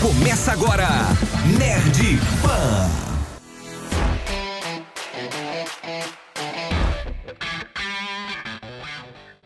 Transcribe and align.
Começa 0.00 0.52
agora, 0.52 0.88
Nerd 1.58 2.18
Pan. 2.40 2.88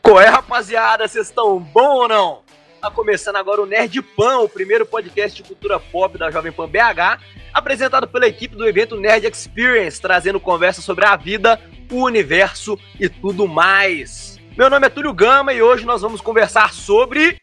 Qual 0.00 0.20
é, 0.20 0.28
rapaziada? 0.28 1.08
Vocês 1.08 1.26
estão 1.26 1.58
bom 1.58 2.02
ou 2.02 2.08
não? 2.08 2.42
Tá 2.80 2.88
começando 2.88 3.34
agora 3.34 3.62
o 3.62 3.66
Nerd 3.66 4.00
Pan, 4.00 4.38
o 4.38 4.48
primeiro 4.48 4.86
podcast 4.86 5.42
de 5.42 5.48
cultura 5.48 5.80
pop 5.80 6.16
da 6.16 6.30
Jovem 6.30 6.52
Pan 6.52 6.68
BH, 6.68 7.20
apresentado 7.52 8.06
pela 8.06 8.28
equipe 8.28 8.54
do 8.54 8.64
evento 8.64 8.94
Nerd 8.94 9.26
Experience, 9.26 10.00
trazendo 10.00 10.38
conversa 10.38 10.80
sobre 10.80 11.04
a 11.04 11.16
vida, 11.16 11.60
o 11.90 12.04
universo 12.04 12.78
e 13.00 13.08
tudo 13.08 13.48
mais. 13.48 14.38
Meu 14.56 14.70
nome 14.70 14.86
é 14.86 14.90
Túlio 14.90 15.12
Gama 15.12 15.52
e 15.52 15.60
hoje 15.60 15.84
nós 15.84 16.00
vamos 16.00 16.20
conversar 16.20 16.72
sobre 16.72 17.38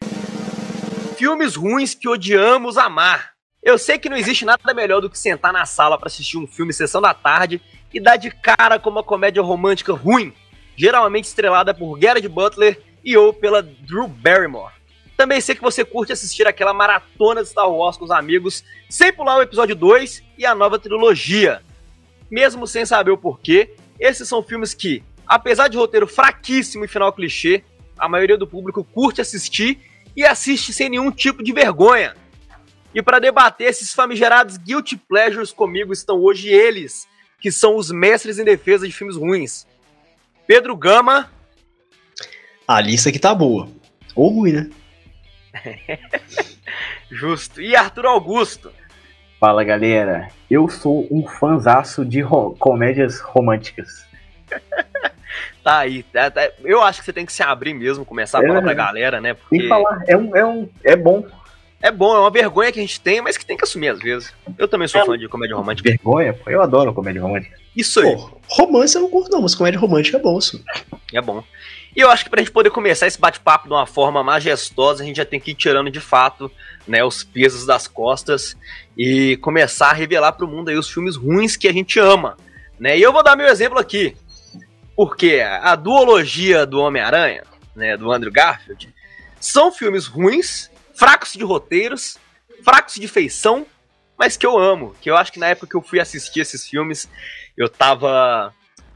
filmes 1.12 1.54
ruins 1.54 1.94
que 1.94 2.08
odiamos 2.08 2.76
amar. 2.78 3.32
Eu 3.62 3.78
sei 3.78 3.98
que 3.98 4.08
não 4.08 4.16
existe 4.16 4.44
nada 4.44 4.74
melhor 4.74 5.00
do 5.00 5.08
que 5.08 5.18
sentar 5.18 5.52
na 5.52 5.64
sala 5.64 5.96
para 5.96 6.08
assistir 6.08 6.36
um 6.36 6.46
filme 6.46 6.72
sessão 6.72 7.00
da 7.00 7.14
tarde 7.14 7.60
e 7.92 8.00
dar 8.00 8.16
de 8.16 8.30
cara 8.30 8.78
com 8.78 8.90
uma 8.90 9.04
comédia 9.04 9.42
romântica 9.42 9.92
ruim, 9.92 10.32
geralmente 10.74 11.26
estrelada 11.26 11.72
por 11.72 12.00
Gerard 12.00 12.26
Butler 12.28 12.82
e 13.04 13.16
ou 13.16 13.32
pela 13.32 13.62
Drew 13.62 14.08
Barrymore. 14.08 14.72
Também 15.16 15.40
sei 15.40 15.54
que 15.54 15.62
você 15.62 15.84
curte 15.84 16.12
assistir 16.12 16.48
aquela 16.48 16.74
maratona 16.74 17.42
de 17.42 17.50
Star 17.50 17.70
Wars 17.70 17.96
com 17.96 18.04
os 18.04 18.10
amigos, 18.10 18.64
sem 18.88 19.12
pular 19.12 19.36
o 19.36 19.42
episódio 19.42 19.76
2 19.76 20.22
e 20.38 20.44
a 20.44 20.54
nova 20.54 20.78
trilogia. 20.78 21.62
Mesmo 22.30 22.66
sem 22.66 22.84
saber 22.84 23.10
o 23.10 23.18
porquê, 23.18 23.74
esses 24.00 24.26
são 24.26 24.42
filmes 24.42 24.74
que, 24.74 25.04
apesar 25.26 25.68
de 25.68 25.76
roteiro 25.76 26.08
fraquíssimo 26.08 26.84
e 26.84 26.88
final 26.88 27.12
clichê, 27.12 27.62
a 27.96 28.08
maioria 28.08 28.36
do 28.36 28.48
público 28.48 28.82
curte 28.82 29.20
assistir 29.20 29.78
e 30.16 30.24
assiste 30.24 30.72
sem 30.72 30.88
nenhum 30.88 31.10
tipo 31.10 31.42
de 31.42 31.52
vergonha. 31.52 32.14
E 32.94 33.02
para 33.02 33.18
debater 33.18 33.68
esses 33.68 33.94
famigerados 33.94 34.56
guilty 34.56 34.96
pleasures 34.96 35.52
comigo 35.52 35.92
estão 35.92 36.20
hoje 36.20 36.48
eles, 36.48 37.08
que 37.40 37.50
são 37.50 37.76
os 37.76 37.90
mestres 37.90 38.38
em 38.38 38.44
defesa 38.44 38.86
de 38.86 38.92
filmes 38.92 39.16
ruins. 39.16 39.66
Pedro 40.46 40.76
Gama. 40.76 41.30
A 42.68 42.80
lista 42.80 43.08
aqui 43.08 43.18
tá 43.18 43.34
boa. 43.34 43.68
Ou 44.14 44.28
ruim, 44.28 44.52
né? 44.52 44.70
Justo. 47.10 47.60
E 47.60 47.74
Arthur 47.74 48.06
Augusto. 48.06 48.72
Fala 49.40 49.64
galera, 49.64 50.28
eu 50.50 50.68
sou 50.68 51.08
um 51.10 51.26
fanzaço 51.26 52.04
de 52.04 52.20
ro 52.20 52.54
comédias 52.58 53.18
românticas. 53.20 54.06
tá 55.62 55.78
aí, 55.78 56.02
tá, 56.02 56.30
tá, 56.30 56.50
eu 56.64 56.82
acho 56.82 57.00
que 57.00 57.04
você 57.04 57.12
tem 57.12 57.26
que 57.26 57.32
se 57.32 57.42
abrir 57.42 57.74
mesmo, 57.74 58.04
começar 58.04 58.38
a 58.38 58.42
falar 58.42 58.58
é, 58.58 58.62
pra 58.62 58.74
galera, 58.74 59.20
né? 59.20 59.34
Porque... 59.34 59.56
Tem 59.56 59.60
que 59.60 59.68
falar, 59.68 60.02
é, 60.06 60.16
um, 60.16 60.36
é, 60.36 60.44
um, 60.44 60.68
é 60.84 60.96
bom. 60.96 61.24
É 61.80 61.90
bom, 61.90 62.14
é 62.14 62.20
uma 62.20 62.30
vergonha 62.30 62.70
que 62.70 62.78
a 62.78 62.82
gente 62.82 63.00
tem, 63.00 63.20
mas 63.20 63.36
que 63.36 63.44
tem 63.44 63.56
que 63.56 63.64
assumir 63.64 63.88
às 63.88 63.98
vezes. 63.98 64.32
Eu 64.56 64.68
também 64.68 64.86
sou 64.86 65.00
é, 65.00 65.04
fã 65.04 65.18
de 65.18 65.28
comédia 65.28 65.56
romântica. 65.56 65.88
Vergonha? 65.90 66.32
Pô, 66.32 66.48
eu 66.48 66.62
adoro 66.62 66.94
comédia 66.94 67.20
romântica. 67.20 67.56
Isso 67.76 67.98
aí. 68.00 68.14
Pô, 68.14 68.38
romance 68.46 68.94
eu 68.94 69.02
não 69.02 69.10
curto 69.10 69.32
não, 69.32 69.42
mas 69.42 69.54
comédia 69.54 69.80
romântica 69.80 70.16
é 70.16 70.20
bom, 70.20 70.38
isso. 70.38 70.62
É 71.12 71.20
bom. 71.20 71.42
E 71.94 72.00
eu 72.00 72.08
acho 72.08 72.22
que 72.22 72.30
pra 72.30 72.40
gente 72.40 72.52
poder 72.52 72.70
começar 72.70 73.08
esse 73.08 73.20
bate-papo 73.20 73.66
de 73.66 73.74
uma 73.74 73.84
forma 73.84 74.22
majestosa, 74.22 75.02
a 75.02 75.06
gente 75.06 75.16
já 75.16 75.24
tem 75.24 75.40
que 75.40 75.50
ir 75.50 75.54
tirando 75.54 75.90
de 75.90 76.00
fato 76.00 76.50
né, 76.86 77.02
os 77.04 77.24
pesos 77.24 77.66
das 77.66 77.88
costas 77.88 78.56
e 78.96 79.36
começar 79.38 79.90
a 79.90 79.92
revelar 79.92 80.32
para 80.32 80.46
o 80.46 80.48
mundo 80.48 80.68
aí 80.68 80.76
os 80.76 80.88
filmes 80.88 81.16
ruins 81.16 81.56
que 81.56 81.66
a 81.66 81.72
gente 81.72 81.98
ama. 81.98 82.36
Né? 82.78 82.96
E 82.96 83.02
eu 83.02 83.12
vou 83.12 83.24
dar 83.24 83.36
meu 83.36 83.46
exemplo 83.46 83.78
aqui. 83.78 84.16
Porque 84.96 85.40
a 85.40 85.74
duologia 85.74 86.66
do 86.66 86.80
Homem-Aranha, 86.80 87.44
né, 87.74 87.96
do 87.96 88.12
Andrew 88.12 88.32
Garfield, 88.32 88.92
são 89.40 89.72
filmes 89.72 90.06
ruins, 90.06 90.70
fracos 90.94 91.32
de 91.32 91.44
roteiros, 91.44 92.18
fracos 92.62 92.94
de 92.94 93.08
feição, 93.08 93.66
mas 94.18 94.36
que 94.36 94.46
eu 94.46 94.58
amo. 94.58 94.94
Que 95.00 95.10
eu 95.10 95.16
acho 95.16 95.32
que 95.32 95.40
na 95.40 95.48
época 95.48 95.66
que 95.66 95.76
eu 95.76 95.82
fui 95.82 95.98
assistir 95.98 96.40
esses 96.40 96.68
filmes, 96.68 97.08
eu 97.56 97.68
tava 97.68 98.54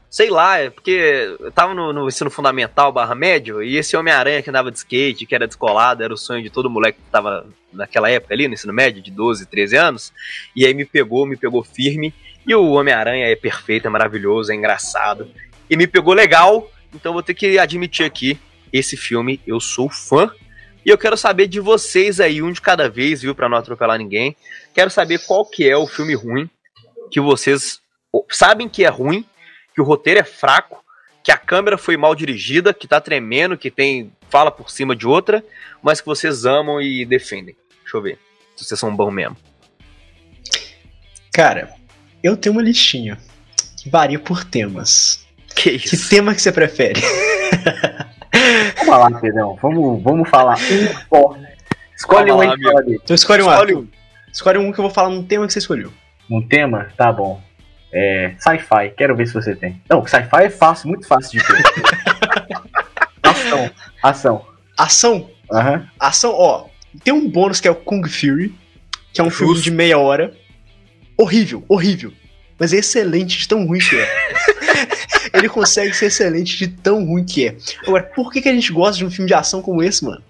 sei 0.09 0.29
lá, 0.29 0.57
é 0.57 0.69
porque 0.69 1.35
eu 1.39 1.51
tava 1.51 1.73
no, 1.73 1.91
no 1.91 2.07
ensino 2.07 2.31
fundamental 2.31 2.91
barra 2.91 3.13
médio, 3.13 3.61
e 3.61 3.75
esse 3.75 3.95
Homem-Aranha 3.95 4.41
que 4.41 4.49
andava 4.49 4.71
de 4.71 4.77
skate, 4.77 5.25
que 5.25 5.35
era 5.35 5.47
descolado, 5.47 6.03
era 6.03 6.13
o 6.13 6.17
sonho 6.17 6.41
de 6.41 6.49
todo 6.49 6.69
moleque 6.69 6.99
que 6.99 7.11
tava 7.11 7.45
naquela 7.73 8.09
época 8.09 8.33
ali, 8.33 8.47
no 8.47 8.53
ensino 8.53 8.73
médio, 8.73 9.01
de 9.01 9.11
12, 9.11 9.45
13 9.45 9.75
anos, 9.75 10.13
e 10.55 10.65
aí 10.65 10.73
me 10.73 10.85
pegou, 10.85 11.25
me 11.25 11.35
pegou 11.35 11.63
firme, 11.63 12.13
e 12.45 12.55
o 12.55 12.71
Homem-Aranha 12.71 13.27
é 13.27 13.35
perfeito, 13.35 13.87
é 13.87 13.89
maravilhoso, 13.89 14.51
é 14.51 14.55
engraçado, 14.55 15.29
e 15.69 15.75
me 15.75 15.87
pegou 15.87 16.13
legal, 16.13 16.71
então 16.93 17.13
vou 17.13 17.23
ter 17.23 17.33
que 17.33 17.57
admitir 17.57 18.05
aqui, 18.05 18.39
esse 18.71 18.97
filme 18.97 19.41
eu 19.45 19.59
sou 19.59 19.89
fã, 19.89 20.31
e 20.85 20.89
eu 20.89 20.97
quero 20.97 21.17
saber 21.17 21.47
de 21.47 21.59
vocês 21.59 22.19
aí, 22.19 22.41
um 22.41 22.51
de 22.51 22.61
cada 22.61 22.89
vez, 22.89 23.21
viu, 23.21 23.35
pra 23.35 23.49
não 23.49 23.57
atropelar 23.57 23.97
ninguém, 23.97 24.35
quero 24.73 24.89
saber 24.89 25.19
qual 25.19 25.45
que 25.45 25.67
é 25.67 25.75
o 25.75 25.87
filme 25.87 26.15
ruim 26.15 26.49
que 27.09 27.19
vocês 27.19 27.81
sabem 28.29 28.67
que 28.67 28.83
é 28.83 28.89
ruim, 28.89 29.25
que 29.73 29.81
o 29.81 29.83
roteiro 29.83 30.19
é 30.19 30.23
fraco, 30.23 30.83
que 31.23 31.31
a 31.31 31.37
câmera 31.37 31.77
foi 31.77 31.97
mal 31.97 32.15
dirigida, 32.15 32.73
que 32.73 32.87
tá 32.87 33.01
tremendo, 33.01 33.57
que 33.57 33.69
tem 33.69 34.11
fala 34.29 34.51
por 34.51 34.69
cima 34.69 34.95
de 34.95 35.07
outra, 35.07 35.43
mas 35.81 36.01
que 36.01 36.07
vocês 36.07 36.45
amam 36.45 36.81
e 36.81 37.05
defendem. 37.05 37.55
Deixa 37.81 37.97
eu 37.97 38.01
ver 38.01 38.19
se 38.55 38.65
vocês 38.65 38.79
são 38.79 38.95
bons 38.95 39.11
mesmo. 39.11 39.37
Cara, 41.31 41.73
eu 42.23 42.35
tenho 42.35 42.53
uma 42.53 42.61
listinha 42.61 43.17
que 43.77 43.89
varia 43.89 44.19
por 44.19 44.43
temas. 44.43 45.26
Que 45.61 45.71
isso? 45.71 45.97
Que 45.97 46.09
tema 46.09 46.35
que 46.35 46.41
você 46.41 46.51
prefere? 46.51 47.01
vamos 48.85 49.13
lá, 49.13 49.19
Pedrão. 49.19 49.57
Vamos, 49.59 50.03
vamos 50.03 50.29
falar 50.29 50.55
um 50.55 51.07
só. 51.09 51.37
Escolhe 51.95 52.31
um 52.31 52.39
aí. 52.39 52.49
Então 52.89 53.15
escolhe 53.15 53.41
um. 53.41 53.51
Escolhe 53.51 53.75
um. 53.75 53.87
Escolhe 54.31 54.57
um 54.59 54.71
que 54.71 54.79
eu 54.79 54.83
vou 54.83 54.93
falar 54.93 55.09
num 55.09 55.23
tema 55.23 55.47
que 55.47 55.53
você 55.53 55.59
escolheu. 55.59 55.91
Um 56.29 56.47
tema? 56.47 56.89
Tá 56.95 57.11
bom. 57.11 57.41
É, 57.91 58.35
sci-fi, 58.37 58.93
quero 58.95 59.15
ver 59.15 59.27
se 59.27 59.33
você 59.33 59.55
tem. 59.55 59.81
Não, 59.89 60.05
sci-fi 60.05 60.43
é 60.43 60.49
fácil, 60.49 60.89
muito 60.89 61.07
fácil 61.07 61.39
de 61.39 61.47
ter. 61.47 61.63
ação, 63.23 63.71
ação. 64.03 64.45
Ação? 64.77 65.29
Uhum. 65.49 65.87
Ação, 65.99 66.33
ó. 66.33 66.65
Tem 67.03 67.13
um 67.13 67.27
bônus 67.27 67.59
que 67.59 67.67
é 67.67 67.71
o 67.71 67.75
Kung 67.75 68.07
Fury, 68.07 68.53
que 69.13 69.21
é 69.21 69.23
um 69.23 69.29
Justo. 69.29 69.45
filme 69.45 69.61
de 69.61 69.71
meia 69.71 69.97
hora. 69.97 70.33
Horrível, 71.17 71.63
horrível. 71.67 72.13
Mas 72.59 72.73
é 72.73 72.77
excelente 72.77 73.37
de 73.37 73.47
tão 73.47 73.65
ruim 73.65 73.79
que 73.79 73.95
é. 73.95 74.07
Ele 75.33 75.49
consegue 75.49 75.93
ser 75.93 76.07
excelente 76.07 76.57
de 76.57 76.67
tão 76.67 77.05
ruim 77.05 77.25
que 77.25 77.47
é. 77.47 77.57
Agora, 77.85 78.03
por 78.03 78.31
que, 78.31 78.41
que 78.41 78.49
a 78.49 78.53
gente 78.53 78.71
gosta 78.71 78.97
de 78.97 79.05
um 79.05 79.11
filme 79.11 79.27
de 79.27 79.33
ação 79.33 79.61
como 79.61 79.83
esse, 79.83 80.03
mano? 80.03 80.23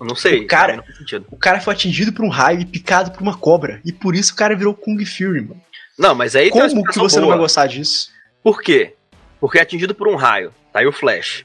Eu 0.00 0.06
não 0.06 0.14
sei. 0.14 0.40
O 0.44 0.46
cara, 0.46 0.84
o 1.30 1.36
cara 1.36 1.60
foi 1.60 1.72
atingido 1.74 2.12
por 2.12 2.24
um 2.24 2.28
raio 2.28 2.60
e 2.60 2.66
picado 2.66 3.10
por 3.10 3.22
uma 3.22 3.36
cobra. 3.36 3.80
E 3.84 3.92
por 3.92 4.14
isso 4.14 4.32
o 4.32 4.36
cara 4.36 4.54
virou 4.54 4.74
Kung 4.74 5.02
Fury, 5.04 5.40
mano. 5.40 5.60
Não, 5.98 6.14
mas 6.14 6.36
aí 6.36 6.50
Como 6.50 6.84
que 6.84 6.98
você 6.98 7.16
boa. 7.16 7.20
não 7.22 7.28
vai 7.28 7.38
gostar 7.38 7.66
disso? 7.66 8.10
Por 8.42 8.60
quê? 8.60 8.94
Porque 9.40 9.58
é 9.58 9.62
atingido 9.62 9.94
por 9.94 10.08
um 10.08 10.16
raio. 10.16 10.52
Tá 10.72 10.80
aí 10.80 10.86
o 10.86 10.92
Flash, 10.92 11.44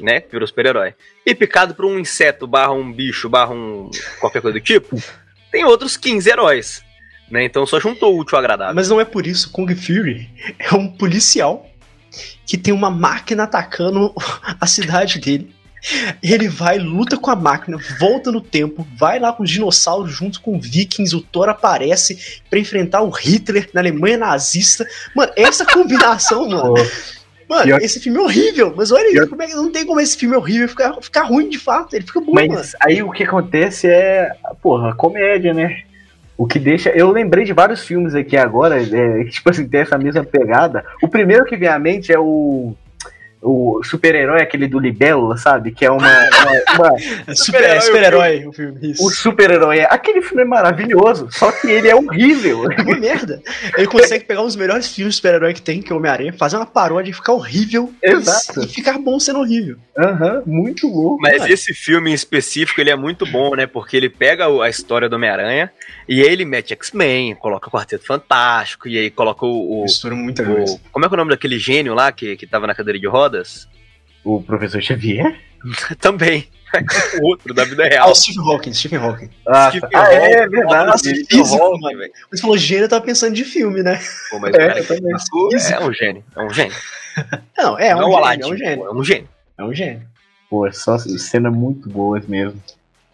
né? 0.00 0.22
Virou 0.30 0.46
super-herói. 0.46 0.94
E 1.26 1.34
picado 1.34 1.74
por 1.74 1.84
um 1.84 1.98
inseto, 1.98 2.46
barra 2.46 2.72
um 2.72 2.90
bicho, 2.90 3.28
barra 3.28 3.52
um. 3.52 3.90
qualquer 4.18 4.40
coisa 4.40 4.58
do 4.58 4.64
tipo. 4.64 5.00
Tem 5.52 5.64
outros 5.64 5.96
15 5.96 6.30
heróis. 6.30 6.82
Né? 7.30 7.44
Então 7.44 7.64
só 7.66 7.78
juntou 7.78 8.14
o 8.14 8.18
útil 8.18 8.36
ao 8.36 8.40
agradável. 8.40 8.74
Mas 8.74 8.88
não 8.88 9.00
é 9.00 9.04
por 9.04 9.26
isso. 9.26 9.50
Kung 9.52 9.72
Fury 9.74 10.30
é 10.58 10.74
um 10.74 10.88
policial 10.88 11.69
que 12.46 12.58
tem 12.58 12.72
uma 12.72 12.90
máquina 12.90 13.44
atacando 13.44 14.12
a 14.60 14.66
cidade 14.66 15.18
dele. 15.18 15.54
Ele 16.22 16.48
vai, 16.48 16.78
luta 16.78 17.16
com 17.16 17.30
a 17.30 17.36
máquina, 17.36 17.78
volta 17.98 18.30
no 18.30 18.40
tempo, 18.40 18.86
vai 18.98 19.18
lá 19.18 19.32
com 19.32 19.42
os 19.42 19.50
dinossauros 19.50 20.12
junto 20.12 20.40
com 20.40 20.60
vikings, 20.60 21.16
o 21.16 21.22
Thor 21.22 21.48
aparece 21.48 22.42
para 22.50 22.58
enfrentar 22.58 23.00
o 23.00 23.08
Hitler 23.08 23.70
na 23.72 23.80
Alemanha 23.80 24.18
nazista. 24.18 24.86
Mano, 25.14 25.32
essa 25.36 25.64
combinação, 25.64 26.48
mano. 26.50 26.74
Mano, 27.48 27.64
Pior... 27.64 27.82
esse 27.82 27.98
filme 27.98 28.18
é 28.18 28.22
horrível, 28.22 28.72
mas 28.76 28.92
olha 28.92 29.10
Pior... 29.10 29.28
como 29.28 29.42
é 29.42 29.46
que 29.46 29.54
não 29.54 29.72
tem 29.72 29.84
como 29.84 30.00
esse 30.00 30.16
filme 30.16 30.36
é 30.36 30.38
horrível 30.38 30.68
ficar, 30.68 31.00
ficar 31.00 31.22
ruim 31.22 31.48
de 31.48 31.58
fato, 31.58 31.96
ele 31.96 32.06
fica 32.06 32.20
bom, 32.20 32.32
Mas 32.32 32.48
mano. 32.48 32.64
aí 32.80 33.02
o 33.02 33.10
que 33.10 33.24
acontece 33.24 33.88
é, 33.88 34.30
porra, 34.62 34.94
comédia, 34.94 35.52
né? 35.52 35.82
O 36.40 36.46
que 36.46 36.58
deixa. 36.58 36.88
Eu 36.88 37.10
lembrei 37.10 37.44
de 37.44 37.52
vários 37.52 37.84
filmes 37.84 38.14
aqui 38.14 38.34
agora, 38.34 38.82
é, 38.82 39.24
que, 39.24 39.30
tipo 39.30 39.50
assim, 39.50 39.68
tem 39.68 39.82
essa 39.82 39.98
mesma 39.98 40.24
pegada. 40.24 40.82
O 41.02 41.06
primeiro 41.06 41.44
que 41.44 41.54
vem 41.54 41.68
à 41.68 41.78
mente 41.78 42.10
é 42.10 42.18
o 42.18 42.74
o 43.42 43.82
super-herói, 43.82 44.42
aquele 44.42 44.68
do 44.68 44.78
Libélula, 44.78 45.36
sabe? 45.36 45.72
Que 45.72 45.86
é 45.86 45.90
uma. 45.90 45.98
uma, 46.08 46.90
uma... 46.90 47.34
super-herói, 47.34 47.80
super 47.80 48.48
o 48.48 48.52
filme. 48.52 48.90
Isso. 48.90 49.04
O 49.04 49.10
super-herói. 49.10 49.80
Aquele 49.80 50.20
filme 50.20 50.42
é 50.42 50.46
maravilhoso, 50.46 51.28
só 51.30 51.50
que 51.50 51.68
ele 51.68 51.88
é 51.88 51.94
horrível. 51.94 52.70
É 52.80 52.82
uma 52.82 52.98
merda. 52.98 53.42
Ele 53.76 53.86
consegue 53.86 54.24
pegar 54.24 54.42
um 54.42 54.46
dos 54.46 54.56
melhores 54.56 54.88
filmes 54.88 55.14
de 55.14 55.16
super-herói 55.16 55.52
que 55.52 55.60
tem, 55.60 55.82
que 55.82 55.92
é 55.92 55.94
o 55.94 55.98
Homem-Aranha, 55.98 56.32
fazer 56.32 56.56
uma 56.56 56.66
paródia 56.66 57.10
e 57.10 57.12
ficar 57.12 57.32
horrível. 57.32 57.92
Exato. 58.02 58.62
E, 58.62 58.68
ficar 58.68 58.98
bom 58.98 59.18
sendo 59.20 59.40
horrível. 59.40 59.76
Aham, 59.98 60.42
uhum, 60.46 60.54
muito 60.62 60.88
louco. 60.88 61.20
Mas 61.20 61.38
cara. 61.38 61.52
esse 61.52 61.74
filme 61.74 62.10
em 62.10 62.14
específico, 62.14 62.80
ele 62.80 62.90
é 62.90 62.96
muito 62.96 63.26
bom, 63.26 63.54
né? 63.54 63.66
Porque 63.66 63.96
ele 63.96 64.08
pega 64.08 64.46
a 64.46 64.68
história 64.68 65.08
do 65.08 65.16
Homem-Aranha 65.16 65.70
e 66.08 66.22
aí 66.22 66.28
ele 66.28 66.44
mete 66.44 66.72
X-Men, 66.72 67.34
coloca 67.34 67.68
o 67.68 67.70
Quarteto 67.70 68.04
Fantástico, 68.04 68.88
e 68.88 68.98
aí 68.98 69.10
coloca 69.10 69.44
o. 69.46 69.80
o 69.80 69.82
Mistura 69.82 70.14
muita 70.14 70.44
coisa. 70.44 70.80
Como 70.90 71.04
é 71.04 71.08
que 71.08 71.14
é 71.14 71.16
o 71.16 71.18
nome 71.18 71.30
daquele 71.30 71.58
gênio 71.58 71.94
lá 71.94 72.10
que, 72.10 72.36
que 72.36 72.46
tava 72.46 72.66
na 72.66 72.74
cadeira 72.74 72.98
de 72.98 73.06
rodas? 73.30 73.68
O 74.24 74.42
professor 74.42 74.82
Xavier? 74.82 75.38
Também. 76.00 76.48
o 77.20 77.26
outro 77.26 77.52
da 77.52 77.64
vida 77.64 77.84
Ah, 77.84 77.88
real. 77.88 78.10
o 78.10 78.14
Stephen 78.14 78.42
Hawking, 78.44 78.72
Stephen 78.72 78.98
Hawking. 78.98 79.30
Ah, 79.46 79.70
Stephen 79.70 79.88
ah, 79.94 80.12
é, 80.12 80.16
Hawking, 80.16 80.34
é 80.34 80.48
verdade. 80.48 80.86
Nossa, 80.86 81.10
físico, 81.10 81.62
Hawking, 81.62 81.80
mano. 81.80 81.98
velho. 81.98 82.12
Você 82.30 82.40
falou 82.40 82.58
gênio, 82.58 82.84
eu 82.84 82.88
tava 82.88 83.04
pensando 83.04 83.34
de 83.34 83.44
filme, 83.44 83.82
né? 83.82 84.00
Pô, 84.30 84.38
mas 84.38 84.54
É, 84.54 84.56
o 84.56 84.60
cara 84.68 84.82
que 84.84 84.92
é 85.72 85.80
um 85.80 85.92
gênio. 85.92 86.24
É 86.36 86.42
um 86.42 86.50
gênio. 86.50 86.74
Não, 87.58 87.78
é, 87.78 87.88
é 87.88 87.94
Não 87.94 88.02
um 88.02 88.08
o 88.08 88.12
gênio, 88.12 88.16
Aladdin, 88.18 88.42
é 88.42 88.46
um 88.46 88.56
gênio. 88.56 88.78
pô, 88.78 88.86
é 88.86 88.94
um 88.94 89.04
gênio. 89.04 89.28
É 89.58 89.64
um 89.64 89.74
gênio. 89.74 90.02
Pô, 90.48 90.66
é 90.66 90.72
só 90.72 90.96
cena 90.98 91.50
muito 91.50 91.88
boas 91.88 92.26
mesmo. 92.26 92.62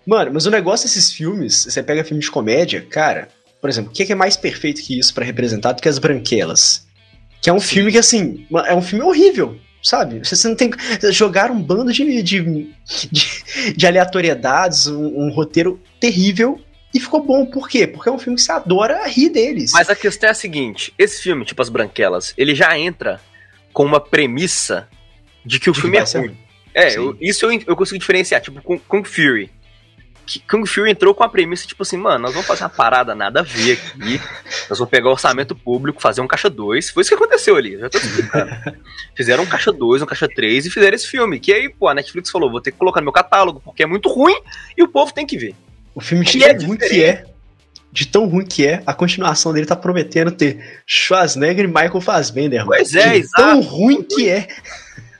Mano, 0.06 0.30
mas 0.34 0.46
o 0.46 0.50
negócio 0.50 0.86
desses 0.86 1.10
filmes, 1.12 1.64
você 1.64 1.82
pega 1.82 2.04
filme 2.04 2.22
de 2.22 2.30
comédia, 2.30 2.82
cara, 2.82 3.28
por 3.60 3.68
exemplo, 3.70 3.90
o 3.90 3.94
que 3.94 4.02
é 4.02 4.06
que 4.06 4.12
é 4.12 4.16
mais 4.16 4.36
perfeito 4.36 4.82
que 4.82 4.98
isso 4.98 5.12
pra 5.12 5.24
representar 5.24 5.72
do 5.72 5.82
que 5.82 5.88
as 5.88 5.98
branquelas? 5.98 6.86
Que 7.42 7.50
é 7.50 7.52
um 7.52 7.60
filme 7.60 7.90
que, 7.90 7.98
assim, 7.98 8.46
é 8.66 8.74
um 8.74 8.82
filme 8.82 9.04
horrível, 9.04 9.58
sabe? 9.87 10.19
Você 10.25 10.49
não 10.49 10.56
tem. 10.56 10.71
Jogar 11.12 11.50
um 11.50 11.62
bando 11.62 11.93
de, 11.93 12.23
de, 12.23 12.43
de, 12.43 13.73
de 13.77 13.87
aleatoriedades, 13.87 14.87
um, 14.87 15.27
um 15.27 15.31
roteiro 15.31 15.81
terrível. 16.00 16.61
E 16.94 17.00
ficou 17.00 17.23
bom, 17.23 17.44
por 17.44 17.69
quê? 17.69 17.87
Porque 17.87 18.09
é 18.09 18.12
um 18.12 18.19
filme 18.19 18.37
que 18.37 18.43
você 18.43 18.53
adora 18.53 19.06
rir 19.06 19.29
deles. 19.29 19.73
Mas 19.73 19.91
a 19.91 19.94
questão 19.97 20.29
é 20.29 20.31
a 20.31 20.35
seguinte: 20.35 20.94
esse 20.99 21.23
filme, 21.23 21.44
tipo 21.44 21.61
As 21.61 21.69
Branquelas, 21.69 22.33
ele 22.38 22.55
já 22.55 22.79
entra 22.79 23.21
com 23.73 23.85
uma 23.85 24.00
premissa 24.00 24.88
de 25.44 25.61
que 25.61 25.69
o 25.69 25.73
De 25.73 25.79
que 25.79 25.83
filme 25.83 25.97
é 25.99 26.00
vai 26.00 26.06
ser 26.06 26.19
ruim. 26.21 26.37
É, 26.75 26.97
eu- 26.97 27.17
isso 27.21 27.44
eu, 27.47 27.62
eu 27.67 27.77
consigo 27.77 27.99
diferenciar, 27.99 28.41
tipo, 28.41 28.61
com 28.62 28.79
Kung 28.79 29.05
Fury. 29.05 29.50
Que 30.26 30.40
Kung 30.40 30.67
Fury 30.67 30.90
entrou 30.90 31.14
com 31.14 31.23
a 31.23 31.28
premissa, 31.28 31.67
tipo 31.67 31.82
assim, 31.82 31.96
mano, 31.96 32.19
nós 32.19 32.32
vamos 32.32 32.46
fazer 32.46 32.64
uma 32.64 32.70
parada 32.70 33.14
nada 33.14 33.40
a 33.40 33.43
ver 33.43 33.73
aqui. 33.73 34.20
Nós 34.69 34.78
vamos 34.78 34.90
pegar 34.90 35.08
o 35.08 35.12
orçamento 35.12 35.55
público, 35.55 36.02
fazer 36.02 36.20
um 36.20 36.26
caixa 36.26 36.50
2. 36.50 36.90
Foi 36.90 37.02
isso 37.02 37.11
que 37.11 37.14
aconteceu 37.14 37.55
ali, 37.55 37.78
já 37.78 37.88
tô 37.88 37.99
explicando. 37.99 38.50
fizeram 39.17 39.44
um 39.44 39.46
caixa 39.46 39.73
2, 39.73 40.02
um 40.02 40.06
caixa 40.06 40.28
3 40.28 40.67
e 40.67 40.70
fizeram 40.70 40.96
esse 40.96 41.06
filme. 41.06 41.38
Que 41.38 41.52
aí, 41.52 41.69
pô, 41.69 41.88
a 41.88 41.94
Netflix 41.94 42.28
falou, 42.31 42.50
vou 42.50 42.61
ter 42.61 42.73
que 42.73 42.78
colocar 42.78 43.00
no 43.00 43.05
meu 43.05 43.12
catálogo, 43.12 43.61
porque 43.64 43.84
é 43.84 43.87
muito 43.87 44.08
ruim 44.08 44.37
e 44.76 44.82
o 44.82 44.88
povo 44.88 45.12
tem 45.14 45.25
que 45.25 45.38
ver. 45.38 45.55
O 45.94 46.00
filme 46.00 46.25
de 46.25 46.38
E 46.38 46.40
tão 46.40 46.50
é 46.50 46.64
ruim 46.64 46.76
que 46.76 47.05
é. 47.05 47.25
De 47.93 48.06
tão 48.06 48.26
ruim 48.26 48.44
que 48.44 48.67
é, 48.67 48.82
a 48.84 48.93
continuação 48.93 49.52
dele 49.52 49.64
tá 49.64 49.76
prometendo 49.76 50.31
ter 50.31 50.82
Schwarzenegger 50.84 51.64
e 51.64 51.69
Michael 51.69 52.00
Fassbender. 52.00 52.67
mano. 52.67 52.73
Pois 52.73 52.94
é, 52.94 53.11
De 53.11 53.19
exato. 53.19 53.43
Tão 53.43 53.61
ruim 53.61 54.02
que 54.02 54.28
é. 54.28 54.49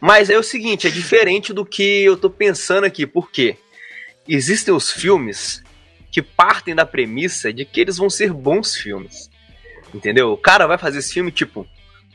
Mas 0.01 0.29
é 0.29 0.39
o 0.39 0.43
seguinte, 0.43 0.87
é 0.87 0.91
diferente 0.91 1.53
do 1.53 1.65
que 1.65 2.05
eu 2.05 2.17
tô 2.17 2.29
pensando 2.29 2.85
aqui, 2.85 3.07
por 3.07 3.31
quê? 3.31 3.57
Existem 4.29 4.75
os 4.75 4.91
filmes 4.91 5.63
que 6.11 6.23
partem 6.23 6.75
da 6.75 6.87
premissa 6.87 7.53
de 7.53 7.65
que 7.65 7.81
eles 7.81 7.99
vão 7.99 8.09
ser 8.09 8.33
bons 8.33 8.75
filmes. 8.75 9.31
Entendeu? 9.95 10.33
O 10.33 10.37
cara 10.37 10.67
vai 10.67 10.79
fazer 10.79 10.99
esse 10.99 11.13
filme 11.13 11.31
tipo, 11.31 11.67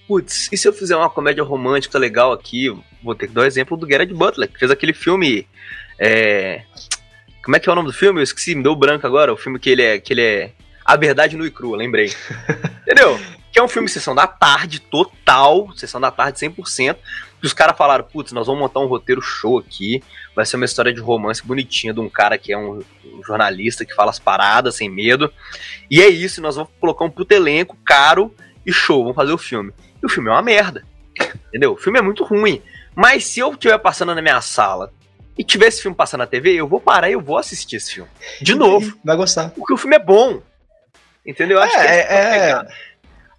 putz, 0.08 0.50
e 0.52 0.58
se 0.58 0.68
eu 0.68 0.74
fizer 0.74 0.96
uma 0.96 1.10
comédia 1.10 1.44
romântica 1.44 1.98
legal 1.98 2.32
aqui? 2.32 2.70
Vou 3.04 3.16
ter 3.16 3.28
que 3.28 3.34
dar 3.34 3.42
o 3.42 3.46
exemplo 3.46 3.78
do 3.78 3.88
Gerard 3.88 4.14
Butler, 4.14 4.50
que 4.50 4.60
fez 4.60 4.72
aquele 4.72 4.94
filme. 4.94 5.48
É... 6.00 6.64
Como 7.44 7.56
é 7.56 7.60
que 7.60 7.70
é 7.70 7.72
o 7.72 7.76
nome 7.76 7.88
do 7.88 7.94
filme? 7.94 8.20
Eu 8.20 8.24
esqueci, 8.24 8.54
me 8.54 8.64
deu 8.64 8.76
branco 8.76 9.08
agora. 9.08 9.34
O 9.34 9.38
filme 9.38 9.60
que 9.60 9.70
ele 9.70 9.82
é. 9.82 10.00
Que 10.00 10.14
ele 10.14 10.22
é. 10.22 10.52
A 10.84 10.96
Verdade 10.98 11.38
Nua 11.38 11.48
e 11.48 11.52
Crua, 11.52 11.78
lembrei. 11.78 12.12
Entendeu? 12.82 13.20
Que 13.52 13.60
é 13.60 13.64
um 13.64 13.68
filme 13.68 13.88
sessão 13.88 14.14
da 14.14 14.28
tarde, 14.28 14.80
total, 14.80 15.72
sessão 15.76 16.02
da 16.02 16.12
tarde 16.12 16.40
100%. 16.40 16.98
E 17.42 17.46
os 17.46 17.54
caras 17.54 17.76
falaram, 17.76 18.04
putz, 18.04 18.32
nós 18.32 18.48
vamos 18.48 18.62
montar 18.62 18.80
um 18.80 18.86
roteiro 18.86 19.22
show 19.22 19.58
aqui. 19.58 20.04
Vai 20.36 20.46
ser 20.46 20.58
uma 20.58 20.66
história 20.66 20.94
de 20.94 21.02
romance 21.02 21.46
bonitinha 21.46 21.94
de 21.94 22.00
um 22.00 22.10
cara 22.10 22.38
que 22.38 22.54
é 22.54 22.58
um, 22.58 22.82
um 23.06 23.24
jornalista 23.24 23.84
que 23.84 23.96
fala 23.96 24.12
as 24.12 24.20
paradas 24.20 24.76
sem 24.76 24.90
medo. 24.90 25.32
E 25.90 26.02
é 26.02 26.08
isso, 26.08 26.42
nós 26.42 26.56
vamos 26.56 26.72
colocar 26.80 27.04
um 27.06 27.10
puto 27.10 27.34
elenco 27.34 27.78
caro 27.84 28.34
e 28.66 28.72
show, 28.72 29.02
vamos 29.02 29.16
fazer 29.16 29.32
o 29.32 29.38
filme. 29.38 29.74
E 30.02 30.06
o 30.06 30.10
filme 30.10 30.30
é 30.30 30.34
uma 30.34 30.42
merda. 30.42 30.84
Entendeu? 31.48 31.74
O 31.74 31.78
filme 31.78 32.00
é 32.00 32.02
muito 32.02 32.24
ruim. 32.24 32.62
Mas 32.96 33.26
se 33.26 33.40
eu 33.40 33.52
estiver 33.52 33.78
passando 33.80 34.14
na 34.14 34.22
minha 34.22 34.42
sala 34.42 34.92
e 35.38 35.44
tiver 35.44 35.68
esse 35.68 35.82
filme 35.82 35.96
passando 35.96 36.20
na 36.20 36.28
TV, 36.28 36.54
eu 36.54 36.68
vou 36.68 36.80
parar 36.80 37.10
e 37.10 37.14
eu 37.14 37.22
vou 37.22 37.38
assistir 37.38 37.78
esse 37.78 37.96
filme. 37.96 38.10
De 38.42 38.54
novo. 38.54 38.98
Vai 39.04 39.16
gostar. 39.16 39.50
Porque 39.50 39.74
o 39.74 39.78
filme 39.78 39.96
é 39.96 40.00
bom. 40.00 40.42
Entendeu? 41.26 41.58
Eu 41.58 41.64
acho 41.64 41.74
que 41.74 41.82
é, 41.82 42.00
essa 42.00 42.14
a 42.14 42.18
é, 42.18 42.40
pegada. 42.40 42.74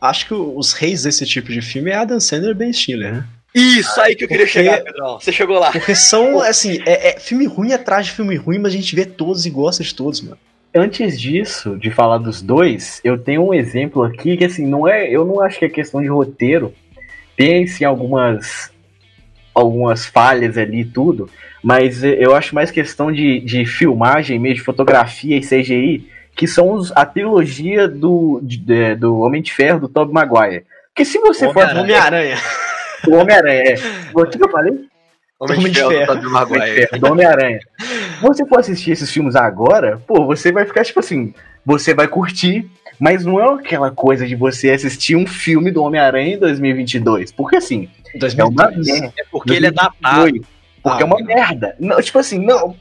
Acho 0.00 0.26
que 0.26 0.34
os 0.34 0.72
reis 0.72 1.04
desse 1.04 1.24
tipo 1.24 1.52
de 1.52 1.62
filme 1.62 1.90
é 1.90 1.94
Adam 1.94 2.18
Sandler 2.18 2.50
e 2.50 2.54
Ben 2.54 2.72
Stiller, 2.72 3.12
né? 3.14 3.28
Isso 3.54 4.00
aí 4.00 4.14
que 4.14 4.24
eu 4.24 4.28
queria 4.28 4.46
Porque- 4.46 4.58
chegar, 4.58 4.80
Pedrão. 4.82 5.20
Você 5.20 5.30
chegou 5.32 5.58
lá. 5.58 5.70
Porque 5.72 5.94
são, 5.94 6.40
assim, 6.40 6.80
é, 6.86 7.10
é 7.16 7.20
filme 7.20 7.46
ruim 7.46 7.72
atrás 7.72 8.06
de 8.06 8.12
filme 8.12 8.34
ruim, 8.36 8.58
mas 8.58 8.72
a 8.72 8.76
gente 8.76 8.94
vê 8.96 9.04
todos 9.04 9.44
e 9.46 9.50
gosta 9.50 9.82
de 9.84 9.94
todos, 9.94 10.20
mano. 10.22 10.38
Antes 10.74 11.20
disso, 11.20 11.76
de 11.76 11.90
falar 11.90 12.16
dos 12.16 12.40
dois, 12.40 12.98
eu 13.04 13.18
tenho 13.18 13.46
um 13.46 13.52
exemplo 13.52 14.02
aqui 14.02 14.38
que 14.38 14.44
assim, 14.46 14.66
não 14.66 14.88
é, 14.88 15.06
eu 15.10 15.22
não 15.24 15.40
acho 15.42 15.58
que 15.58 15.66
é 15.66 15.68
questão 15.68 16.00
de 16.00 16.08
roteiro. 16.08 16.72
Tem 17.36 17.66
sim 17.66 17.84
algumas 17.84 18.70
algumas 19.54 20.06
falhas 20.06 20.56
ali 20.56 20.80
e 20.80 20.84
tudo, 20.86 21.28
mas 21.62 22.02
eu 22.02 22.34
acho 22.34 22.54
mais 22.54 22.70
questão 22.70 23.12
de, 23.12 23.38
de 23.40 23.66
filmagem, 23.66 24.38
mesmo 24.38 24.54
de 24.56 24.62
fotografia 24.62 25.36
e 25.36 25.40
CGI, 25.42 26.08
que 26.34 26.46
são 26.46 26.72
os, 26.72 26.90
a 26.92 27.04
trilogia 27.04 27.86
do, 27.86 28.40
de- 28.42 28.56
de- 28.56 28.94
do 28.94 29.18
Homem 29.18 29.42
de 29.42 29.52
Ferro, 29.52 29.80
do 29.80 29.88
Tobey 29.90 30.14
Maguire. 30.14 30.64
Porque 30.88 31.04
se 31.04 31.18
você 31.18 31.52
for 31.52 31.66
Homem-Aranha. 31.68 32.38
O 33.06 33.14
Homem-Aranha, 33.14 33.62
é. 33.62 33.74
O 34.14 34.24
que 34.26 34.42
eu 34.42 34.50
falei? 34.50 34.86
Homem, 35.40 35.58
de 35.58 35.70
de 35.70 35.78
Ferro, 35.80 35.90
Ferro. 35.90 36.12
Homem 36.12 36.86
de 36.92 36.98
do 36.98 37.06
Homem-Aranha. 37.08 37.58
Se 37.78 38.22
você 38.22 38.46
for 38.46 38.60
assistir 38.60 38.92
esses 38.92 39.10
filmes 39.10 39.34
agora, 39.34 40.00
pô, 40.06 40.24
você 40.24 40.52
vai 40.52 40.64
ficar 40.64 40.84
tipo 40.84 41.00
assim, 41.00 41.34
você 41.66 41.92
vai 41.92 42.06
curtir, 42.06 42.70
mas 43.00 43.24
não 43.24 43.40
é 43.40 43.54
aquela 43.54 43.90
coisa 43.90 44.26
de 44.26 44.36
você 44.36 44.70
assistir 44.70 45.16
um 45.16 45.26
filme 45.26 45.72
do 45.72 45.82
Homem-Aranha 45.82 46.36
em 46.36 46.38
2022. 46.38 47.32
Porque 47.32 47.56
assim, 47.56 47.88
é 48.14 48.44
uma 48.44 48.68
2015. 48.68 48.92
merda. 49.00 49.14
É 49.18 49.24
porque 49.30 49.52
ele 49.52 49.66
é 49.66 49.70
datado. 49.72 50.46
2022, 50.82 50.84
Porque 50.84 50.98
Ah, 50.98 51.00
é 51.00 51.04
uma 51.04 51.18
não. 51.18 51.24
merda. 51.26 51.76
Não, 51.78 52.02
tipo 52.02 52.18
assim, 52.18 52.38
não, 52.38 52.74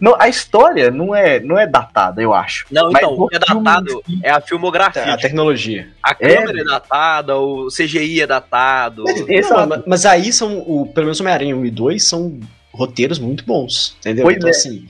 não, 0.00 0.16
a 0.20 0.28
história 0.28 0.90
não 0.90 1.14
é, 1.14 1.38
não 1.40 1.58
é 1.58 1.66
datada, 1.66 2.20
eu 2.20 2.34
acho. 2.34 2.66
Não, 2.70 2.90
Mas 2.90 3.02
então, 3.02 3.14
o 3.14 3.28
que 3.28 3.36
é 3.36 3.40
filme 3.40 3.64
datado 3.64 4.02
si- 4.06 4.20
é 4.22 4.30
a 4.30 4.40
filmografia. 4.40 5.14
A 5.14 5.16
tecnologia. 5.16 5.88
A 6.02 6.10
É. 6.10 6.14
câmera 6.14 6.60
é 6.60 6.64
datada, 6.64 7.36
o 7.36 7.68
CGI 7.68 8.20
é 8.22 8.26
datado. 8.26 9.04
Mas, 9.04 9.50
não, 9.50 9.66
mas- 9.66 9.82
mas 9.86 10.06
aí 10.06 10.32
são, 10.32 10.58
o, 10.58 10.86
pelo 10.92 11.06
menos 11.06 11.20
Homem-Aranha 11.20 11.56
1 11.56 11.64
e 11.64 11.70
2 11.70 12.02
são 12.04 12.38
roteiros 12.72 13.18
muito 13.18 13.44
bons, 13.44 13.96
entendeu? 14.00 14.24
Pois 14.24 14.36
então, 14.36 14.48
é. 14.48 14.50
assim, 14.50 14.86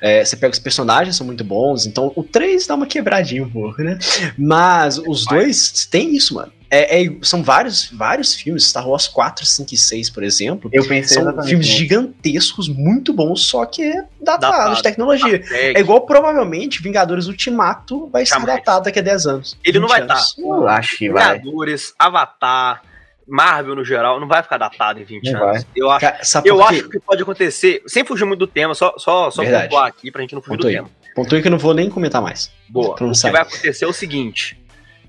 é, 0.00 0.24
você 0.24 0.36
pega 0.36 0.52
os 0.52 0.58
personagens, 0.58 1.16
são 1.16 1.26
muito 1.26 1.42
bons, 1.44 1.86
então 1.86 2.12
o 2.14 2.22
3 2.22 2.66
dá 2.66 2.74
uma 2.74 2.86
quebradinha 2.86 3.42
um 3.42 3.50
pouco, 3.50 3.82
né? 3.82 3.98
Mas 4.38 4.96
os 4.98 5.24
dois 5.26 5.86
tem 5.90 6.14
isso, 6.16 6.34
mano. 6.34 6.52
É, 6.68 7.04
é- 7.04 7.10
são 7.22 7.42
vários, 7.44 7.88
vários 7.90 8.34
filmes, 8.34 8.64
Star 8.66 8.88
Wars 8.88 9.06
4, 9.06 9.46
5 9.46 9.72
e 9.72 9.76
6, 9.76 10.10
por 10.10 10.22
exemplo. 10.24 10.68
Eu 10.72 10.82
pensei 10.86 11.14
São 11.14 11.22
exatamente 11.22 11.48
filmes 11.48 11.66
gigantescos, 11.66 12.68
muito 12.68 13.12
bons, 13.12 13.42
só 13.42 13.64
que 13.64 13.82
é 13.82 14.02
datado, 14.20 14.40
Datado. 14.52 14.74
de 14.76 14.82
tecnologia. 14.82 15.42
É, 15.50 15.78
É 15.78 15.80
igual 15.80 16.00
provavelmente 16.02 16.82
Vingadores 16.82 17.26
Ultimato 17.26 18.08
vai 18.08 18.26
ser 18.26 18.34
Jamais. 18.34 18.56
datado 18.58 18.84
daqui 18.84 18.98
a 18.98 19.02
10 19.02 19.26
anos. 19.26 19.56
Ele 19.64 19.78
não 19.78 19.86
20 19.88 19.96
vai 19.98 20.02
anos. 20.02 20.34
Eu 20.38 20.68
acho 20.68 20.96
que 20.96 21.08
vai. 21.10 21.38
Vingadores, 21.38 21.94
Avatar, 21.98 22.82
Marvel 23.28 23.74
no 23.76 23.84
geral, 23.84 24.18
não 24.20 24.28
vai 24.28 24.42
ficar 24.42 24.58
datado 24.58 25.00
em 25.00 25.04
20 25.04 25.30
Não 25.32 25.48
anos. 25.48 25.66
Eu 25.74 25.90
acho, 25.90 26.06
sabe 26.22 26.48
eu 26.48 26.62
acho 26.62 26.88
que 26.88 26.98
pode 27.00 27.22
acontecer, 27.22 27.82
sem 27.86 28.04
fugir 28.04 28.24
muito 28.24 28.38
do 28.40 28.46
tema, 28.46 28.74
só, 28.74 28.94
só, 28.98 29.30
só 29.30 29.42
Verdade. 29.42 29.64
pontuar 29.68 29.86
aqui 29.86 30.10
pra 30.10 30.20
gente 30.22 30.34
não 30.34 30.42
fugir 30.42 30.58
do 30.58 30.66
aí. 30.68 30.74
tema. 30.74 30.90
Pontuei 31.14 31.40
que 31.42 31.48
eu 31.48 31.50
não 31.52 31.58
vou 31.58 31.74
nem 31.74 31.88
comentar 31.88 32.20
mais. 32.20 32.50
Boa. 32.68 32.90
O 32.90 33.12
que 33.12 33.30
vai 33.30 33.40
acontecer 33.42 33.84
é 33.84 33.88
o 33.88 33.92
seguinte: 33.92 34.56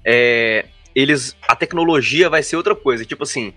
é, 0.05 0.65
eles, 0.99 1.35
a 1.47 1.55
tecnologia 1.55 2.27
vai 2.27 2.41
ser 2.41 2.55
outra 2.55 2.75
coisa. 2.75 3.05
Tipo 3.05 3.21
assim, 3.23 3.53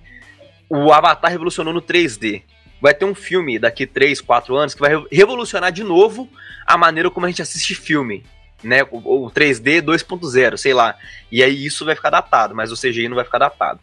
o 0.69 0.93
Avatar 0.93 1.31
revolucionou 1.31 1.73
no 1.73 1.81
3D. 1.81 2.43
Vai 2.83 2.93
ter 2.95 3.07
um 3.07 3.15
filme 3.15 3.59
daqui 3.59 3.87
3, 3.87 4.21
4 4.21 4.55
anos 4.55 4.75
que 4.75 4.81
vai 4.81 4.95
re- 4.95 5.07
revolucionar 5.11 5.73
de 5.73 5.83
novo 5.83 6.29
a 6.67 6.77
maneira 6.77 7.11
como 7.11 7.25
a 7.25 7.29
gente 7.31 7.41
assiste 7.41 7.75
filme. 7.75 8.25
Né? 8.63 8.83
O, 8.91 9.27
o 9.27 9.31
3D 9.31 9.81
2.0, 9.81 10.59
sei 10.59 10.75
lá. 10.75 10.95
E 11.33 11.43
aí 11.43 11.65
isso 11.65 11.85
vai 11.85 11.95
ficar 11.95 12.11
datado, 12.11 12.55
mas 12.55 12.71
o 12.71 12.77
CGI 12.77 13.09
não 13.09 13.17
vai 13.17 13.25
ficar 13.25 13.39
datado. 13.39 13.81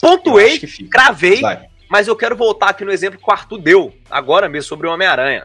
Pontuei, 0.00 0.60
cravei, 0.90 1.40
Vai. 1.40 1.66
mas 1.88 2.06
eu 2.08 2.14
quero 2.16 2.36
voltar 2.36 2.70
aqui 2.70 2.84
no 2.84 2.92
exemplo 2.92 3.18
que 3.18 3.28
o 3.28 3.32
Arthur 3.32 3.58
deu, 3.58 3.94
agora 4.08 4.48
mesmo, 4.48 4.68
sobre 4.68 4.86
o 4.86 4.92
Homem-Aranha. 4.92 5.44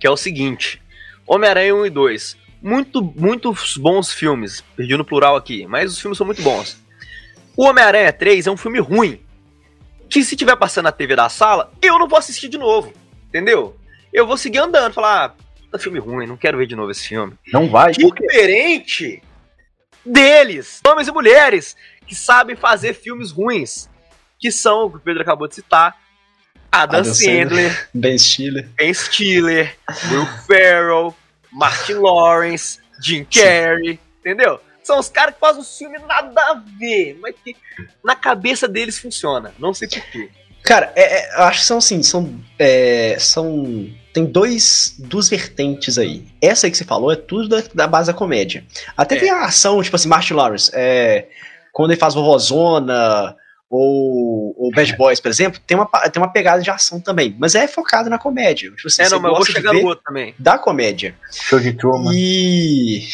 Que 0.00 0.06
é 0.06 0.10
o 0.10 0.16
seguinte: 0.16 0.80
Homem-Aranha 1.26 1.74
1 1.74 1.86
e 1.86 1.90
2. 1.90 2.36
Muito, 2.64 3.02
muitos 3.02 3.76
bons 3.76 4.10
filmes. 4.10 4.62
Perdi 4.74 4.96
no 4.96 5.04
plural 5.04 5.36
aqui, 5.36 5.66
mas 5.66 5.92
os 5.92 6.00
filmes 6.00 6.16
são 6.16 6.24
muito 6.24 6.40
bons. 6.40 6.82
O 7.54 7.66
Homem-Aranha 7.66 8.10
3 8.10 8.46
é 8.46 8.50
um 8.50 8.56
filme 8.56 8.80
ruim. 8.80 9.20
Que 10.08 10.24
se 10.24 10.34
tiver 10.34 10.56
passando 10.56 10.86
na 10.86 10.92
TV 10.92 11.14
da 11.14 11.28
sala, 11.28 11.70
eu 11.82 11.98
não 11.98 12.08
vou 12.08 12.18
assistir 12.18 12.48
de 12.48 12.56
novo. 12.56 12.90
Entendeu? 13.28 13.76
Eu 14.10 14.26
vou 14.26 14.38
seguir 14.38 14.60
andando, 14.60 14.94
falar, 14.94 15.26
ah, 15.26 15.34
tá 15.70 15.78
filme 15.78 15.98
ruim, 15.98 16.26
não 16.26 16.38
quero 16.38 16.56
ver 16.56 16.66
de 16.66 16.74
novo 16.74 16.90
esse 16.90 17.06
filme. 17.06 17.34
Não 17.52 17.68
vai, 17.68 17.92
Diferente 17.92 19.22
deles, 20.02 20.80
homens 20.86 21.08
e 21.08 21.12
mulheres, 21.12 21.76
que 22.06 22.14
sabem 22.14 22.56
fazer 22.56 22.94
filmes 22.94 23.30
ruins. 23.30 23.90
Que 24.38 24.50
são, 24.50 24.86
o 24.86 24.90
que 24.90 24.96
o 24.96 25.00
Pedro 25.00 25.20
acabou 25.20 25.46
de 25.46 25.54
citar, 25.54 25.98
Adam, 26.72 27.00
Adam 27.00 27.14
Sandler, 27.14 27.88
Ben 27.92 28.16
Stiller. 28.16 28.68
Ben 28.74 28.94
Stiller, 28.94 29.76
Will 30.10 30.26
Ferrell, 30.46 31.14
Martin 31.54 31.94
Lawrence, 31.94 32.78
Jim 33.00 33.24
Carrey, 33.24 33.98
entendeu? 34.20 34.60
São 34.82 34.98
os 34.98 35.08
caras 35.08 35.34
que 35.34 35.40
fazem 35.40 35.62
um 35.62 35.64
filme 35.64 35.98
nada 36.00 36.40
a 36.42 36.62
ver, 36.78 37.18
mas 37.22 37.34
que 37.42 37.56
na 38.04 38.14
cabeça 38.14 38.68
deles 38.68 38.98
funciona. 38.98 39.54
Não 39.58 39.72
sei 39.72 39.88
porquê. 39.88 40.28
Cara, 40.62 40.92
é- 40.96 41.20
é, 41.20 41.34
eu 41.38 41.42
acho 41.44 41.60
que 41.60 41.66
são 41.66 41.78
assim, 41.78 42.02
são, 42.02 42.40
é, 42.58 43.16
são 43.18 43.88
tem 44.12 44.24
dois, 44.26 44.94
duas 44.98 45.28
vertentes 45.28 45.98
aí. 45.98 46.26
Essa 46.40 46.66
aí 46.66 46.70
que 46.70 46.76
você 46.78 46.84
falou 46.84 47.12
é 47.12 47.16
tudo 47.16 47.48
da, 47.48 47.62
da 47.74 47.86
base 47.86 48.06
da 48.12 48.16
comédia. 48.16 48.64
Até 48.96 49.16
É. 49.16 49.20
tem 49.20 49.30
a 49.30 49.44
ação, 49.44 49.82
tipo 49.82 49.96
assim, 49.96 50.08
Martin 50.08 50.34
Lawrence, 50.34 50.70
é, 50.74 51.28
quando 51.72 51.90
ele 51.90 52.00
faz 52.00 52.14
Vovozona 52.14 53.36
ou, 53.76 54.54
ou 54.56 54.70
Bad 54.70 54.94
Boys, 54.96 55.20
por 55.20 55.28
exemplo, 55.28 55.60
tem 55.66 55.76
uma, 55.76 55.86
tem 55.86 56.22
uma 56.22 56.32
pegada 56.32 56.62
de 56.62 56.70
ação 56.70 57.00
também, 57.00 57.34
mas 57.38 57.54
é 57.54 57.66
focado 57.66 58.08
na 58.08 58.18
comédia. 58.18 58.70
Tipo 58.70 58.86
assim, 58.88 59.02
É, 59.02 59.06
você 59.06 59.14
não, 59.14 59.20
mas 59.20 59.30
eu 59.30 59.36
vou 59.36 59.46
chegar 59.46 59.72
no 59.72 59.84
outro 59.84 60.04
também. 60.04 60.34
da 60.38 60.56
comédia. 60.58 61.14
Show 61.32 61.58
de 61.58 61.72
Truman. 61.72 62.12
E 62.14 63.08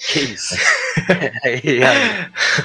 Que 0.00 0.18
isso? 0.20 0.54
Aí, 1.44 1.80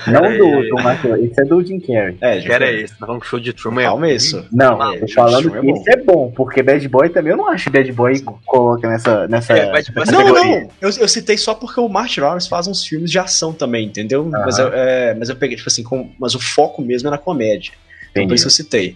Não 0.07 0.21
do. 0.37 0.69
Tom 0.69 0.77
Michael, 0.77 1.25
esse 1.25 1.41
é 1.41 1.43
do 1.45 1.63
Jim 1.63 1.79
Carrey. 1.79 2.17
é, 2.21 2.41
foi. 2.41 2.55
aí, 2.63 2.87
você 2.87 2.93
tá 2.95 3.05
falando 3.05 3.19
que 3.21 3.27
o 3.27 3.29
show 3.29 3.39
de 3.39 3.51
Truman 3.53 3.81
é 3.81 3.85
Calma 3.85 4.09
isso. 4.11 4.45
Não, 4.51 4.81
Ah, 4.81 4.97
tô 4.97 5.07
falando 5.09 5.51
que 5.51 5.57
é 5.57 5.61
bom. 5.61 5.75
esse 5.75 5.89
é 5.91 5.97
bom, 5.97 6.31
porque 6.35 6.63
Bad 6.63 6.87
Boy 6.87 7.09
também 7.09 7.31
eu 7.31 7.37
não 7.37 7.49
acho 7.49 7.65
que 7.65 7.69
Bad 7.71 7.91
Boy 7.91 8.21
coloca 8.45 8.87
nessa. 8.89 9.27
nessa 9.27 9.53
É, 9.53 9.71
Bad 9.71 9.91
Boy 9.91 10.05
Não, 10.05 10.13
categoria. 10.19 10.43
não, 10.61 10.69
eu, 10.81 10.89
eu 10.97 11.07
citei 11.07 11.37
só 11.37 11.53
porque 11.53 11.79
o 11.79 11.89
Martin 11.89 12.21
Lawrence 12.21 12.47
faz 12.47 12.67
uns 12.67 12.85
filmes 12.85 13.11
de 13.11 13.19
ação 13.19 13.51
também, 13.53 13.85
entendeu? 13.87 14.23
Mas, 14.25 14.57
eu, 14.57 14.69
é, 14.73 15.13
mas 15.13 15.27
eu 15.29 15.35
peguei, 15.35 15.57
tipo 15.57 15.67
assim, 15.69 15.83
com- 15.83 16.09
mas 16.19 16.35
o 16.35 16.39
foco 16.39 16.81
mesmo 16.81 17.07
é 17.09 17.11
na 17.11 17.17
comédia. 17.17 17.73
Então, 18.11 18.13
por 18.13 18.19
Entendi. 18.21 18.35
isso 18.35 18.47
eu 18.47 18.51
citei. 18.51 18.95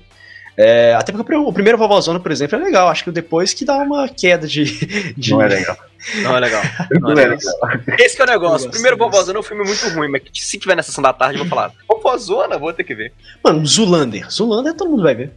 É, 0.62 0.94
até 0.94 1.13
porque 1.13 1.34
o 1.34 1.54
primeiro 1.54 1.78
Vovozona, 1.78 2.20
por 2.20 2.32
exemplo, 2.34 2.58
é 2.58 2.62
legal. 2.62 2.89
Acho 2.89 3.06
que 3.06 3.10
o 3.10 3.13
depois 3.13 3.54
que 3.54 3.63
dá 3.63 3.78
uma 3.78 4.10
queda 4.10 4.46
de. 4.46 4.66
de- 5.16 5.32
Não 5.32 5.42
é 5.42 5.48
legal. 5.48 5.78
Não 6.22 6.36
é 6.36 6.39
legal. 6.42 6.62
Não 7.00 7.12
é 7.12 7.16
legal. 7.28 7.38
Esse 7.98 8.16
que 8.18 8.22
é 8.22 8.25
o 8.25 8.28
negócio. 8.28 8.68
O 8.68 8.72
primeiro 8.72 8.98
gosto 8.98 9.12
Vovozona 9.12 9.38
é 9.38 9.39
um 9.39 9.44
filme 9.44 9.63
muito 9.63 9.88
ruim, 9.89 10.10
mas 10.10 10.22
se 10.34 10.60
tiver 10.60 10.75
na 10.75 10.84
sessão 10.84 11.01
da 11.01 11.13
tarde 11.13 11.36
eu 11.39 11.46
vou 11.46 11.50
falar. 11.50 11.72
Vovozona, 11.88 12.58
vou 12.58 12.74
ter 12.74 12.84
que 12.84 12.94
ver. 12.94 13.13
Mano, 13.42 13.66
Zulander. 13.66 14.30
Zulander 14.30 14.74
todo 14.74 14.89
mundo 14.89 15.04
vai 15.04 15.16
ver. 15.16 15.32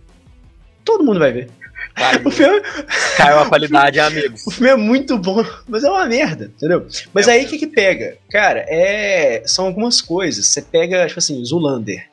Todo 0.84 1.04
mundo 1.04 1.20
vai 1.20 1.30
ver. 1.30 1.48
Caiu, 1.94 2.20
O 2.26 2.30
filme, 2.30 2.60
caiu 3.16 3.38
a 3.38 3.46
qualidade, 3.48 4.00
amigos. 4.00 4.44
o 4.46 4.50
filme 4.50 4.70
é 4.70 4.76
muito 4.76 5.16
bom, 5.18 5.44
mas 5.68 5.84
é 5.84 5.90
uma 5.90 6.06
merda, 6.06 6.46
entendeu? 6.56 6.86
Mas 7.14 7.28
É 7.28 7.32
aí 7.32 7.44
o 7.44 7.48
que 7.48 7.58
que 7.58 7.66
pega? 7.68 8.16
Cara, 8.30 8.64
é, 8.68 9.42
são 9.46 9.66
algumas 9.66 10.00
coisas. 10.00 10.46
Você 10.48 10.62
pega, 10.62 11.06
tipo 11.06 11.18
assim, 11.20 11.44
Zulander. 11.44 12.06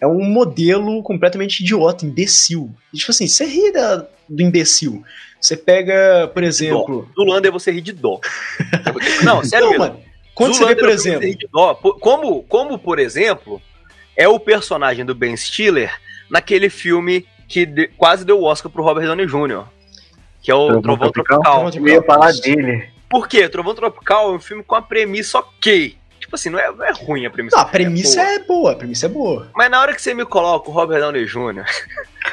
É 0.00 0.06
um 0.06 0.22
modelo 0.24 1.02
completamente 1.02 1.60
idiota, 1.60 2.04
imbecil. 2.04 2.70
E, 2.92 2.98
tipo 2.98 3.10
assim, 3.10 3.26
você 3.26 3.44
ri 3.44 3.72
da- 3.72 4.06
do 4.28 4.42
imbecil. 4.42 5.02
Você 5.40 5.56
pega, 5.56 6.30
por 6.32 6.42
exemplo. 6.42 7.08
Zulander 7.14 7.50
você 7.52 7.70
ri 7.70 7.80
de 7.80 7.92
dó. 7.92 8.20
Não, 9.24 9.44
sério 9.44 9.70
Não, 9.70 9.78
mano. 9.78 10.00
Quando 10.34 10.54
você 10.54 10.64
vê, 10.66 10.76
por 10.76 10.88
exemplo. 10.88 11.20
você 11.22 11.28
ri 11.28 11.36
de 11.36 11.48
dó. 11.52 11.74
Como, 11.74 12.42
como, 12.44 12.78
por 12.78 12.98
exemplo, 12.98 13.60
é 14.16 14.26
o 14.28 14.38
personagem 14.40 15.04
do 15.04 15.14
Ben 15.14 15.36
Stiller 15.36 15.92
naquele 16.30 16.70
filme 16.70 17.26
que 17.48 17.66
de- 17.66 17.88
quase 17.88 18.24
deu 18.24 18.38
o 18.40 18.44
Oscar 18.44 18.70
pro 18.72 18.82
Robert 18.82 19.06
Downey 19.06 19.26
Jr., 19.26 19.64
que 20.40 20.50
é 20.50 20.54
o 20.54 20.66
Trovão 20.66 20.82
Trovão 20.82 21.10
Tropical? 21.12 21.42
Tropical. 21.42 21.86
Eu 21.86 21.94
ia 21.94 22.02
falar 22.02 22.32
dele. 22.32 22.88
Por 23.10 23.28
quê? 23.28 23.48
Trovão 23.48 23.74
Tropical 23.74 24.32
é 24.32 24.36
um 24.36 24.40
filme 24.40 24.62
com 24.64 24.74
a 24.74 24.80
premissa 24.82 25.38
ok. 25.38 25.96
Tipo 26.32 26.36
assim, 26.36 26.48
não 26.48 26.58
é, 26.58 26.72
não 26.72 26.82
é 26.82 26.92
ruim 26.92 27.26
a 27.26 27.30
premissa. 27.30 27.56
Não, 27.56 27.62
a 27.62 27.66
premissa 27.66 28.22
boa. 28.22 28.32
é 28.32 28.38
boa, 28.38 28.72
a 28.72 28.74
premissa 28.74 29.04
é 29.04 29.08
boa. 29.10 29.48
Mas 29.54 29.70
na 29.70 29.78
hora 29.82 29.94
que 29.94 30.00
você 30.00 30.14
me 30.14 30.24
coloca 30.24 30.70
o 30.70 30.72
Robert 30.72 30.98
Downey 30.98 31.26
Jr. 31.26 31.62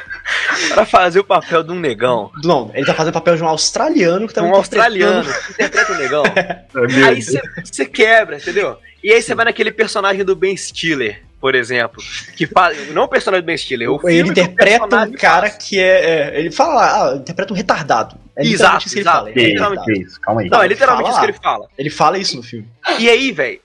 pra 0.72 0.86
fazer 0.86 1.20
o 1.20 1.24
papel 1.24 1.62
de 1.62 1.70
um 1.70 1.78
negão, 1.78 2.30
Não, 2.42 2.70
ele 2.72 2.86
tá 2.86 2.94
fazendo 2.94 3.12
papel 3.12 3.36
de 3.36 3.42
um 3.42 3.46
australiano 3.48 4.26
que 4.26 4.32
tá 4.32 4.42
um 4.42 4.54
australiano 4.54 5.30
que 5.30 5.52
interpreta 5.52 5.92
um 5.92 5.96
negão, 5.96 6.22
aí 7.06 7.20
você 7.62 7.84
quebra, 7.84 8.38
entendeu? 8.38 8.78
E 9.04 9.12
aí 9.12 9.20
você 9.20 9.34
vai 9.34 9.44
naquele 9.44 9.70
personagem 9.70 10.24
do 10.24 10.34
Ben 10.34 10.56
Stiller, 10.56 11.22
por 11.38 11.54
exemplo, 11.54 12.02
que 12.36 12.46
faz. 12.46 12.90
Não 12.92 13.04
o 13.04 13.08
personagem 13.08 13.42
do 13.42 13.46
Ben 13.46 13.56
Stiller, 13.56 13.90
o 13.90 13.98
filme 13.98 14.14
Ele 14.14 14.28
o 14.28 14.32
interpreta 14.32 15.04
um 15.04 15.12
cara 15.12 15.48
faz. 15.50 15.56
que 15.68 15.78
é, 15.78 16.36
é, 16.36 16.40
Ele 16.40 16.50
fala, 16.50 17.12
ah, 17.12 17.16
interpreta 17.16 17.52
um 17.52 17.56
retardado. 17.56 18.16
É 18.36 18.46
Exato, 18.46 18.86
isso 18.86 18.94
que 18.94 19.00
ele 19.00 19.08
exato. 19.08 19.18
fala. 19.18 19.30
ele 19.30 19.52
é 19.52 19.84
Que 19.84 19.90
um 19.90 19.94
isso, 20.02 20.20
calma 20.20 20.40
aí. 20.40 20.48
Não, 20.48 20.62
é 20.62 20.68
literalmente 20.68 21.10
fala 21.10 21.12
isso 21.12 21.20
que 21.20 21.26
ele 21.32 21.38
fala. 21.42 21.68
Ele 21.76 21.90
fala 21.90 22.18
isso 22.18 22.36
no 22.36 22.42
filme. 22.42 22.68
E 22.98 23.08
aí, 23.08 23.32
velho, 23.32 23.60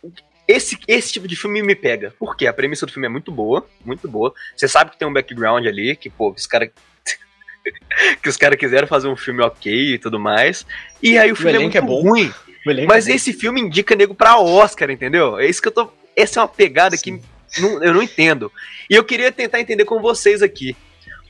esse, 0.48 0.78
esse 0.88 1.14
tipo 1.14 1.28
de 1.28 1.36
filme 1.36 1.62
me 1.62 1.76
pega. 1.76 2.14
Por 2.20 2.36
quê? 2.36 2.48
A 2.48 2.54
premissa 2.54 2.86
do 2.86 2.92
filme 2.92 3.06
é 3.08 3.10
muito 3.10 3.32
boa, 3.32 3.68
muito 3.84 4.08
boa. 4.08 4.34
Você 4.56 4.68
sabe 4.68 4.92
que 4.92 4.98
tem 4.98 5.08
um 5.08 5.14
background 5.14 5.66
ali, 5.66 5.96
que, 5.96 6.10
pô, 6.10 6.32
os 6.32 6.46
caras. 6.48 6.70
que 8.22 8.30
os 8.30 8.38
caras 8.38 8.58
quiseram 8.60 8.88
fazer 8.88 9.08
um 9.08 9.16
filme 9.16 9.42
ok 9.44 9.94
e 9.96 9.98
tudo 10.00 10.20
mais. 10.20 10.66
E 11.02 11.18
aí 11.18 11.32
o 11.32 11.36
filme 11.36 11.52
é 11.52 11.56
elenco 11.56 11.64
muito 11.72 11.78
é 11.78 11.82
bom. 11.82 12.02
ruim. 12.02 12.34
O 12.66 12.72
elenco 12.72 12.88
Mas 12.88 13.08
é 13.08 13.12
bom. 13.12 13.16
esse 13.16 13.34
filme 13.34 13.62
indica 13.62 13.96
nego 13.96 14.14
pra 14.16 14.38
Oscar, 14.40 14.90
entendeu? 14.92 15.40
É 15.40 15.48
isso 15.48 15.62
que 15.62 15.68
eu 15.68 15.72
tô. 15.72 15.92
Essa 16.16 16.40
é 16.40 16.44
uma 16.44 16.48
pegada 16.48 16.98
que 16.98 17.12
não- 17.60 17.84
eu 17.84 17.94
não 17.94 18.02
entendo. 18.04 18.52
E 18.90 18.96
eu 18.96 19.04
queria 19.04 19.32
tentar 19.32 19.60
entender 19.60 19.86
com 19.86 20.00
vocês 20.02 20.42
aqui. 20.42 20.76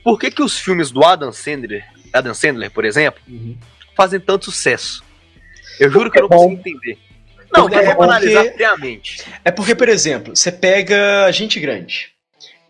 Por 0.04 0.18
que, 0.18 0.30
que 0.30 0.42
os 0.42 0.58
filmes 0.58 0.90
do 0.90 1.02
Adam 1.04 1.32
Sandler, 1.32 1.84
Adam 2.12 2.32
Sandler, 2.34 2.70
por 2.70 2.84
exemplo, 2.84 3.20
Uhum. 3.28 3.56
fazem 3.96 4.20
tanto 4.20 4.44
sucesso? 4.46 5.02
Eu 5.80 5.90
juro 5.90 6.10
que 6.10 6.18
eu 6.18 6.22
não 6.22 6.28
Porque 6.28 6.42
é 6.44 6.48
consigo 6.56 6.68
entender. 6.68 6.98
Não, 7.52 7.62
Porque- 7.62 7.76
vamos 7.76 7.94
porque- 7.96 8.10
analisar 8.10 8.44
friamente. 8.54 9.24
É 9.44 9.50
porque, 9.50 9.74
por 9.74 9.88
exemplo, 9.88 10.34
você 10.36 10.50
pega 10.52 11.30
Gente 11.32 11.58
Grande. 11.60 12.10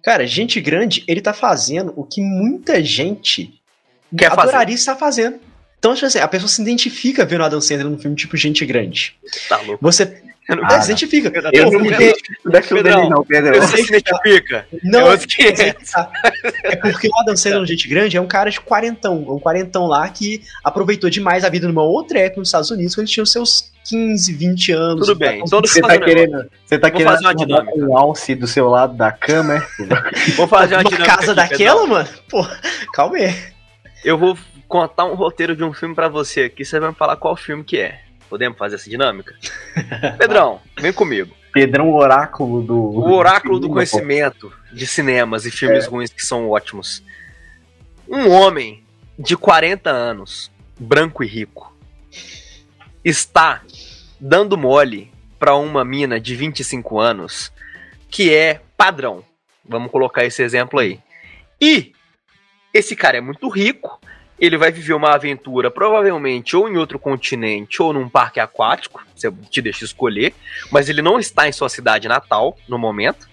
Cara, 0.02 0.26
Gente 0.26 0.60
Grande, 0.60 1.02
ele 1.08 1.20
tá 1.20 1.32
fazendo 1.32 1.92
o 1.96 2.04
que 2.04 2.20
muita 2.20 2.82
gente 2.82 3.52
Quer 4.16 4.28
fazer. 4.30 4.40
adoraria 4.42 4.74
estar 4.74 4.94
fazendo. 4.96 5.40
Então, 5.78 5.94
tipo 5.94 6.06
assim, 6.06 6.18
a 6.18 6.28
pessoa 6.28 6.48
se 6.48 6.62
identifica 6.62 7.24
vendo 7.24 7.44
Adam 7.44 7.60
Sandler 7.60 7.88
num 7.88 7.98
filme 7.98 8.16
tipo 8.16 8.36
Gente 8.36 8.64
Grande. 8.64 9.14
Tá 9.48 9.56
louco. 9.62 9.78
Você 9.82 10.22
Eu 10.48 10.56
não, 10.56 10.64
Ah, 10.64 10.76
é, 10.76 10.80
se 10.80 10.86
identifica. 10.92 11.32
eu 11.52 11.64
Eu 11.64 11.70
não 11.72 11.80
me 11.80 11.88
identifico 11.88 12.50
daquilo 12.50 12.82
dele, 12.82 13.08
não, 13.08 13.24
Pedro. 13.24 13.60
Você 13.60 13.78
se 13.78 13.88
identifica? 13.96 14.66
Não, 14.84 15.10
Eu 15.10 15.18
que 15.18 15.42
é. 15.42 15.52
que. 15.52 15.76
É 16.62 16.76
porque 16.76 17.08
o 17.08 17.20
Adam 17.20 17.36
Sandler 17.36 17.60
no 17.60 17.66
Gente 17.66 17.88
Grande 17.88 18.16
é 18.16 18.20
um 18.20 18.26
cara 18.28 18.48
de 18.50 18.60
quarentão. 18.60 19.24
É 19.28 19.32
um 19.32 19.38
quarentão 19.40 19.86
lá 19.86 20.08
que 20.08 20.42
aproveitou 20.62 21.10
demais 21.10 21.44
a 21.44 21.48
vida 21.48 21.66
numa 21.66 21.82
outra 21.82 22.18
época 22.20 22.40
nos 22.40 22.48
Estados 22.48 22.70
Unidos, 22.70 22.94
quando 22.94 23.06
ele 23.06 23.12
tinha 23.12 23.24
os 23.24 23.32
seus 23.32 23.72
15, 23.88 24.32
20 24.34 24.72
anos. 24.72 25.06
Tudo 25.06 25.18
bem. 25.18 25.42
Então 25.44 25.60
deixa 25.60 25.74
Você 25.74 25.80
eu 25.80 25.86
tá 25.88 25.98
querendo, 25.98 26.50
você 26.64 26.78
tá 26.78 26.88
Vou 26.88 26.96
querendo 26.98 27.12
fazer 27.12 27.24
uma 27.26 27.34
dinâmica. 27.34 27.72
um 27.78 27.96
alce 27.98 28.34
do 28.34 28.46
seu 28.46 28.68
lado 28.68 28.94
da 28.96 29.10
cama, 29.10 29.54
é? 29.56 29.62
Vou 30.36 30.46
fazer 30.46 30.74
uma 30.76 30.82
Uma 30.82 30.90
dinâmica 30.90 31.16
casa 31.16 31.32
aqui, 31.32 31.50
daquela, 31.50 31.80
Pedrão. 31.80 31.86
mano? 31.96 32.08
Pô, 32.30 32.46
calma 32.92 33.16
aí. 33.16 33.34
Eu 34.04 34.16
vou 34.16 34.36
contar 34.68 35.04
um 35.06 35.14
roteiro 35.14 35.56
de 35.56 35.64
um 35.64 35.72
filme 35.72 35.94
pra 35.94 36.08
você 36.08 36.42
aqui, 36.42 36.64
você 36.64 36.78
vai 36.78 36.90
me 36.90 36.94
falar 36.94 37.16
qual 37.16 37.36
filme 37.36 37.64
que 37.64 37.78
é. 37.78 38.00
Podemos 38.28 38.58
fazer 38.58 38.76
essa 38.76 38.90
dinâmica? 38.90 39.34
Pedrão, 40.18 40.60
vem 40.78 40.92
comigo. 40.92 41.34
Pedrão 41.52 41.92
Oráculo 41.92 42.62
do. 42.62 42.76
O 42.76 43.12
oráculo 43.12 43.58
do 43.58 43.68
conhecimento 43.68 44.52
de 44.72 44.86
cinemas 44.86 45.46
e 45.46 45.50
filmes 45.50 45.86
ruins 45.86 46.10
que 46.10 46.24
são 46.24 46.50
ótimos. 46.50 47.02
Um 48.08 48.30
homem 48.30 48.84
de 49.18 49.36
40 49.36 49.90
anos, 49.90 50.50
branco 50.78 51.24
e 51.24 51.26
rico, 51.26 51.74
está 53.04 53.62
dando 54.20 54.58
mole 54.58 55.10
pra 55.38 55.56
uma 55.56 55.84
mina 55.84 56.20
de 56.20 56.34
25 56.34 57.00
anos 57.00 57.52
que 58.10 58.34
é 58.34 58.60
padrão. 58.76 59.24
Vamos 59.64 59.90
colocar 59.90 60.24
esse 60.24 60.42
exemplo 60.42 60.78
aí. 60.78 61.00
E 61.60 61.92
esse 62.72 62.94
cara 62.94 63.16
é 63.16 63.20
muito 63.20 63.48
rico, 63.48 63.98
ele 64.38 64.58
vai 64.58 64.70
viver 64.70 64.92
uma 64.92 65.14
aventura 65.14 65.70
provavelmente 65.70 66.56
ou 66.56 66.68
em 66.68 66.76
outro 66.76 66.98
continente 66.98 67.80
ou 67.82 67.92
num 67.92 68.08
parque 68.08 68.38
aquático, 68.38 69.02
você 69.14 69.32
te 69.50 69.62
deixa 69.62 69.84
escolher, 69.84 70.34
mas 70.70 70.88
ele 70.88 71.00
não 71.00 71.18
está 71.18 71.48
em 71.48 71.52
sua 71.52 71.68
cidade 71.68 72.06
natal 72.06 72.56
no 72.68 72.78
momento, 72.78 73.28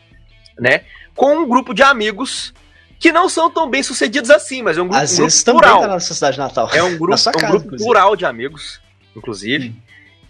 né? 0.58 0.82
Com 1.16 1.36
um 1.36 1.48
grupo 1.48 1.74
de 1.74 1.84
amigos 1.84 2.54
que 3.00 3.12
não 3.12 3.28
são 3.28 3.52
tão 3.52 3.70
bem 3.70 3.84
sucedidos 3.84 4.30
assim, 4.30 4.62
mas 4.62 4.78
é 4.78 4.82
um 4.82 4.88
grupo, 4.88 5.04
Às 5.04 5.12
um 5.12 5.16
grupo 5.16 5.30
vezes 5.30 5.44
plural. 5.44 5.82
tá 5.82 5.88
na 5.88 5.94
nossa 5.96 6.14
cidade 6.14 6.38
natal. 6.38 6.70
É 6.72 6.82
um 6.82 6.96
grupo, 6.98 7.18
sua 7.18 7.34
é 7.38 7.46
um 7.46 7.50
grupo 7.50 7.76
plural 7.76 8.16
de 8.16 8.26
amigos, 8.26 8.80
inclusive. 9.14 9.70
Hum. 9.70 9.76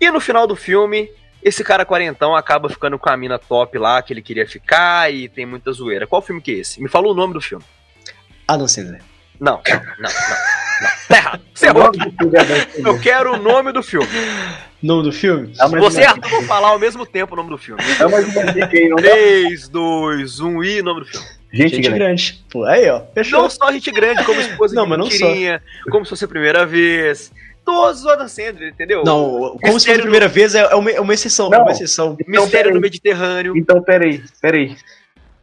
E 0.01 0.09
no 0.09 0.19
final 0.19 0.47
do 0.47 0.55
filme, 0.55 1.09
esse 1.43 1.63
cara 1.63 1.85
quarentão 1.85 2.35
acaba 2.35 2.67
ficando 2.67 2.97
com 2.97 3.09
a 3.09 3.15
mina 3.15 3.37
top 3.37 3.77
lá 3.77 4.01
que 4.01 4.11
ele 4.11 4.23
queria 4.23 4.47
ficar 4.47 5.13
e 5.13 5.29
tem 5.29 5.45
muita 5.45 5.71
zoeira. 5.71 6.07
Qual 6.07 6.21
filme 6.21 6.41
que 6.41 6.51
é 6.51 6.55
esse? 6.55 6.81
Me 6.81 6.89
fala 6.89 7.07
o 7.07 7.13
nome 7.13 7.33
do 7.33 7.41
filme. 7.41 7.63
Adam 8.47 8.67
Sandler. 8.67 9.01
Não, 9.39 9.61
não, 9.67 9.75
não, 9.99 10.09
não. 10.09 10.52
Errado. 11.09 11.41
Você 11.53 11.67
errou 11.67 11.83
aqui. 11.83 11.99
Eu 12.85 12.99
quero 12.99 13.33
o 13.33 13.37
nome 13.41 13.71
do 13.71 13.81
filme. 13.83 14.07
Nome 14.81 15.03
do 15.03 15.11
filme? 15.13 15.53
É 15.59 15.67
Você 15.79 15.99
e 15.99 16.01
dica- 16.01 16.11
Arthur 16.11 16.29
vão 16.29 16.41
falar 16.43 16.69
ao 16.69 16.79
mesmo 16.79 17.05
tempo 17.05 17.33
o 17.33 17.37
nome 17.37 17.49
do 17.49 17.57
filme. 17.57 17.81
É 17.99 18.05
uma 18.05 18.21
dica 18.21 18.69
aí, 18.77 18.89
não 18.89 18.97
dá? 18.97 19.09
3, 19.11 19.69
2, 19.69 20.39
1 20.41 20.63
e 20.63 20.81
nome 20.81 20.99
do 21.01 21.05
filme. 21.07 21.25
Gente, 21.53 21.75
Gente 21.75 21.83
grande. 21.83 21.99
grande. 21.99 22.45
Pô, 22.51 22.65
aí, 22.65 22.89
ó. 22.89 23.01
Fechou. 23.13 23.43
Não 23.43 23.49
só 23.49 23.71
gente 23.71 23.91
grande, 23.91 24.23
como 24.25 24.39
esposa 24.41 24.75
Não, 24.75 24.83
de 24.83 24.89
mas 24.89 24.99
não 24.99 25.05
mentirinha, 25.05 25.61
como 25.91 26.03
se 26.03 26.09
fosse 26.09 26.25
a 26.25 26.27
primeira 26.27 26.65
vez. 26.65 27.31
Todos 27.63 28.01
os 28.01 28.07
Adam 28.07 28.27
Sandler, 28.27 28.69
entendeu? 28.73 29.03
Não, 29.05 29.21
como 29.29 29.51
se 29.53 29.61
fosse 29.61 29.73
Mistério 29.75 29.99
a 29.99 30.03
primeira 30.03 30.27
vez, 30.27 30.53
é 30.55 30.59
é 30.59 30.75
uma, 30.75 30.91
é 30.91 30.99
uma 30.99 31.13
exceção. 31.13 31.49
Não. 31.49 31.59
É 31.59 31.61
uma 31.61 31.71
exceção. 31.71 32.17
Mistério 32.27 32.49
peraí. 32.51 32.73
no 32.73 32.81
Mediterrâneo. 32.81 33.55
Então, 33.55 33.81
peraí, 33.81 34.21
peraí. 34.41 34.75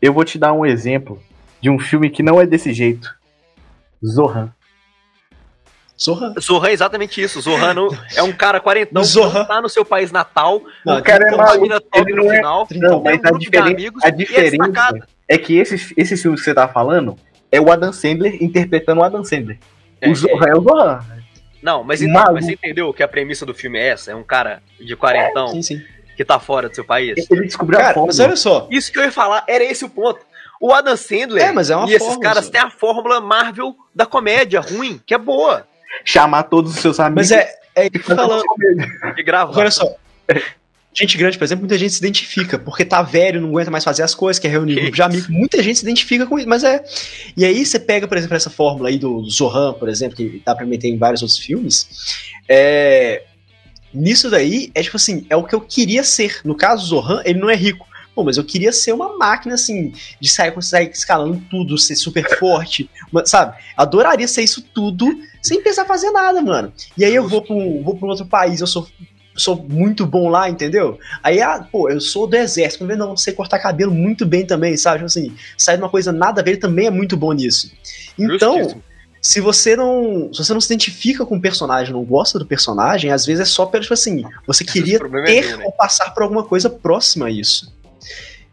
Eu 0.02 0.12
vou 0.12 0.22
te 0.24 0.36
dar 0.38 0.52
um 0.52 0.66
exemplo 0.66 1.22
de 1.62 1.70
um 1.70 1.78
filme 1.78 2.10
que 2.10 2.22
não 2.22 2.38
é 2.40 2.44
desse 2.44 2.74
jeito. 2.74 3.08
Zohan. 4.04 4.52
Zorra. 6.02 6.34
Zohan 6.40 6.68
é 6.68 6.72
exatamente 6.72 7.20
isso. 7.22 7.40
Zohan 7.40 7.74
não- 7.74 7.88
é 8.16 8.22
um 8.22 8.32
cara 8.32 8.58
quarentão 8.60 9.02
que 9.02 9.08
Zohan. 9.08 9.40
não 9.40 9.44
tá 9.44 9.60
no 9.60 9.68
seu 9.68 9.84
país 9.84 10.10
natal. 10.10 10.62
Não, 10.84 10.98
o 10.98 11.02
cara 11.02 11.28
é 11.28 11.34
uma 11.34 11.44
maluco. 11.44 11.62
mina 11.62 11.80
top 11.80 12.10
ele 12.10 12.14
no 12.16 12.24
não 12.24 12.32
é- 12.32 12.36
final. 12.36 12.58
Não, 12.70 13.02
tem 13.02 13.20
mas 13.22 13.32
um 13.32 13.58
a 13.58 13.66
amigos 13.66 14.02
a 14.04 14.08
é 14.08 14.10
diferença 14.10 14.50
destacado. 14.56 15.04
é 15.28 15.36
que 15.38 15.58
esses, 15.58 15.92
esses 15.96 16.20
filmes 16.22 16.40
que 16.40 16.44
você 16.46 16.54
tá 16.54 16.66
falando 16.68 17.16
é 17.52 17.60
o 17.60 17.70
Adam 17.70 17.92
Sandler 17.92 18.42
interpretando 18.42 19.00
o 19.00 19.04
Adam 19.04 19.22
Sandler. 19.24 19.58
É, 20.00 20.08
o 20.08 20.14
Zohan 20.14 20.46
é 20.48 20.56
o 20.56 20.62
Zohan. 20.62 21.00
Não, 21.62 21.84
mas 21.84 22.00
então, 22.00 22.32
mas 22.32 22.46
você 22.46 22.52
entendeu 22.52 22.90
que 22.94 23.02
a 23.02 23.08
premissa 23.08 23.44
do 23.44 23.52
filme 23.52 23.78
é 23.78 23.88
essa? 23.88 24.10
É 24.12 24.14
um 24.14 24.22
cara 24.22 24.62
de 24.80 24.96
quarentão 24.96 25.48
Sim, 25.48 25.60
sim. 25.60 25.82
que 26.16 26.24
tá 26.24 26.40
fora 26.40 26.70
do 26.70 26.74
seu 26.74 26.84
país? 26.84 27.26
Ele 27.30 27.42
descobriu 27.44 27.78
a 27.78 27.82
Cara, 27.82 27.94
fórmula. 27.94 28.06
mas 28.06 28.20
olha 28.20 28.36
só. 28.36 28.66
Isso 28.70 28.90
que 28.90 28.98
eu 28.98 29.04
ia 29.04 29.12
falar, 29.12 29.44
era 29.46 29.62
esse 29.62 29.84
o 29.84 29.90
ponto. 29.90 30.20
O 30.58 30.72
Adam 30.72 30.96
Sandler 30.96 31.44
É, 31.44 31.52
mas 31.52 31.68
é 31.68 31.76
uma 31.76 31.86
e 31.86 31.90
esses 31.94 32.06
fórmula, 32.06 32.22
caras 32.22 32.48
têm 32.48 32.60
a 32.62 32.70
fórmula 32.70 33.20
Marvel 33.20 33.74
da 33.94 34.06
comédia 34.06 34.60
ruim, 34.60 34.98
que 35.04 35.12
é 35.12 35.18
boa. 35.18 35.66
Chamar 36.04 36.44
todos 36.44 36.74
os 36.74 36.80
seus 36.80 36.98
amigos. 37.00 37.30
Mas 37.30 37.32
é, 37.32 37.54
é 37.74 37.98
falando. 37.98 38.44
E 39.16 39.22
gravar. 39.22 39.58
Olha 39.58 39.70
só. 39.70 39.94
Gente 40.92 41.16
grande, 41.16 41.38
por 41.38 41.44
exemplo, 41.44 41.62
muita 41.62 41.78
gente 41.78 41.92
se 41.92 42.00
identifica, 42.00 42.58
porque 42.58 42.84
tá 42.84 43.00
velho, 43.00 43.40
não 43.40 43.50
aguenta 43.50 43.70
mais 43.70 43.84
fazer 43.84 44.02
as 44.02 44.12
coisas, 44.12 44.40
quer 44.40 44.48
reunir 44.48 44.74
Que 44.74 44.80
grupo 44.80 44.96
de 44.96 45.02
amigos. 45.02 45.28
Muita 45.28 45.62
gente 45.62 45.78
se 45.78 45.84
identifica 45.84 46.26
com 46.26 46.36
isso, 46.36 46.48
mas 46.48 46.64
é. 46.64 46.82
E 47.36 47.44
aí 47.44 47.64
você 47.64 47.78
pega, 47.78 48.08
por 48.08 48.18
exemplo, 48.18 48.36
essa 48.36 48.50
fórmula 48.50 48.88
aí 48.88 48.98
do 48.98 49.22
Zohan, 49.30 49.72
por 49.74 49.88
exemplo, 49.88 50.16
que 50.16 50.42
dá 50.44 50.52
pra 50.52 50.66
meter 50.66 50.88
em 50.88 50.98
vários 50.98 51.22
outros 51.22 51.38
filmes. 51.38 51.88
É. 52.48 53.22
Nisso 53.94 54.28
daí, 54.30 54.70
é 54.74 54.82
tipo 54.82 54.96
assim, 54.96 55.26
é 55.30 55.36
o 55.36 55.44
que 55.44 55.54
eu 55.54 55.60
queria 55.60 56.02
ser. 56.02 56.40
No 56.44 56.56
caso, 56.56 56.82
o 56.82 56.86
Zohan, 56.86 57.22
ele 57.24 57.38
não 57.38 57.48
é 57.48 57.54
rico. 57.54 57.86
Pô, 58.14 58.24
mas 58.24 58.36
eu 58.36 58.44
queria 58.44 58.72
ser 58.72 58.92
uma 58.92 59.16
máquina, 59.16 59.54
assim, 59.54 59.92
de 60.20 60.28
sair, 60.28 60.52
sair 60.62 60.90
escalando 60.90 61.42
tudo, 61.50 61.78
ser 61.78 61.96
super 61.96 62.38
forte, 62.38 62.90
mas, 63.12 63.30
sabe? 63.30 63.56
Adoraria 63.76 64.26
ser 64.26 64.42
isso 64.42 64.62
tudo 64.62 65.06
sem 65.40 65.62
pensar 65.62 65.84
fazer 65.84 66.10
nada, 66.10 66.42
mano. 66.42 66.72
E 66.98 67.04
aí 67.04 67.14
eu 67.14 67.28
vou 67.28 67.42
pra 67.42 67.54
um, 67.54 67.82
vou 67.82 67.96
pra 67.96 68.06
um 68.06 68.10
outro 68.10 68.26
país, 68.26 68.60
eu 68.60 68.66
sou 68.66 68.86
sou 69.40 69.56
muito 69.68 70.06
bom 70.06 70.28
lá, 70.28 70.48
entendeu? 70.48 70.98
Aí, 71.22 71.40
ah, 71.40 71.66
pô, 71.70 71.88
eu 71.88 72.00
sou 72.00 72.26
do 72.26 72.36
exército, 72.36 72.84
mas 72.84 72.98
não, 72.98 73.16
sei 73.16 73.32
cortar 73.32 73.58
cabelo 73.58 73.92
muito 73.92 74.26
bem 74.26 74.44
também, 74.44 74.76
sabe? 74.76 74.98
Tipo 74.98 75.06
assim, 75.06 75.34
sai 75.56 75.76
de 75.76 75.82
uma 75.82 75.88
coisa 75.88 76.12
nada 76.12 76.40
a 76.40 76.44
ver, 76.44 76.52
ele 76.52 76.60
também 76.60 76.86
é 76.86 76.90
muito 76.90 77.16
bom 77.16 77.32
nisso. 77.32 77.72
Então, 78.18 78.58
Justíssimo. 78.58 78.82
se 79.22 79.40
você 79.40 79.76
não, 79.76 80.30
se 80.32 80.44
você 80.44 80.52
não 80.52 80.60
se 80.60 80.66
identifica 80.66 81.24
com 81.24 81.36
o 81.36 81.40
personagem, 81.40 81.92
não 81.92 82.04
gosta 82.04 82.38
do 82.38 82.46
personagem, 82.46 83.10
às 83.10 83.24
vezes 83.24 83.40
é 83.40 83.44
só 83.44 83.66
pelo, 83.66 83.82
tipo 83.82 83.94
assim, 83.94 84.24
você 84.46 84.64
queria 84.64 84.96
é 84.96 84.98
ter 84.98 85.46
meu, 85.46 85.58
né? 85.58 85.64
ou 85.64 85.72
passar 85.72 86.10
por 86.12 86.22
alguma 86.22 86.44
coisa 86.44 86.68
próxima 86.68 87.26
a 87.26 87.30
isso. 87.30 87.72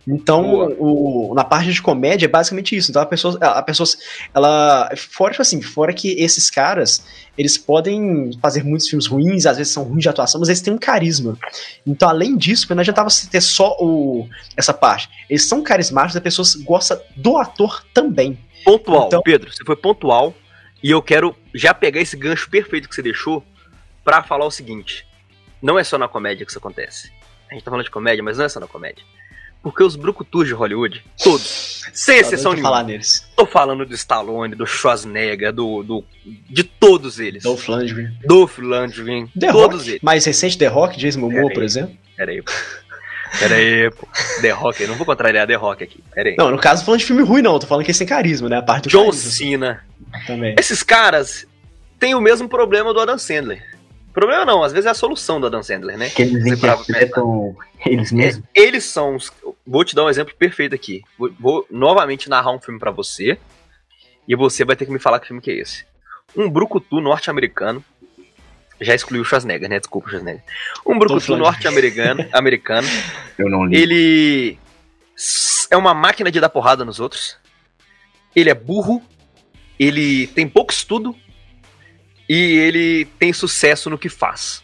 Então, 0.10 0.74
o, 0.80 1.34
na 1.36 1.44
parte 1.44 1.70
de 1.74 1.82
comédia 1.82 2.27
é 2.27 2.30
basicamente 2.30 2.74
isso. 2.77 2.89
Então 2.89 3.01
a 3.01 3.06
pessoa, 3.06 3.38
a 3.42 3.62
pessoa, 3.62 3.86
ela, 4.34 4.89
fora 4.96 5.32
tipo 5.34 5.42
assim, 5.42 5.62
fora 5.62 5.92
que 5.94 6.12
esses 6.13 6.50
caras, 6.50 7.04
eles 7.38 7.58
podem 7.58 8.32
fazer 8.42 8.63
muitos 8.63 8.88
filmes 8.88 9.06
ruins, 9.06 9.46
às 9.46 9.58
vezes 9.58 9.74
são 9.74 9.84
ruins 9.84 10.04
de 10.04 10.08
atuação, 10.08 10.39
mas 10.39 10.48
eles 10.48 10.62
têm 10.62 10.74
um 10.74 10.77
carisma. 10.77 11.38
Então, 11.86 12.08
além 12.08 12.38
disso, 12.38 12.74
não 12.74 12.80
adiantava 12.80 13.10
você 13.10 13.27
ter 13.27 13.42
só 13.42 13.75
o, 13.82 14.30
essa 14.56 14.74
parte. 14.74 15.10
Eles 15.30 15.44
são 15.44 15.62
carismáticos, 15.62 16.16
as 16.16 16.24
pessoas 16.24 16.56
gostam 16.56 16.98
do 17.18 17.38
ator 17.38 17.84
também. 17.94 18.39
Pontual, 18.63 19.08
Então- 19.08 19.22
Pedro, 19.22 19.51
você 19.54 19.63
foi 19.66 19.75
pontual 19.75 20.34
e 20.82 20.89
eu 20.89 21.01
quero 21.01 21.36
já 21.54 21.74
pegar 21.74 22.00
esse 22.00 22.16
gancho 22.16 22.50
perfeito 22.50 22.88
que 22.88 22.96
você 22.96 23.01
deixou 23.01 23.44
pra 24.06 24.24
falar 24.24 24.46
o 24.46 24.51
seguinte: 24.51 25.06
não 25.62 25.77
é 25.77 25.84
só 25.84 25.98
na 25.98 26.08
comédia 26.08 26.46
que 26.46 26.51
isso 26.51 26.60
acontece. 26.60 27.12
A 27.51 27.54
gente 27.54 27.63
tá 27.66 27.72
falando 27.72 27.84
de 27.86 27.92
comédia, 27.92 28.24
mas 28.24 28.38
não 28.38 28.46
é 28.46 28.50
só 28.50 28.60
na 28.62 28.68
comédia. 28.68 29.04
Porque 29.64 29.84
os 29.84 29.96
brucutus 29.96 30.48
de 30.48 30.54
Hollywood, 30.54 31.04
todos, 31.22 31.82
sem 31.92 32.18
exceção 32.20 32.52
Adoro 32.52 32.56
nenhuma, 32.56 32.70
falar 32.70 32.84
neles. 32.84 33.28
tô 33.36 33.46
falando 33.46 33.86
do 33.86 33.94
Stallone, 33.96 34.56
do 34.56 34.66
Schwarzenegger, 34.66 35.52
do, 35.52 35.84
do 35.84 36.04
de 36.50 36.64
todos 36.64 37.20
eles. 37.20 37.44
Dolph 37.44 37.68
Lundgren. 37.68 38.12
Dolph 38.26 38.58
Lundgren, 38.60 39.28
The 39.38 39.52
todos 39.52 39.80
Rock, 39.80 39.90
eles. 39.90 40.02
mais 40.02 40.24
recente 40.26 40.58
The 40.58 40.68
Rock, 40.68 40.98
Jason 40.98 41.20
Momoa, 41.20 41.52
por 41.52 41.64
exemplo. 41.64 41.98
Pera 42.16 42.32
aí, 42.32 42.42
pô. 42.42 42.52
Pera 43.40 43.56
aí, 43.56 43.92
pô. 43.92 44.08
The 44.42 44.52
Rock, 44.52 44.82
eu 44.84 44.88
não 44.88 44.96
vou 44.96 45.06
contrariar 45.06 45.46
The 45.46 45.56
Rock 45.56 45.84
aqui. 45.84 46.02
Pera 46.14 46.30
aí. 46.30 46.36
Não, 46.38 46.50
no 46.50 46.58
caso, 46.58 46.86
falando 46.86 47.00
de 47.02 47.06
filme 47.06 47.24
ruim, 47.24 47.42
não. 47.42 47.60
Tô 47.60 47.68
falando 47.68 47.84
que 47.84 47.92
eles 47.92 47.98
têm 47.98 48.08
carisma, 48.08 48.48
né? 48.48 48.58
A 48.58 48.62
parte 48.62 48.84
do 48.84 48.90
John 48.90 49.06
carisma 49.06 49.32
Cena. 49.32 49.86
também. 50.26 50.56
Esses 50.58 50.82
caras 50.82 51.46
têm 52.00 52.16
o 52.16 52.22
mesmo 52.22 52.48
problema 52.48 52.94
do 52.94 53.00
Adam 53.02 53.18
Sandler. 53.18 53.64
Problema 54.18 54.44
não, 54.44 54.64
às 54.64 54.74
vezes 54.74 54.88
é 54.88 54.90
a 54.90 54.96
solução 54.96 55.40
do 55.40 55.46
Adam 55.46 55.62
Sandler, 55.62 55.96
né? 55.96 56.10
Que 56.10 56.24
eles 56.24 56.44
interpretam 56.44 57.56
eles 57.86 58.12
mesmos. 58.12 58.44
É, 58.56 58.62
eles 58.62 58.84
são 58.84 59.16
os. 59.16 59.32
Vou 59.64 59.86
te 59.86 59.94
dar 59.94 60.06
um 60.06 60.10
exemplo 60.10 60.34
perfeito 60.34 60.74
aqui. 60.74 61.04
Vou, 61.20 61.32
vou 61.40 61.68
novamente 61.70 62.27
narrar 62.27 62.50
um 62.50 62.60
filme 62.60 62.80
pra 62.80 62.90
você. 62.90 63.38
E 64.27 64.36
você 64.36 64.66
vai 64.66 64.75
ter 64.75 64.88
que 64.88 64.92
me 64.92 64.98
falar 64.98 65.20
que 65.20 65.27
filme 65.27 65.40
que 65.40 65.51
é 65.51 65.60
esse. 65.60 65.86
Um 66.36 66.50
brucutu 66.50 67.00
norte-americano. 67.00 67.86
Já 68.82 68.96
excluiu 68.96 69.22
o 69.22 69.24
Schwarzenegger, 69.24 69.70
né? 69.70 69.77
Desculpa, 69.77 70.10
Schwarzenegger. 70.10 70.44
Um 70.84 70.98
brucutu 70.98 71.38
norte-americano. 71.38 72.25
americano. 72.34 72.88
Eu 73.38 73.48
não 73.51 73.66
li. 73.66 73.77
Ele 73.77 74.60
é 75.70 75.77
uma 75.77 75.94
máquina 75.94 76.32
de 76.32 76.40
dar 76.40 76.50
porrada 76.50 76.84
nos 76.84 77.00
outros. 77.00 77.38
Ele 78.36 78.50
é 78.50 78.56
burro. 78.56 79.00
Ele 79.80 80.25
tem 80.25 80.50
pouco 80.50 80.74
estudo. 80.74 81.16
E 82.29 82.35
ele 82.57 83.05
tem 83.18 83.31
sucesso 83.31 83.90
no 83.90 83.98
que 83.98 84.09
faz. 84.09 84.63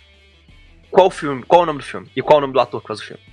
Qual 0.91 1.07
o 1.07 1.11
filme? 1.11 1.43
Qual 1.43 1.63
o 1.63 1.65
nome 1.65 1.79
do 1.79 1.85
filme? 1.85 2.09
E 2.15 2.21
qual 2.21 2.37
o 2.37 2.41
nome 2.41 2.53
do 2.53 2.59
ator 2.59 2.81
que 2.81 2.87
faz 2.87 2.99
o 2.99 3.05
filme? 3.05 3.23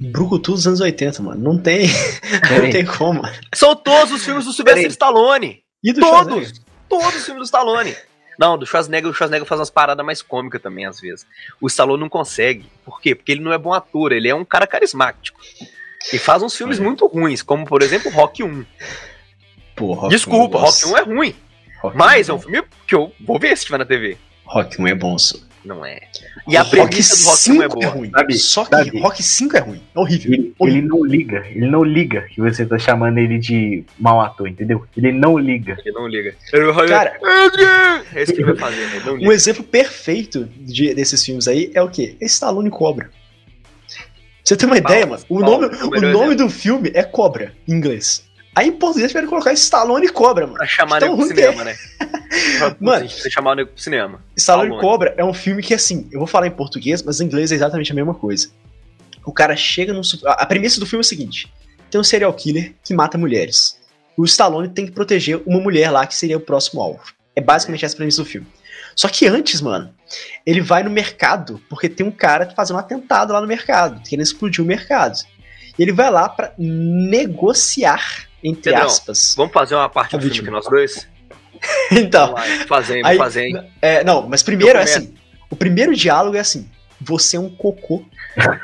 Brucutu 0.00 0.52
dos 0.52 0.66
anos 0.66 0.80
80, 0.80 1.22
mano. 1.22 1.42
Não 1.42 1.58
tem, 1.58 1.86
não 2.50 2.70
tem 2.70 2.86
como. 2.86 3.22
São 3.54 3.76
todos 3.76 4.12
os 4.12 4.24
filmes 4.24 4.46
do 4.46 4.52
Sylvester. 4.52 4.90
Stallone. 4.90 5.62
E 5.84 5.92
do 5.92 6.00
Todos. 6.00 6.62
Todos 6.88 7.16
os 7.16 7.24
filmes 7.24 7.42
do 7.42 7.44
Stallone. 7.44 7.94
Não, 8.38 8.56
do 8.56 8.64
Schwarzenegger, 8.66 9.10
o 9.10 9.14
Schwarzenegger 9.14 9.46
faz 9.46 9.60
umas 9.60 9.70
paradas 9.70 10.04
mais 10.04 10.22
cômicas 10.22 10.62
também, 10.62 10.86
às 10.86 10.98
vezes. 10.98 11.26
O 11.60 11.66
Stallone 11.66 12.00
não 12.00 12.08
consegue. 12.08 12.64
Por 12.84 12.98
quê? 12.98 13.14
Porque 13.14 13.32
ele 13.32 13.42
não 13.42 13.52
é 13.52 13.58
bom 13.58 13.74
ator, 13.74 14.12
ele 14.12 14.28
é 14.28 14.34
um 14.34 14.46
cara 14.46 14.66
carismático. 14.66 15.38
E 16.10 16.18
faz 16.18 16.42
uns 16.42 16.56
filmes 16.56 16.78
muito 16.78 17.06
ruins, 17.06 17.42
como 17.42 17.66
por 17.66 17.82
exemplo 17.82 18.10
Rock 18.10 18.42
1. 18.42 18.64
Pô, 19.76 19.92
Rock 19.92 20.08
Desculpa, 20.08 20.56
1, 20.56 20.60
Rock 20.60 20.86
1 20.86 20.96
é 20.96 21.02
ruim. 21.02 21.36
Rock 21.82 21.96
Mas 21.96 22.28
é 22.28 22.32
1 22.32 22.36
um 22.36 22.38
filme 22.40 22.62
que 22.86 22.94
eu 22.94 23.12
vou 23.24 23.38
ver 23.38 23.56
se 23.56 23.64
tiver 23.66 23.78
na 23.78 23.84
TV. 23.84 24.16
Rock 24.44 24.80
1 24.80 24.86
é 24.88 24.94
bom, 24.94 25.16
só. 25.18 25.38
Não 25.64 25.84
é. 25.84 26.00
E 26.48 26.56
a 26.56 26.62
Rock 26.62 26.70
premissa 26.70 27.16
do 27.16 27.24
Rock 27.30 27.50
1 27.50 27.62
é 27.62 27.68
5 27.68 27.80
boa. 27.80 27.86
ruim. 27.92 28.10
Sabe, 28.10 28.34
Só 28.38 28.64
que 28.64 28.70
sabe. 28.76 28.98
Rock 29.00 29.22
5 29.22 29.56
é 29.56 29.60
ruim. 29.60 29.82
É 29.94 29.98
horrível. 30.00 30.32
Ele, 30.32 30.54
ele 30.60 30.82
não 30.82 31.04
liga, 31.04 31.46
ele 31.50 31.66
não 31.66 31.84
liga 31.84 32.22
que 32.22 32.40
você 32.40 32.64
tá 32.64 32.78
chamando 32.78 33.18
ele 33.18 33.38
de 33.38 33.84
mau 33.98 34.20
ator, 34.22 34.48
entendeu? 34.48 34.86
Ele 34.96 35.12
não 35.12 35.38
liga. 35.38 35.76
Ele 35.84 35.94
não 35.94 36.08
liga. 36.08 36.34
Cara, 36.88 37.18
É 38.14 38.22
isso 38.22 38.32
que 38.32 38.40
ele 38.40 38.52
vai 38.52 38.56
fazer, 38.56 38.86
né? 38.86 38.96
Ele 38.96 39.04
não 39.04 39.14
um 39.28 39.32
exemplo 39.32 39.62
perfeito 39.62 40.48
de- 40.58 40.94
desses 40.94 41.22
filmes 41.24 41.46
aí 41.46 41.70
é 41.74 41.82
o 41.82 41.90
quê? 41.90 42.16
É 42.20 42.24
Stallone 42.24 42.70
Cobra. 42.70 43.10
Você 44.42 44.56
tem 44.56 44.66
uma 44.66 44.78
ideia, 44.78 45.06
mano? 45.06 45.22
O 45.28 45.40
Paulo, 45.40 45.60
nome, 45.68 45.76
é 45.76 45.84
o 46.08 46.12
nome 46.12 46.34
do 46.34 46.48
filme 46.48 46.90
é 46.94 47.02
Cobra, 47.04 47.52
em 47.68 47.74
inglês. 47.74 48.24
Aí 48.54 48.68
em 48.68 48.72
português 48.72 49.10
tiveram 49.10 49.26
que 49.26 49.30
colocar 49.30 49.52
Stallone 49.52 50.08
Cobra, 50.08 50.46
mano. 50.46 50.58
Pra 50.58 50.66
chamar 50.66 51.00
nego 51.00 51.16
pro 51.16 51.26
que 51.26 51.32
é. 51.32 51.36
cinema, 51.36 51.64
né? 51.64 51.76
Mano. 52.80 53.08
Você 53.08 53.30
chamar 53.30 53.52
o 53.52 53.54
nego 53.54 53.70
pro 53.70 53.80
cinema. 53.80 54.22
Stallone 54.36 54.70
Stallone. 54.70 54.80
Cobra 54.80 55.14
é 55.16 55.24
um 55.24 55.32
filme 55.32 55.62
que, 55.62 55.72
assim, 55.72 56.08
eu 56.12 56.18
vou 56.18 56.26
falar 56.26 56.46
em 56.46 56.50
português, 56.50 57.02
mas 57.02 57.20
em 57.20 57.24
inglês 57.24 57.52
é 57.52 57.54
exatamente 57.54 57.92
a 57.92 57.94
mesma 57.94 58.14
coisa. 58.14 58.48
O 59.24 59.32
cara 59.32 59.54
chega 59.56 59.92
num. 59.92 60.02
A 60.24 60.46
premissa 60.46 60.80
do 60.80 60.86
filme 60.86 61.00
é 61.00 61.06
o 61.06 61.08
seguinte: 61.08 61.52
tem 61.90 62.00
um 62.00 62.04
serial 62.04 62.32
killer 62.32 62.74
que 62.84 62.94
mata 62.94 63.18
mulheres. 63.18 63.78
O 64.16 64.24
Stallone 64.24 64.68
tem 64.68 64.86
que 64.86 64.92
proteger 64.92 65.40
uma 65.46 65.60
mulher 65.60 65.90
lá 65.90 66.06
que 66.06 66.14
seria 66.14 66.36
o 66.36 66.40
próximo 66.40 66.82
alvo. 66.82 67.00
É 67.34 67.40
basicamente 67.40 67.84
essa 67.84 67.94
a 67.94 67.96
premissa 67.96 68.22
do 68.22 68.28
filme. 68.28 68.46
Só 68.94 69.08
que 69.08 69.26
antes, 69.26 69.60
mano, 69.60 69.94
ele 70.44 70.60
vai 70.60 70.82
no 70.82 70.90
mercado 70.90 71.60
porque 71.68 71.88
tem 71.88 72.04
um 72.04 72.10
cara 72.10 72.50
fazendo 72.54 72.76
um 72.76 72.80
atentado 72.80 73.32
lá 73.32 73.40
no 73.40 73.46
mercado, 73.46 74.02
querendo 74.02 74.24
explodir 74.24 74.62
o 74.62 74.66
mercado. 74.66 75.18
E 75.78 75.82
ele 75.82 75.92
vai 75.92 76.10
lá 76.10 76.28
pra 76.28 76.52
negociar, 76.58 78.28
entre 78.42 78.72
Pedrão, 78.72 78.86
aspas. 78.86 79.34
Vamos 79.36 79.52
fazer 79.52 79.74
uma 79.74 79.88
parte 79.88 80.16
do 80.16 80.22
filme 80.22 80.42
que 80.42 80.50
nós 80.50 80.66
dois? 80.66 81.06
então, 81.92 82.34
fazer, 82.66 83.04
Aí- 83.04 83.18
hein? 83.36 83.60
É, 83.82 84.02
não, 84.04 84.26
mas 84.28 84.42
primeiro 84.42 84.78
é 84.78 84.80
Eu 84.80 84.84
assim. 84.84 85.14
O 85.50 85.56
primeiro 85.56 85.94
diálogo 85.94 86.36
é 86.36 86.40
assim. 86.40 86.68
Você 87.02 87.36
é 87.36 87.40
um 87.40 87.48
cocô. 87.48 88.04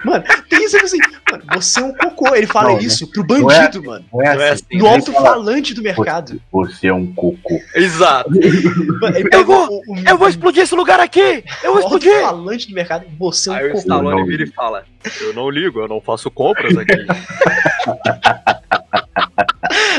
Mano, 0.05 0.23
tem 0.49 0.65
isso 0.65 0.77
assim. 0.77 0.99
Mano, 1.31 1.45
você 1.55 1.81
é 1.81 1.83
um 1.83 1.95
cocô. 1.95 2.35
Ele 2.35 2.47
fala 2.47 2.71
Não, 2.73 2.79
isso 2.79 3.11
pro 3.11 3.25
não 3.27 3.51
é- 3.51 3.61
bandido, 3.62 3.83
mano. 3.85 4.05
Não 4.12 4.23
é 4.23 4.27
é 4.27 4.31
assim. 4.31 4.43
assim. 4.53 4.65
No 4.79 4.87
Ele 4.87 4.95
alto-falante 4.95 5.75
do 5.75 5.83
mercado. 5.83 6.41
Você 6.53 6.87
é 6.89 6.95
um 6.95 7.07
cocô. 7.15 7.61
Exato. 7.75 8.31
Mano, 9.01 9.17
ele 9.17 9.29
pega 9.29 9.43
vou- 9.45 9.69
o, 9.69 9.95
o, 9.95 9.99
Eu 10.07 10.19
vou 10.19 10.29
explodir 10.29 10.62
esse 10.62 10.75
lugar 10.75 11.01
aqui! 11.01 11.43
Eu 11.65 11.73
vou 11.73 11.77
o 11.77 11.79
explodir! 11.81 12.12
alto-falante 12.12 12.69
do 12.69 12.75
mercado. 12.75 13.07
Você 13.19 13.49
é 13.49 13.53
um 13.53 13.57
Aí 13.57 13.65
o 13.65 13.69
cocô. 13.69 13.79
Stallone 13.81 14.21
Não. 14.21 14.27
vira 14.27 14.45
e 14.45 14.47
fala: 14.47 14.85
Eu 15.23 15.33
não 15.35 15.49
ligo, 15.51 15.81
eu 15.81 15.89
não 15.89 16.01
faço 16.01 16.31
compras 16.31 16.77
aqui. 16.77 16.93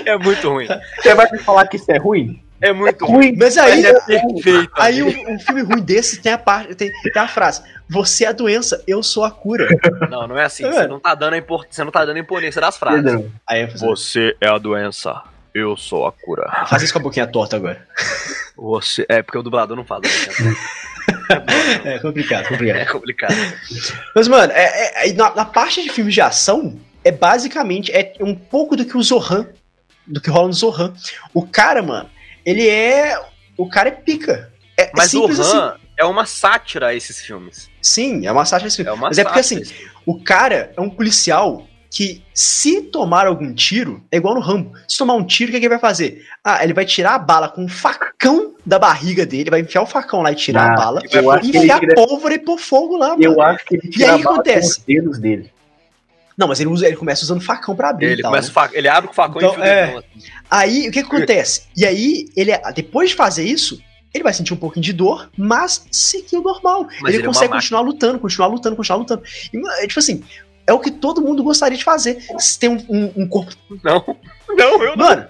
é 0.07 0.17
muito 0.17 0.49
ruim. 0.49 0.67
Você 1.01 1.13
vai 1.15 1.29
me 1.31 1.39
falar 1.39 1.67
que 1.67 1.75
isso 1.77 1.91
é 1.91 1.97
ruim? 1.97 2.41
É 2.59 2.73
muito 2.73 3.05
ruim. 3.05 3.27
Ruim. 3.27 3.35
Mas 3.37 3.55
aí, 3.57 3.83
Mas 3.83 3.85
é 3.85 4.19
perfeito. 4.19 4.71
aí 4.75 5.03
um, 5.03 5.33
um 5.35 5.39
filme 5.39 5.61
ruim 5.61 5.79
desse 5.81 6.19
tem 6.21 6.31
a 6.33 6.37
parte, 6.39 6.73
tem, 6.73 6.91
tem 7.03 7.21
a 7.21 7.27
frase: 7.27 7.61
Você 7.89 8.25
é 8.25 8.29
a 8.29 8.31
doença, 8.31 8.83
eu 8.87 9.03
sou 9.03 9.23
a 9.23 9.29
cura. 9.29 9.67
Não, 10.09 10.27
não 10.27 10.37
é 10.39 10.45
assim. 10.45 10.65
É. 10.65 10.71
Você 10.71 10.87
não 10.87 10.99
tá 10.99 11.13
dando 11.13 11.33
a 11.33 11.37
import... 11.37 11.67
você 11.69 11.83
não 11.83 11.91
tá 11.91 12.03
dando 12.03 12.17
a 12.17 12.19
imponência 12.19 12.59
das 12.59 12.75
frases. 12.77 13.03
Pedro, 13.03 13.31
Aí 13.47 13.65
Você 13.77 14.35
é 14.41 14.47
a 14.47 14.57
doença. 14.57 15.21
Eu 15.53 15.75
sou 15.77 16.05
a 16.07 16.11
cura. 16.11 16.65
faz 16.67 16.81
isso 16.83 16.93
com 16.93 16.99
a 16.99 17.01
boquinha 17.01 17.25
torta 17.27 17.55
agora. 17.55 17.85
Você. 18.55 19.05
É 19.07 19.21
porque 19.21 19.37
o 19.37 19.43
dublador 19.43 19.75
não 19.77 19.85
fala. 19.85 20.01
É 21.83 21.99
complicado, 21.99 22.47
complicado. 22.47 22.77
É 22.81 22.85
complicado. 22.85 23.35
Mas, 24.15 24.27
mano, 24.27 24.51
é, 24.53 25.05
é- 25.05 25.09
é- 25.09 25.13
na, 25.13 25.33
na 25.35 25.45
parte 25.45 25.81
de 25.83 25.89
filmes 25.89 26.13
de 26.13 26.21
ação, 26.21 26.79
é 27.03 27.11
basicamente 27.11 27.91
é 27.91 28.13
um 28.19 28.35
pouco 28.35 28.75
do 28.75 28.85
que 28.85 28.97
o 28.97 29.01
Zohan, 29.03 29.47
do 30.07 30.21
que 30.21 30.29
rola 30.29 30.47
no 30.47 30.53
Zohan. 30.53 30.93
O 31.33 31.45
cara, 31.45 31.81
mano, 31.83 32.09
ele 32.45 32.67
é. 32.67 33.19
O 33.57 33.67
cara 33.69 33.89
é 33.89 33.91
pica. 33.91 34.51
É, 34.77 34.83
É 34.83 34.91
Mas 34.95 35.13
o 35.13 35.21
simples 35.21 35.39
assim. 35.39 35.57
Han 35.57 35.75
é 35.97 36.05
uma 36.05 36.25
sátira 36.25 36.87
a 36.87 36.95
esses 36.95 37.19
filmes. 37.21 37.69
Sim, 37.81 38.25
é 38.27 38.31
uma 38.31 38.45
sátira 38.45 38.67
assim. 38.67 38.83
É 38.85 38.91
uma 38.91 39.07
Mas 39.07 39.17
é 39.17 39.23
porque 39.23 39.39
assim, 39.39 39.63
sátira. 39.63 39.89
o 40.05 40.21
cara 40.23 40.71
é 40.77 40.79
um 40.81 40.89
policial 40.89 41.67
que, 41.89 42.21
se 42.33 42.81
tomar 42.83 43.25
algum 43.25 43.51
tiro, 43.53 44.03
é 44.11 44.17
igual 44.17 44.35
no 44.35 44.41
Rambo. 44.41 44.73
Se 44.87 44.97
tomar 44.97 45.15
um 45.15 45.25
tiro, 45.25 45.49
o 45.49 45.53
que, 45.53 45.59
que 45.59 45.65
ele 45.65 45.73
vai 45.73 45.79
fazer? 45.79 46.21
Ah, 46.43 46.63
ele 46.63 46.73
vai 46.73 46.85
tirar 46.85 47.15
a 47.15 47.19
bala 47.19 47.49
com 47.49 47.63
um 47.63 47.67
facão 47.67 48.53
da 48.65 48.77
barriga 48.77 49.25
dele, 49.25 49.49
vai 49.49 49.61
enfiar 49.61 49.81
o 49.81 49.85
facão 49.87 50.21
lá 50.21 50.31
e 50.31 50.35
tirar 50.35 50.69
Ah, 50.69 50.73
a 50.73 50.75
bala, 50.75 51.01
e 51.41 51.47
enfiar 51.49 51.79
tira- 51.79 51.95
pólvora 51.95 52.33
e 52.35 52.39
pôr 52.39 52.59
fogo 52.59 52.97
lá, 52.97 53.15
Eu 53.17 53.31
mano. 53.31 53.41
acho 53.41 53.65
que 53.65 53.75
ele 53.77 53.87
E 53.87 53.89
tira 53.89 54.05
aí 54.05 54.11
a 54.11 54.15
o 54.15 54.17
que 54.19 54.23
bala 54.25 54.35
com 54.35 54.41
acontece? 54.41 54.69
os 54.69 54.77
dedos 54.85 55.17
dele. 55.17 55.51
Não, 56.37 56.47
mas 56.47 56.59
ele, 56.59 56.69
usa, 56.69 56.85
ele 56.87 56.95
começa 56.95 57.23
usando 57.23 57.41
facão 57.41 57.75
pra 57.75 57.89
abrir 57.89 58.05
Ele, 58.11 58.21
tal, 58.21 58.29
começa 58.31 58.47
né? 58.47 58.51
o 58.51 58.53
fa- 58.53 58.69
ele 58.73 58.87
abre 58.87 59.09
o 59.09 59.13
facão 59.13 59.37
Então, 59.41 59.53
e 59.53 59.53
enfia 59.57 59.63
o 59.63 59.67
é. 59.67 59.85
dedão, 59.87 59.97
assim. 59.99 60.27
Aí, 60.51 60.79
o 60.87 60.91
que, 60.91 61.01
que 61.03 61.15
acontece? 61.15 61.63
E 61.75 61.85
aí, 61.85 62.25
ele, 62.35 62.51
depois 62.75 63.09
de 63.09 63.15
fazer 63.15 63.43
isso, 63.43 63.81
ele 64.13 64.23
vai 64.23 64.33
sentir 64.33 64.53
um 64.53 64.57
pouquinho 64.57 64.83
de 64.83 64.93
dor, 64.93 65.29
mas 65.35 65.85
seguir 65.91 66.37
o 66.37 66.41
normal. 66.41 66.85
Mas 67.01 67.09
ele, 67.13 67.17
ele 67.17 67.23
é 67.23 67.25
consegue 67.25 67.49
máquina. 67.49 67.61
continuar 67.61 67.81
lutando, 67.81 68.19
continuar 68.19 68.47
lutando, 68.47 68.75
continuar 68.75 68.97
lutando. 68.99 69.23
E, 69.53 69.83
é 69.83 69.87
tipo 69.87 69.99
assim, 69.99 70.23
é 70.67 70.73
o 70.73 70.79
que 70.79 70.91
todo 70.91 71.21
mundo 71.21 71.43
gostaria 71.43 71.77
de 71.77 71.83
fazer. 71.83 72.23
Se 72.37 72.59
tem 72.59 72.69
um, 72.69 72.85
um- 72.87 73.11
um 73.23 73.27
corpo. 73.27 73.55
Não, 73.83 74.05
não, 74.49 74.83
eu 74.83 74.95
não. 74.95 75.05
Mano, 75.05 75.27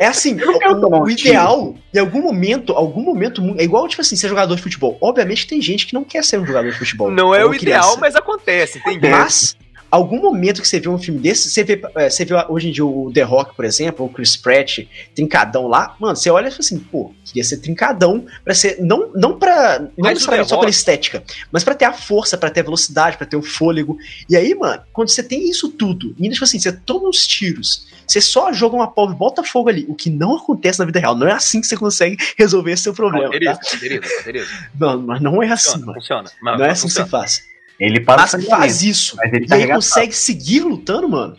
é 0.00 0.06
assim, 0.06 0.36
o, 0.40 1.02
o 1.02 1.10
ideal, 1.10 1.74
em 1.94 1.98
algum 1.98 2.20
momento, 2.20 2.72
algum 2.72 3.02
momento, 3.02 3.42
é 3.58 3.64
igual, 3.64 3.86
tipo 3.88 4.00
assim, 4.02 4.16
ser 4.16 4.28
jogador 4.28 4.54
de 4.56 4.62
futebol. 4.62 4.98
Obviamente 5.00 5.46
tem 5.46 5.60
gente 5.62 5.86
que 5.86 5.94
não 5.94 6.04
quer 6.04 6.24
ser 6.24 6.38
um 6.40 6.46
jogador 6.46 6.70
de 6.70 6.76
futebol. 6.78 7.10
Não 7.10 7.34
é 7.34 7.44
o 7.44 7.54
ideal, 7.54 7.80
criança. 7.82 8.00
mas 8.00 8.16
acontece, 8.16 8.78
entendeu? 8.78 9.10
Mas, 9.12 9.56
algum 9.90 10.20
momento 10.20 10.60
que 10.60 10.68
você 10.68 10.78
vê 10.78 10.88
um 10.88 10.98
filme 10.98 11.18
desse, 11.20 11.48
você 11.50 11.64
vê, 11.64 11.80
é, 11.96 12.10
você 12.10 12.24
vê 12.24 12.34
hoje 12.48 12.68
em 12.68 12.72
dia 12.72 12.84
o 12.84 13.10
The 13.12 13.22
Rock, 13.22 13.54
por 13.54 13.64
exemplo, 13.64 14.04
ou 14.04 14.10
o 14.10 14.12
Chris 14.12 14.36
Pratt, 14.36 14.80
trincadão 15.14 15.66
lá, 15.66 15.96
mano, 15.98 16.16
você 16.16 16.30
olha 16.30 16.48
e 16.48 16.50
fala 16.50 16.60
assim, 16.60 16.78
pô, 16.78 17.12
queria 17.24 17.44
ser 17.44 17.58
trincadão 17.58 18.26
pra 18.44 18.54
ser, 18.54 18.78
não, 18.80 19.10
não 19.14 19.38
pra, 19.38 19.78
não 19.78 19.90
Mas 19.98 20.14
necessariamente 20.14 20.48
só 20.50 20.58
pela 20.58 20.70
estética, 20.70 21.22
mas 21.50 21.64
pra 21.64 21.74
ter 21.74 21.84
a 21.86 21.92
força, 21.92 22.36
pra 22.36 22.50
ter 22.50 22.60
a 22.60 22.64
velocidade, 22.64 23.16
pra 23.16 23.26
ter 23.26 23.36
o 23.36 23.42
fôlego. 23.42 23.96
E 24.28 24.36
aí, 24.36 24.54
mano, 24.54 24.82
quando 24.92 25.08
você 25.08 25.22
tem 25.22 25.48
isso 25.48 25.68
tudo, 25.70 26.14
e 26.18 26.28
tipo 26.28 26.44
assim, 26.44 26.58
você 26.58 26.72
toma 26.72 27.08
uns 27.08 27.26
tiros, 27.26 27.86
você 28.06 28.20
só 28.20 28.52
joga 28.52 28.76
uma 28.76 28.90
pólvora 28.90 29.16
e 29.16 29.18
bota 29.18 29.42
fogo 29.42 29.68
ali, 29.68 29.84
o 29.88 29.94
que 29.94 30.10
não 30.10 30.36
acontece 30.36 30.78
na 30.78 30.84
vida 30.84 30.98
real, 31.00 31.14
não 31.16 31.26
é 31.28 31.32
assim 31.32 31.60
que 31.60 31.66
você 31.66 31.76
consegue 31.76 32.16
resolver 32.36 32.72
esse 32.72 32.82
seu 32.84 32.94
problema, 32.94 33.26
Bateriza, 33.26 33.52
tá? 33.54 33.60
bateriza, 33.72 34.00
bateriza. 34.18 34.46
Não, 34.78 35.00
mas 35.02 35.20
não 35.20 35.42
é 35.42 35.50
assim, 35.50 35.70
Funciona, 35.72 35.86
mano. 35.86 36.00
funciona. 36.00 36.30
Mas 36.42 36.58
Não 36.58 36.64
é 36.66 36.70
assim 36.70 36.86
que 36.86 36.92
você 36.92 37.00
funciona. 37.02 37.22
faz. 37.22 37.42
Ele 37.78 38.00
passa 38.00 38.36
Mas 38.38 38.46
faz 38.46 38.82
isso. 38.82 39.16
Mas 39.16 39.32
ele 39.32 39.44
E 39.44 39.48
tá 39.48 39.54
aí 39.54 39.62
arregaçado. 39.62 39.84
consegue 39.94 40.12
seguir 40.16 40.60
lutando, 40.60 41.08
mano. 41.08 41.36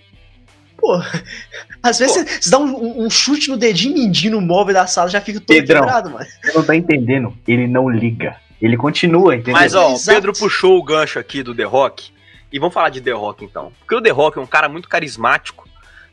Pô, 0.78 0.94
às 1.84 2.00
vezes 2.00 2.16
Pô. 2.16 2.24
você, 2.24 2.42
você 2.42 2.50
dá 2.50 2.58
um, 2.60 3.06
um 3.06 3.10
chute 3.10 3.50
no 3.50 3.58
dedinho 3.58 3.94
mindinho 3.96 4.32
no 4.34 4.42
móvel 4.42 4.74
da 4.74 4.88
sala 4.88 5.10
já 5.10 5.20
fica 5.20 5.40
todo 5.40 5.48
Pedrão. 5.56 5.82
quebrado, 5.82 6.10
mano. 6.10 6.26
Você 6.42 6.54
não 6.54 6.64
tá 6.64 6.76
entendendo. 6.76 7.38
Ele 7.48 7.68
não 7.68 7.90
liga. 7.90 8.38
Ele 8.62 8.78
continua, 8.78 9.36
entendeu? 9.36 9.54
Mas 9.54 9.74
ó, 9.76 9.92
o 9.92 9.96
Exato. 9.96 10.16
Pedro 10.16 10.34
puxou 10.34 10.78
o 10.78 10.84
gancho 10.84 11.20
aqui 11.20 11.44
do 11.44 11.54
The 11.56 11.64
Rock. 11.64 12.12
E 12.52 12.58
vamos 12.60 12.74
falar 12.74 12.90
de 12.90 13.00
The 13.02 13.12
Rock 13.12 13.44
então. 13.46 13.72
Porque 13.80 13.96
o 13.96 14.02
The 14.02 14.10
Rock 14.10 14.38
é 14.38 14.42
um 14.42 14.46
cara 14.48 14.68
muito 14.68 14.88
carismático. 14.90 15.68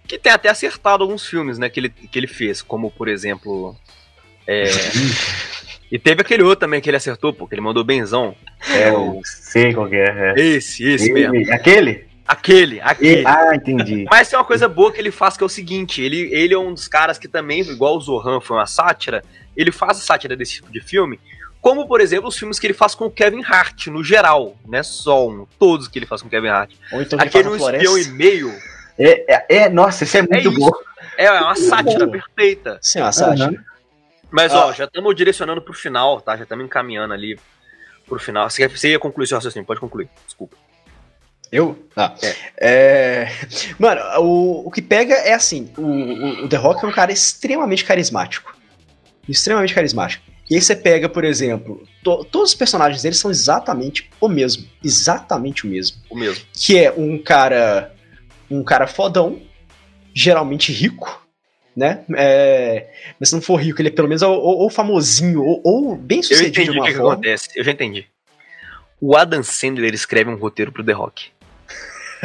Que 0.06 0.18
tem 0.18 0.30
até 0.32 0.48
acertado 0.48 1.02
alguns 1.02 1.26
filmes, 1.26 1.58
né? 1.58 1.68
Que 1.68 1.80
ele, 1.80 1.88
que 1.88 2.16
ele 2.18 2.28
fez. 2.28 2.62
Como, 2.62 2.90
por 2.90 3.08
exemplo. 3.08 3.76
É. 4.46 4.64
e 5.90 5.98
teve 5.98 6.20
aquele 6.22 6.42
outro 6.42 6.60
também 6.60 6.80
que 6.80 6.88
ele 6.90 6.96
acertou, 6.96 7.32
porque 7.32 7.54
ele 7.54 7.62
mandou 7.62 7.84
benzão. 7.84 8.34
é, 8.70 8.88
eu 8.90 9.20
sei 9.24 9.72
qual 9.74 9.88
que 9.88 9.96
é. 9.96 10.32
é. 10.36 10.40
Esse, 10.40 10.82
esse 10.88 11.12
mesmo. 11.12 11.34
Ele- 11.34 11.52
Aquele? 11.52 12.06
Aquele, 12.26 12.80
aquele. 12.80 13.22
E- 13.22 13.26
ah, 13.26 13.54
entendi. 13.54 14.04
Mas 14.10 14.28
tem 14.28 14.36
uma 14.38 14.44
coisa 14.44 14.68
boa 14.68 14.90
que 14.92 14.98
ele 15.00 15.12
faz 15.12 15.36
que 15.36 15.42
é 15.44 15.46
o 15.46 15.48
seguinte: 15.48 16.02
ele, 16.02 16.28
ele 16.34 16.54
é 16.54 16.58
um 16.58 16.74
dos 16.74 16.88
caras 16.88 17.18
que 17.18 17.28
também, 17.28 17.60
igual 17.60 17.96
o 17.96 18.00
Zohan 18.00 18.40
foi 18.40 18.56
uma 18.56 18.66
sátira, 18.66 19.22
ele 19.56 19.70
faz 19.70 19.98
a 19.98 20.00
sátira 20.00 20.34
desse 20.36 20.54
tipo 20.54 20.72
de 20.72 20.80
filme, 20.80 21.20
como 21.60 21.86
por 21.86 22.00
exemplo 22.00 22.28
os 22.28 22.36
filmes 22.36 22.58
que 22.58 22.66
ele 22.66 22.74
faz 22.74 22.96
com 22.96 23.04
o 23.06 23.10
Kevin 23.10 23.42
Hart, 23.44 23.86
no 23.86 24.02
geral, 24.02 24.56
não 24.66 24.76
é 24.78 24.82
só 24.82 25.28
um, 25.28 25.46
todos 25.58 25.86
que 25.86 25.98
ele 26.00 26.06
faz 26.06 26.20
com 26.20 26.26
o 26.26 26.30
Kevin 26.30 26.48
Hart. 26.48 26.72
Ou 26.92 27.00
então 27.00 27.16
ele 27.18 27.28
Aquele 27.28 27.48
um 27.48 27.54
espião 27.56 27.96
e 27.96 28.08
meio 28.08 28.52
É, 28.98 29.34
é, 29.34 29.46
é, 29.58 29.68
nossa, 29.68 30.02
isso 30.02 30.16
é 30.16 30.22
muito 30.22 30.50
isso. 30.50 30.58
bom. 30.58 30.70
é 31.16 31.30
uma 31.30 31.54
sátira 31.54 32.08
perfeita. 32.08 32.78
Sim, 32.82 33.02
uma 33.02 33.12
sátira. 33.12 33.64
Mas 34.30 34.52
Ah. 34.52 34.66
ó, 34.66 34.72
já 34.72 34.84
estamos 34.84 35.14
direcionando 35.14 35.60
pro 35.62 35.72
final, 35.72 36.20
tá? 36.20 36.36
Já 36.36 36.42
estamos 36.42 36.64
encaminhando 36.64 37.14
ali 37.14 37.38
pro 38.06 38.18
final. 38.18 38.48
Você, 38.50 38.66
quer- 38.68 38.76
você 38.76 38.90
ia 38.90 38.98
concluir 38.98 39.26
seu 39.26 39.36
raciocínio, 39.36 39.66
pode 39.66 39.80
concluir, 39.80 40.08
desculpa. 40.26 40.56
Eu? 41.52 41.78
Ah. 41.96 42.12
É. 42.22 42.34
É. 42.58 43.28
Mano, 43.78 44.00
o, 44.20 44.66
o 44.68 44.70
que 44.70 44.82
pega 44.82 45.14
é 45.14 45.32
assim: 45.32 45.72
o, 45.76 45.82
o, 45.82 46.44
o 46.44 46.48
The 46.48 46.56
Rock 46.56 46.84
é 46.84 46.88
um 46.88 46.92
cara 46.92 47.12
extremamente 47.12 47.84
carismático. 47.84 48.54
Extremamente 49.28 49.74
carismático. 49.74 50.24
E 50.48 50.54
aí 50.54 50.60
você 50.60 50.76
pega, 50.76 51.08
por 51.08 51.24
exemplo, 51.24 51.82
to- 52.04 52.24
todos 52.24 52.50
os 52.50 52.54
personagens 52.54 53.02
dele 53.02 53.14
são 53.16 53.30
exatamente 53.30 54.08
o 54.20 54.28
mesmo. 54.28 54.64
Exatamente 54.82 55.64
o 55.66 55.68
mesmo. 55.70 55.98
O 56.10 56.16
mesmo. 56.16 56.44
que 56.52 56.78
é 56.78 56.92
um 56.96 57.16
cara 57.18 57.92
um 58.48 58.62
cara 58.62 58.86
fodão, 58.86 59.40
geralmente 60.14 60.72
rico, 60.72 61.25
né? 61.76 62.00
É, 62.16 62.86
mas 63.20 63.28
se 63.28 63.34
não 63.34 63.42
for 63.42 63.56
rico, 63.56 63.80
ele 63.80 63.88
é 63.88 63.92
pelo 63.92 64.08
menos 64.08 64.22
ou, 64.22 64.32
ou- 64.32 64.58
ou 64.60 64.70
famosinho, 64.70 65.42
ou, 65.42 65.60
ou 65.64 65.94
bem 65.96 66.18
Eu 66.18 66.22
sucedido 66.24 66.48
entendi 66.62 66.72
de 66.72 66.80
o 66.80 66.84
que, 66.84 66.94
forma. 66.94 67.12
acontece, 67.12 67.48
eu 67.54 67.62
já 67.64 67.70
entendi. 67.72 68.06
O 69.00 69.14
Adam 69.16 69.42
Sandler 69.42 69.92
escreve 69.94 70.30
um 70.30 70.36
roteiro 70.36 70.72
pro 70.72 70.82
The 70.82 70.92
Rock. 70.92 71.26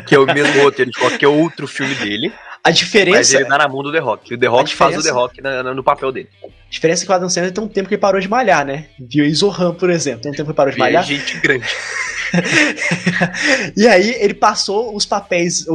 Que 0.08 0.16
é 0.16 0.20
o 0.20 0.26
mesmo 0.26 0.54
roteiro 0.64 0.90
de 0.90 0.98
qualquer 0.98 1.28
outro 1.28 1.68
filme 1.68 1.94
dele, 1.96 2.32
A 2.64 2.70
mas 2.70 2.78
diferença, 2.78 3.36
ele 3.36 3.46
dá 3.50 3.58
na 3.58 3.68
mão 3.68 3.84
do 3.84 3.92
The 3.92 4.00
Rock. 4.00 4.32
E 4.32 4.36
o 4.36 4.38
The 4.38 4.48
Rock 4.48 4.74
faz 4.74 4.98
o 4.98 5.04
The 5.04 5.10
Rock 5.12 5.42
na- 5.42 5.62
na- 5.64 5.74
no 5.74 5.84
papel 5.84 6.12
dele. 6.14 6.30
a 6.44 6.48
diferença 6.70 7.04
é 7.04 7.06
que 7.06 7.12
o 7.12 7.16
Adam 7.16 7.28
Sandler 7.30 7.52
tem 7.52 7.62
um 7.64 7.68
tempo 7.68 7.90
que 7.90 7.96
ele 7.96 8.02
parou 8.02 8.22
de 8.22 8.30
malhar, 8.30 8.66
né? 8.66 8.86
Viu 8.98 9.26
aí 9.26 9.34
Zohan, 9.34 9.74
por 9.74 9.90
exemplo, 9.90 10.22
tem 10.22 10.32
um 10.32 10.36
tempo 10.36 10.46
que 10.46 10.52
ele 10.52 10.56
parou 10.56 10.72
de 10.72 10.78
é 10.78 10.80
malhar. 10.80 11.04
gente 11.04 11.38
grande. 11.40 11.66
e 13.76 13.86
aí 13.88 14.16
ele 14.20 14.34
passou 14.34 14.96
os 14.96 15.06
papéis, 15.06 15.66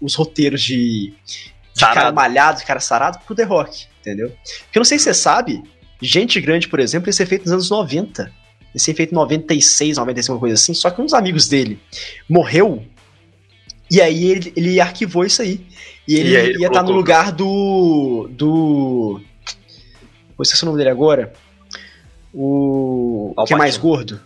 os 0.00 0.14
roteiros 0.14 0.62
de, 0.62 1.14
de 1.74 1.80
cara 1.80 2.12
malhado, 2.12 2.58
de 2.60 2.64
cara 2.66 2.80
sarado 2.80 3.18
pro 3.26 3.34
The 3.34 3.44
Rock, 3.44 3.86
entendeu? 4.00 4.28
Porque 4.64 4.78
eu 4.78 4.80
não 4.80 4.84
sei 4.84 4.98
se 4.98 5.04
você 5.04 5.14
sabe, 5.14 5.62
Gente 6.00 6.40
Grande, 6.40 6.68
por 6.68 6.80
exemplo, 6.80 7.08
ia 7.08 7.12
ser 7.12 7.26
feito 7.26 7.42
nos 7.42 7.52
anos 7.52 7.70
90. 7.70 8.24
Ia 8.74 8.80
ser 8.80 8.94
feito 8.94 9.12
em 9.12 9.14
96, 9.14 9.96
95, 9.98 10.32
uma 10.34 10.40
coisa 10.40 10.54
assim. 10.54 10.74
Só 10.74 10.90
que 10.90 11.00
um 11.00 11.04
dos 11.04 11.14
amigos 11.14 11.46
dele 11.48 11.78
morreu. 12.28 12.84
E 13.90 14.00
aí 14.00 14.24
ele, 14.24 14.52
ele 14.56 14.80
arquivou 14.80 15.24
isso 15.24 15.42
aí. 15.42 15.64
E 16.08 16.14
ele 16.16 16.30
E 16.30 16.36
aí 16.36 16.46
ele 16.48 16.58
ia 16.60 16.66
estar 16.66 16.80
no 16.82 16.88
colocou- 16.88 16.96
lugar 16.96 17.30
do. 17.32 18.28
do. 18.32 19.20
Vou 20.36 20.42
esquecer 20.42 20.64
o 20.64 20.66
nome 20.66 20.78
dele 20.78 20.90
agora. 20.90 21.32
O. 22.34 23.32
Al 23.36 23.44
que 23.44 23.54
é 23.54 23.56
mais 23.56 23.76
gordo? 23.76 24.20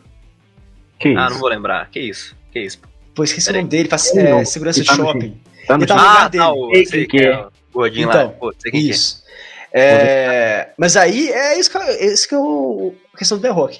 Que 0.98 1.10
isso? 1.10 1.18
Ah, 1.18 1.28
não 1.30 1.38
vou 1.38 1.48
lembrar. 1.48 1.90
Que 1.90 2.00
isso? 2.00 2.34
Que 2.52 2.60
isso? 2.60 2.78
Pô, 3.14 3.24
esqueci 3.24 3.46
Peraí. 3.46 3.60
o 3.60 3.62
nome 3.64 3.70
dele, 3.70 3.88
faz 3.88 4.14
é, 4.16 4.44
segurança 4.44 4.80
de 4.80 4.86
tá 4.86 4.96
no 4.96 5.04
shopping. 5.04 5.40
Tá 5.66 5.78
no 5.78 5.86
tá 5.86 6.24
Ah, 6.24 6.30
tá, 6.30 6.52
o 6.52 6.70
Sei 6.74 7.06
que 7.06 7.18
que 7.18 7.24
é 7.24 7.38
o 7.38 7.50
gordinho 7.72 8.08
Então, 8.08 8.26
lá. 8.26 8.28
Pô, 8.28 8.52
sei 8.58 8.70
quem 8.70 8.82
que 8.82 8.88
é. 8.88 8.90
Isso. 8.90 9.24
É, 9.72 10.70
mas 10.78 10.96
aí 10.96 11.30
é 11.30 11.58
isso 11.58 11.70
que, 11.70 11.76
é 11.76 12.06
isso 12.06 12.28
que 12.28 12.34
eu. 12.34 12.94
A 13.12 13.18
questão 13.18 13.36
do 13.36 13.42
The 13.42 13.50
Rock. 13.50 13.78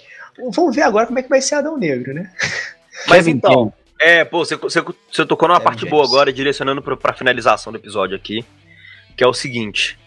Vamos 0.54 0.76
ver 0.76 0.82
agora 0.82 1.06
como 1.06 1.18
é 1.18 1.22
que 1.22 1.28
vai 1.28 1.40
ser 1.40 1.54
Adão 1.54 1.78
Negro, 1.78 2.12
né? 2.12 2.30
Mas 3.08 3.24
Kevin 3.24 3.36
então, 3.36 3.72
é, 4.00 4.24
pô, 4.24 4.44
você, 4.44 4.56
você, 4.56 4.82
você 4.82 5.24
tocou 5.26 5.48
numa 5.48 5.60
Kevin 5.60 5.64
parte 5.70 5.86
boa 5.86 6.04
agora, 6.04 6.32
direcionando 6.32 6.82
pra, 6.82 6.96
pra 6.96 7.12
finalização 7.12 7.72
do 7.72 7.78
episódio 7.78 8.16
aqui, 8.16 8.44
que 9.16 9.24
é 9.24 9.26
o 9.26 9.34
seguinte. 9.34 9.98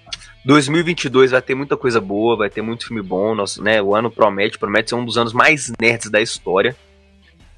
2022 0.46 1.32
vai 1.32 1.42
ter 1.42 1.56
muita 1.56 1.76
coisa 1.76 2.00
boa, 2.00 2.38
vai 2.38 2.50
ter 2.50 2.62
muito 2.62 2.88
filme 2.88 3.02
bom, 3.02 3.36
nosso, 3.36 3.62
né? 3.64 3.82
O 3.82 3.96
ano 3.96 4.10
promete, 4.10 4.58
promete 4.58 4.90
ser 4.90 4.96
um 4.96 5.06
dos 5.06 5.18
anos 5.18 5.34
mais 5.34 5.72
nerds 5.80 6.10
da 6.10 6.22
história, 6.22 6.76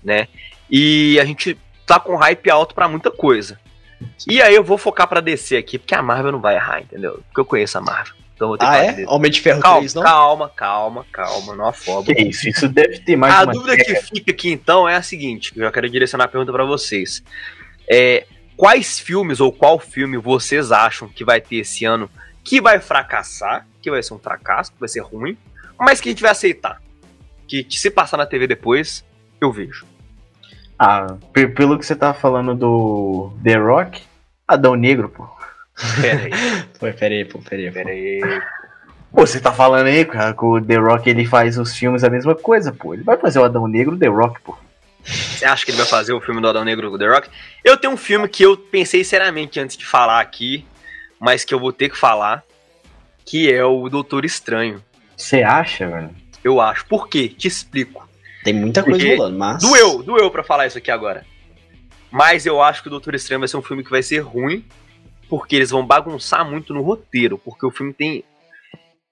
né? 0.04 0.28
E 0.70 1.20
a 1.20 1.26
gente 1.26 1.58
tá 1.86 2.00
com 2.00 2.16
hype 2.16 2.50
alto 2.50 2.74
pra 2.74 2.88
muita 2.88 3.12
coisa. 3.12 3.60
E 4.28 4.42
aí 4.42 4.54
eu 4.56 4.64
vou 4.64 4.78
focar 4.78 5.08
pra 5.08 5.22
descer 5.22 5.58
aqui, 5.58 5.78
porque 5.78 5.96
a 5.96 6.02
Marvel 6.02 6.32
não 6.32 6.42
vai 6.42 6.56
errar, 6.56 6.82
entendeu? 6.82 7.22
Porque 7.28 7.40
eu 7.42 7.46
conheço 7.46 7.78
a 7.78 7.82
Marvel. 7.82 8.14
Então 8.36 8.48
eu 8.48 8.50
vou 8.50 8.58
ter 8.58 8.66
Ah, 8.66 8.94
que 8.94 9.02
é? 9.02 9.06
Homem 9.08 9.30
de 9.32 9.40
Ferro 9.40 9.62
Calma, 9.62 9.78
3, 9.80 9.94
não? 9.94 10.04
calma, 10.04 10.50
calma, 10.50 11.06
calma, 11.12 11.56
não 11.56 11.68
afoba. 11.68 12.14
Que 12.14 12.22
isso? 12.24 12.50
Isso 12.50 12.68
deve 12.68 13.00
ter 13.00 13.16
mais 13.16 13.34
A 13.34 13.44
uma 13.44 13.54
dúvida 13.54 13.78
que 13.78 13.96
fica 13.96 14.32
aqui 14.32 14.52
então 14.52 14.90
é 14.90 14.96
a 14.96 15.02
seguinte: 15.04 15.54
eu 15.56 15.64
já 15.64 15.72
quero 15.72 15.90
direcionar 15.90 16.26
a 16.26 16.28
pergunta 16.28 16.52
pra 16.52 16.66
vocês. 16.66 17.24
É, 17.88 18.26
quais 18.58 19.00
filmes 19.00 19.40
ou 19.40 19.52
qual 19.52 19.78
filme 19.78 20.18
vocês 20.18 20.72
acham 20.72 21.08
que 21.08 21.24
vai 21.24 21.40
ter 21.40 21.58
esse 21.58 21.86
ano 21.86 22.10
que 22.44 22.60
vai 22.60 22.80
fracassar, 22.80 23.68
que 23.82 23.92
vai 23.92 24.02
ser 24.02 24.14
um 24.14 24.20
fracasso, 24.20 24.72
que 24.72 24.80
vai 24.80 24.90
ser 24.90 25.02
ruim, 25.02 25.38
mas 25.80 26.02
que 26.02 26.10
a 26.10 26.12
gente 26.12 26.22
vai 26.22 26.32
aceitar? 26.32 26.82
Que 27.48 27.68
se 27.70 27.92
passar 27.92 28.18
na 28.18 28.26
TV 28.26 28.48
depois, 28.48 29.06
eu 29.40 29.52
vejo. 29.52 29.86
Ah, 30.84 31.16
pe- 31.32 31.48
pelo 31.48 31.78
que 31.78 31.86
você 31.86 31.96
tava 31.96 32.16
falando 32.18 32.56
do 32.56 33.32
The 33.44 33.56
Rock, 33.56 34.02
Adão 34.48 34.74
Negro, 34.76 35.10
pô. 35.10 35.28
Pera 36.02 36.22
aí, 36.24 36.32
Pô, 36.80 36.92
pera 36.92 37.14
aí, 37.14 37.24
pô, 37.26 37.38
pera 37.40 37.62
aí. 37.62 37.68
pô. 37.68 37.74
pera 37.74 37.90
aí. 37.92 38.42
Pô, 39.14 39.28
você 39.28 39.40
tá 39.40 39.52
falando 39.52 39.86
aí, 39.86 40.04
cara, 40.06 40.34
que 40.34 40.44
o 40.44 40.60
The 40.60 40.78
Rock 40.78 41.08
ele 41.08 41.26
faz 41.26 41.58
os 41.60 41.76
filmes 41.78 42.04
a 42.04 42.10
mesma 42.10 42.34
coisa, 42.34 42.72
pô. 42.72 42.96
Ele 42.96 43.04
vai 43.04 43.16
fazer 43.18 43.38
o 43.38 43.44
Adão 43.44 43.68
Negro 43.68 43.96
The 43.96 44.08
Rock, 44.08 44.42
pô. 44.42 44.58
Você 45.04 45.46
acha 45.46 45.64
que 45.66 45.70
ele 45.72 45.78
vai 45.78 45.86
fazer 45.88 46.14
o 46.14 46.22
filme 46.22 46.42
do 46.42 46.48
Adão 46.48 46.64
Negro 46.66 46.90
com 46.90 46.98
The 46.98 47.08
Rock? 47.08 47.30
Eu 47.64 47.78
tenho 47.78 47.94
um 47.94 47.98
filme 47.98 48.28
que 48.28 48.42
eu 48.44 48.58
pensei 48.58 49.04
seriamente 49.04 49.60
antes 49.60 49.78
de 49.78 49.86
falar 49.86 50.20
aqui, 50.20 50.66
mas 51.20 51.44
que 51.46 51.54
eu 51.54 51.60
vou 51.60 51.72
ter 51.74 51.90
que 51.90 51.98
falar, 51.98 52.44
que 53.26 53.52
é 53.54 53.64
o 53.64 53.88
Doutor 53.90 54.26
Estranho. 54.26 54.82
Você 55.16 55.44
acha, 55.44 55.88
velho? 55.88 56.10
Eu 56.44 56.60
acho. 56.60 56.86
Por 56.88 57.08
quê? 57.08 57.28
Te 57.28 57.48
explico. 57.48 58.10
Tem 58.44 58.54
muita 58.54 58.84
coisa 58.84 59.00
Porque 59.00 59.16
rolando, 59.16 59.38
mas. 59.38 59.62
Doeu, 59.62 60.04
doeu 60.04 60.32
pra 60.32 60.44
falar 60.44 60.68
isso 60.68 60.78
aqui 60.78 60.92
agora. 60.92 61.26
Mas 62.12 62.46
eu 62.46 62.62
acho 62.62 62.82
que 62.82 62.88
o 62.88 62.92
Doutor 62.92 63.16
Estranho 63.16 63.40
vai 63.40 63.48
ser 63.48 63.58
um 63.58 63.62
filme 63.62 63.84
que 63.84 63.90
vai 63.90 64.04
ser 64.04 64.20
ruim, 64.20 64.66
porque 65.30 65.56
eles 65.56 65.70
vão 65.70 65.86
bagunçar 65.86 66.50
muito 66.50 66.74
no 66.74 66.82
roteiro, 66.82 67.38
porque 67.38 67.66
o 67.66 67.72
filme 67.72 67.94
tem 67.94 68.24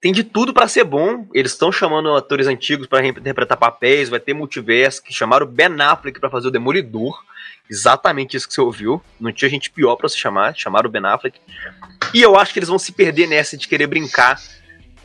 tem 0.02 0.14
de 0.14 0.24
tudo 0.24 0.54
pra 0.54 0.68
ser 0.68 0.86
bom. 0.86 1.28
Eles 1.34 1.52
estão 1.52 1.72
chamando 1.72 2.16
atores 2.16 2.48
antigos 2.48 2.88
pra 2.88 3.06
interpretar 3.06 3.58
papéis, 3.58 4.10
vai 4.10 4.20
ter 4.20 4.34
multiverso, 4.34 5.04
que 5.04 5.14
chamaram 5.14 5.46
o 5.46 5.50
Ben 5.50 5.70
Affleck 5.82 6.20
pra 6.20 6.30
fazer 6.30 6.48
o 6.48 6.52
Demolidor. 6.52 7.22
Exatamente 7.70 8.36
isso 8.38 8.48
que 8.48 8.54
você 8.54 8.62
ouviu. 8.62 9.02
Não 9.20 9.32
tinha 9.32 9.50
gente 9.50 9.70
pior 9.70 9.96
pra 9.96 10.08
se 10.08 10.18
chamar, 10.18 10.56
chamaram 10.56 10.88
o 10.88 10.92
Ben 10.92 11.06
Affleck. 11.06 11.40
E 12.14 12.22
eu 12.22 12.38
acho 12.38 12.54
que 12.54 12.60
eles 12.60 12.70
vão 12.70 12.80
se 12.80 12.94
perder 12.94 13.28
nessa 13.28 13.58
de 13.58 13.68
querer 13.68 13.88
brincar 13.88 14.40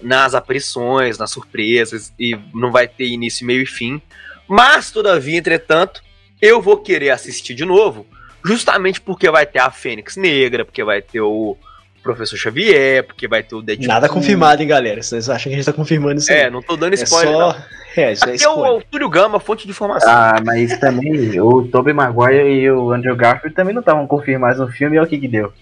nas 0.02 0.34
aparições, 0.34 1.18
nas 1.18 1.30
surpresas, 1.30 2.12
e 2.18 2.38
não 2.54 2.70
vai 2.70 2.86
ter 2.88 3.06
início, 3.06 3.46
meio 3.46 3.62
e 3.62 3.66
fim. 3.66 4.00
Mas, 4.48 4.90
todavia, 4.90 5.38
entretanto, 5.38 6.02
eu 6.40 6.60
vou 6.60 6.78
querer 6.78 7.10
assistir 7.10 7.54
de 7.54 7.64
novo, 7.64 8.06
justamente 8.44 9.00
porque 9.00 9.30
vai 9.30 9.46
ter 9.46 9.60
a 9.60 9.70
Fênix 9.70 10.16
Negra, 10.16 10.64
porque 10.64 10.84
vai 10.84 11.00
ter 11.00 11.20
o 11.20 11.56
Professor 12.02 12.36
Xavier, 12.36 13.02
porque 13.02 13.26
vai 13.26 13.42
ter 13.42 13.54
o 13.54 13.62
Deadpool. 13.62 13.88
Nada 13.88 14.08
confirmado, 14.10 14.60
hein, 14.60 14.68
galera? 14.68 15.02
Vocês 15.02 15.30
acham 15.30 15.44
que 15.50 15.54
a 15.54 15.56
gente 15.56 15.64
tá 15.64 15.72
confirmando 15.72 16.18
isso? 16.20 16.30
aí? 16.30 16.40
É, 16.40 16.50
não 16.50 16.60
tô 16.60 16.76
dando 16.76 16.92
é 16.92 17.02
spoiler, 17.02 17.32
só. 17.32 17.38
não. 17.52 17.56
É, 17.96 18.10
isso 18.10 18.24
é 18.28 18.32
Aqui 18.34 18.42
é 18.42 18.48
o, 18.48 18.54
spoiler. 18.54 18.80
o 18.80 18.84
Túlio 18.90 19.08
Gama, 19.08 19.38
fonte 19.38 19.66
de 19.66 19.70
informação. 19.70 20.10
Ah, 20.10 20.42
mas 20.44 20.76
também 20.80 21.40
o 21.40 21.62
Tobey 21.68 21.94
Maguire 21.94 22.42
e 22.42 22.68
o 22.68 22.90
Andrew 22.90 23.14
Garfield 23.14 23.54
também 23.54 23.72
não 23.72 23.78
estavam 23.78 24.04
confirmados 24.04 24.58
no 24.58 24.66
filme, 24.66 24.96
e 24.96 24.98
olha 24.98 25.06
o 25.06 25.08
que 25.08 25.16
que 25.16 25.28
deu. 25.28 25.52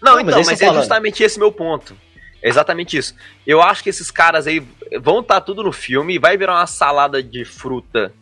Não, 0.00 0.16
Não, 0.16 0.24
mas 0.24 0.28
então, 0.28 0.38
mas, 0.38 0.46
tão 0.46 0.54
é 0.54 0.56
falando. 0.68 0.80
justamente 0.80 1.22
esse 1.22 1.38
meu 1.38 1.52
ponto. 1.52 1.94
É 2.42 2.48
exatamente 2.48 2.96
isso. 2.96 3.14
Eu 3.46 3.62
acho 3.62 3.82
que 3.82 3.90
esses 3.90 4.10
caras 4.10 4.46
aí 4.46 4.66
vão 5.00 5.20
estar 5.20 5.40
tudo 5.40 5.62
no 5.62 5.72
filme, 5.72 6.18
vai 6.18 6.36
virar 6.36 6.54
uma 6.54 6.66
salada 6.66 7.22
de 7.22 7.44
fruta 7.44 8.12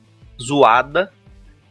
zoada 0.40 1.12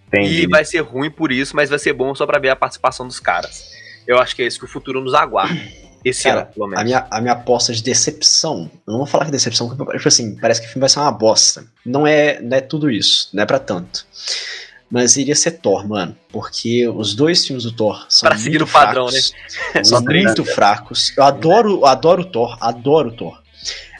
Entendi. 0.07 0.43
e 0.43 0.47
vai 0.47 0.65
ser 0.65 0.79
ruim 0.79 1.11
por 1.11 1.31
isso, 1.31 1.55
mas 1.55 1.69
vai 1.69 1.79
ser 1.79 1.93
bom 1.93 2.13
só 2.15 2.25
pra 2.25 2.39
ver 2.39 2.49
a 2.49 2.55
participação 2.55 3.07
dos 3.07 3.19
caras. 3.19 3.71
Eu 4.07 4.19
acho 4.19 4.35
que 4.35 4.41
é 4.41 4.47
isso 4.47 4.57
que 4.57 4.65
o 4.65 4.67
futuro 4.67 5.01
nos 5.01 5.13
aguarda. 5.13 5.59
Esse 6.03 6.23
Cara, 6.23 6.41
ano, 6.41 6.51
pelo 6.53 6.67
menos. 6.67 6.81
A 6.81 6.83
minha, 6.85 7.07
a 7.11 7.21
minha 7.21 7.33
aposta 7.33 7.73
de 7.73 7.83
decepção, 7.83 8.71
eu 8.87 8.91
não 8.91 8.99
vou 8.99 9.05
falar 9.05 9.25
que 9.25 9.31
decepção, 9.31 9.67
porque, 9.75 9.97
tipo 9.97 10.07
assim, 10.07 10.35
parece 10.37 10.61
que 10.61 10.67
o 10.67 10.69
filme 10.69 10.79
vai 10.79 10.89
ser 10.89 10.99
uma 10.99 11.11
bosta. 11.11 11.65
Não 11.85 12.07
é, 12.07 12.39
não 12.41 12.57
é 12.57 12.61
tudo 12.61 12.89
isso, 12.89 13.29
não 13.33 13.43
é 13.43 13.45
pra 13.45 13.59
tanto. 13.59 14.05
Mas 14.91 15.17
iria 15.17 15.35
ser 15.35 15.51
Thor, 15.51 15.87
mano. 15.87 16.15
Porque 16.31 16.87
os 16.87 17.13
dois 17.15 17.45
filmes 17.45 17.63
do 17.63 17.71
Thor 17.71 18.05
são 18.09 18.27
Pra 18.27 18.35
muito 18.35 18.43
seguir 18.43 18.63
o 18.63 18.67
padrão, 18.67 19.07
fracos, 19.07 19.33
né? 19.75 19.83
São 19.83 20.01
muito 20.01 20.43
fracos. 20.45 21.13
Eu 21.15 21.23
adoro, 21.23 21.71
eu 21.81 21.85
adoro 21.85 22.21
o 22.23 22.25
Thor, 22.25 22.57
adoro 22.59 23.09
o 23.09 23.11
Thor. 23.11 23.41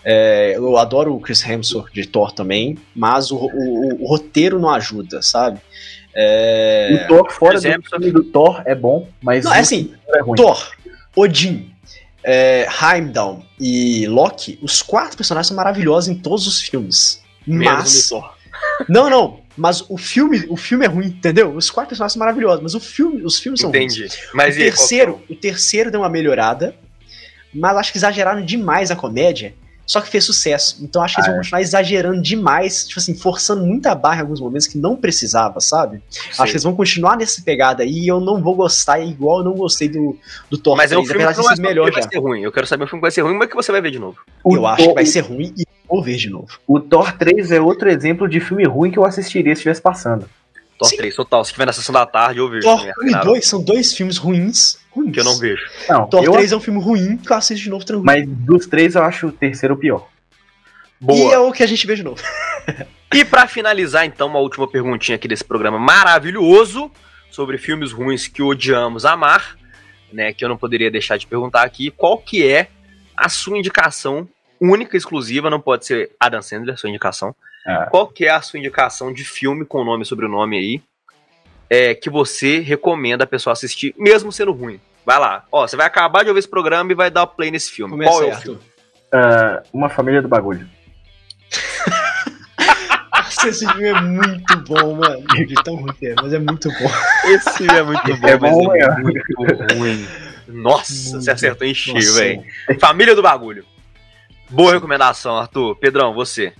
É, 0.03 0.53
eu 0.55 0.77
adoro 0.77 1.13
o 1.15 1.19
Chris 1.19 1.43
Hemsworth 1.45 1.91
de 1.93 2.07
Thor 2.07 2.31
também, 2.31 2.77
mas 2.95 3.29
o, 3.31 3.35
o- 3.37 4.03
o 4.03 4.07
roteiro 4.07 4.57
não 4.57 4.69
ajuda, 4.69 5.21
sabe? 5.21 5.59
É... 6.15 7.01
O 7.03 7.07
Thor 7.07 7.31
fora 7.31 7.53
do 7.53 7.57
exemplo, 7.67 7.89
filme 7.89 8.11
do 8.11 8.23
Thor 8.23 8.61
é 8.65 8.73
bom, 8.73 9.07
mas 9.21 9.45
Não, 9.45 9.53
é 9.53 9.59
assim, 9.59 9.93
é 10.07 10.21
ruim. 10.21 10.35
Thor, 10.37 10.71
Odin, 11.15 11.71
é, 12.23 12.67
Heimdall 12.81 13.43
e 13.59 14.07
Loki, 14.07 14.57
os 14.61 14.81
quatro 14.81 15.15
personagens 15.17 15.47
são 15.47 15.55
maravilhosos 15.57 16.09
em 16.09 16.15
todos 16.15 16.47
os 16.47 16.59
filmes. 16.61 17.21
Menos 17.45 18.09
Mas. 18.11 18.87
Não, 18.87 19.09
não. 19.09 19.39
Mas 19.57 19.83
o 19.89 19.97
filme, 19.97 20.45
o 20.49 20.55
filme 20.55 20.85
é 20.85 20.87
ruim, 20.87 21.07
entendeu? 21.07 21.53
Os 21.53 21.69
quatro 21.69 21.89
personagens 21.89 22.13
são 22.13 22.19
maravilhosos, 22.19 22.61
mas 22.61 22.75
o 22.75 22.79
filme, 22.79 23.23
os 23.23 23.39
filmes 23.39 23.59
são 23.59 23.71
ruins. 23.71 23.97
Entendi. 23.97 24.15
Mas 24.33 24.55
o 24.55 24.57
qual 24.57 24.57
que 24.57 24.61
é 24.61 24.65
terceiro, 24.65 25.21
o 25.29 25.35
terceiro 25.35 25.91
deu 25.91 26.01
uma 26.01 26.09
melhorada, 26.09 26.75
mas 27.53 27.75
acho 27.77 27.91
que 27.91 27.97
exageraram 27.97 28.43
demais 28.45 28.91
a 28.91 28.95
comédia. 28.95 29.53
Só 29.89 29.99
que 30.01 30.07
fez 30.07 30.23
sucesso. 30.23 30.77
Então 30.81 31.01
acho 31.01 31.15
que 31.15 31.21
eles 31.21 31.29
Ah, 31.29 31.31
vão 31.31 31.39
continuar 31.39 31.61
exagerando 31.61 32.21
demais, 32.21 32.87
tipo 32.87 32.99
assim, 32.99 33.15
forçando 33.15 33.65
muita 33.65 33.95
barra 33.95 34.17
em 34.17 34.21
alguns 34.21 34.39
momentos 34.39 34.67
que 34.67 34.77
não 34.77 34.95
precisava, 34.95 35.59
sabe? 35.59 35.99
Acho 36.29 36.43
que 36.43 36.51
eles 36.51 36.63
vão 36.63 36.75
continuar 36.75 37.17
nessa 37.17 37.41
pegada 37.41 37.81
aí 37.81 38.01
e 38.03 38.07
eu 38.07 38.19
não 38.19 38.39
vou 38.39 38.53
gostar 38.53 38.99
igual 38.99 39.39
eu 39.39 39.45
não 39.45 39.53
gostei 39.53 39.89
do, 39.89 40.15
do 40.47 40.59
Thor 40.59 40.77
Mas 40.77 40.91
é 40.91 40.95
um 40.95 40.99
3, 41.03 41.09
filme 41.09 41.23
apesar 41.25 41.53
que 41.55 41.59
é 41.59 41.63
melhor 41.63 41.91
vai 41.91 42.03
já. 42.03 42.07
ser 42.09 42.19
ruim. 42.19 42.41
Eu 42.43 42.51
quero 42.51 42.67
saber 42.67 42.83
um 42.83 42.87
filme 42.87 42.99
que 42.99 43.05
vai 43.05 43.11
ser 43.11 43.21
ruim, 43.21 43.33
mas 43.35 43.49
que 43.49 43.55
você 43.55 43.71
vai 43.71 43.81
ver 43.81 43.89
de 43.89 43.97
novo. 43.97 44.17
O 44.43 44.55
Eu 44.55 44.67
acho 44.67 44.77
Thor- 44.83 44.87
que 44.89 44.93
vai 44.93 45.05
ser 45.07 45.21
ruim 45.21 45.51
e 45.57 45.63
vou 45.87 46.03
ver 46.03 46.17
de 46.17 46.29
novo. 46.29 46.47
O 46.67 46.79
Thor 46.79 47.11
3 47.17 47.51
é 47.51 47.59
outro 47.59 47.89
exemplo 47.89 48.29
de 48.29 48.39
filme 48.39 48.65
ruim 48.65 48.91
que 48.91 48.99
eu 48.99 49.05
assistiria 49.05 49.55
se 49.55 49.61
estivesse 49.61 49.81
passando. 49.81 50.29
Thor 50.79 50.87
Sim. 50.87 50.95
3, 50.97 51.13
total. 51.15 51.43
Se 51.43 51.51
tiver 51.51 51.65
na 51.65 51.73
sessão 51.73 51.91
da 51.91 52.05
tarde, 52.05 52.39
eu 52.39 52.49
vejo. 52.49 52.65
Thor 52.65 52.77
também, 52.79 52.93
1 52.97 53.01
e 53.01 53.11
Ragnarok, 53.11 53.27
2 53.33 53.45
são 53.45 53.61
dois 53.61 53.93
filmes 53.93 54.17
ruins, 54.17 54.79
ruins. 54.89 55.11
Que 55.11 55.19
eu 55.19 55.25
não 55.25 55.37
vejo. 55.37 55.61
Não, 55.89 56.07
Thor 56.07 56.23
eu, 56.23 56.31
3 56.31 56.53
é 56.53 56.55
um 56.55 56.61
filme 56.61 56.81
ruim 56.81 57.17
que 57.17 57.29
eu 57.31 57.35
assisto 57.35 57.61
de 57.61 57.69
novo 57.69 57.83
tranquilo. 57.83 58.05
mas 58.05 58.25
dos 58.25 58.65
três 58.65 58.95
eu 58.95 59.03
acho 59.03 59.27
o 59.27 59.31
terceiro 59.31 59.75
o 59.75 59.77
pior. 59.77 60.07
E 61.01 61.05
Boa. 61.05 61.33
é 61.33 61.37
o 61.37 61.51
que 61.51 61.63
a 61.63 61.67
gente 61.67 61.85
vê 61.85 61.95
de 61.95 62.03
novo. 62.03 62.21
E 63.11 63.25
pra 63.25 63.47
finalizar, 63.47 64.05
então, 64.05 64.27
uma 64.27 64.37
última 64.37 64.67
perguntinha 64.67 65.15
aqui 65.15 65.27
desse 65.27 65.43
programa 65.43 65.79
maravilhoso 65.79 66.91
sobre 67.31 67.57
filmes 67.57 67.91
ruins 67.91 68.27
que 68.27 68.43
odiamos 68.43 69.03
amar, 69.03 69.57
né? 70.13 70.31
Que 70.31 70.45
eu 70.45 70.49
não 70.49 70.55
poderia 70.55 70.91
deixar 70.91 71.17
de 71.17 71.25
perguntar 71.25 71.63
aqui. 71.63 71.89
Qual 71.89 72.19
que 72.19 72.47
é 72.47 72.67
a 73.17 73.27
sua 73.27 73.57
indicação 73.57 74.29
única, 74.61 74.95
exclusiva? 74.95 75.49
Não 75.49 75.59
pode 75.59 75.87
ser 75.87 76.11
Adam 76.19 76.39
Sandler, 76.43 76.77
sua 76.77 76.87
indicação. 76.89 77.35
Ah. 77.69 77.85
Qual 77.89 78.07
que 78.07 78.25
é 78.25 78.31
a 78.31 78.41
sua 78.41 78.57
indicação 78.59 79.13
de 79.13 79.23
filme 79.23 79.63
com 79.65 79.83
nome 79.83 80.03
e 80.03 80.05
sobrenome 80.05 80.57
aí? 80.57 80.81
É, 81.69 81.93
que 81.93 82.09
você 82.09 82.59
recomenda 82.59 83.25
a 83.25 83.27
pessoa 83.27 83.51
assistir, 83.53 83.93
mesmo 83.97 84.31
sendo 84.31 84.51
ruim. 84.51 84.79
Vai 85.05 85.19
lá. 85.19 85.45
Ó, 85.51 85.67
você 85.67 85.75
vai 85.77 85.85
acabar 85.85 86.23
de 86.23 86.29
ouvir 86.29 86.39
esse 86.39 86.47
programa 86.49 86.91
e 86.91 86.95
vai 86.95 87.11
dar 87.11 87.27
play 87.27 87.51
nesse 87.51 87.69
filme. 87.71 87.91
Começa 87.91 88.11
Qual 88.11 88.23
é 88.23 88.25
o 88.25 88.29
Arthur. 88.31 88.41
filme? 88.43 88.59
Ah, 89.13 89.63
uma 89.71 89.89
família 89.89 90.21
do 90.21 90.27
bagulho. 90.27 90.67
Esse 93.47 93.65
filme 93.67 93.87
é 93.87 94.01
muito 94.01 94.57
bom, 94.67 94.95
mano. 94.95 95.25
De 95.47 95.53
tão 95.63 95.75
ruim 95.75 95.93
que 95.93 96.07
é, 96.07 96.15
mas 96.21 96.33
é 96.33 96.39
muito 96.39 96.69
bom. 96.69 96.91
Esse 97.25 97.57
filme 97.57 97.73
é 97.77 97.83
muito 97.83 98.17
bom, 98.17 98.27
É 98.27 98.37
bom, 98.37 98.67
mas 98.67 98.81
é 98.81 98.85
é. 98.85 98.95
muito 98.97 99.75
ruim. 99.77 100.07
Nossa, 100.47 100.91
Muito. 101.11 101.23
você 101.23 101.31
acertou 101.31 101.67
em 101.67 101.73
cheio, 101.73 102.13
velho. 102.15 102.43
Família 102.79 103.15
do 103.15 103.21
bagulho. 103.21 103.63
Boa 104.49 104.73
recomendação, 104.73 105.37
Arthur. 105.37 105.75
Pedrão, 105.75 106.13
você. 106.13 106.53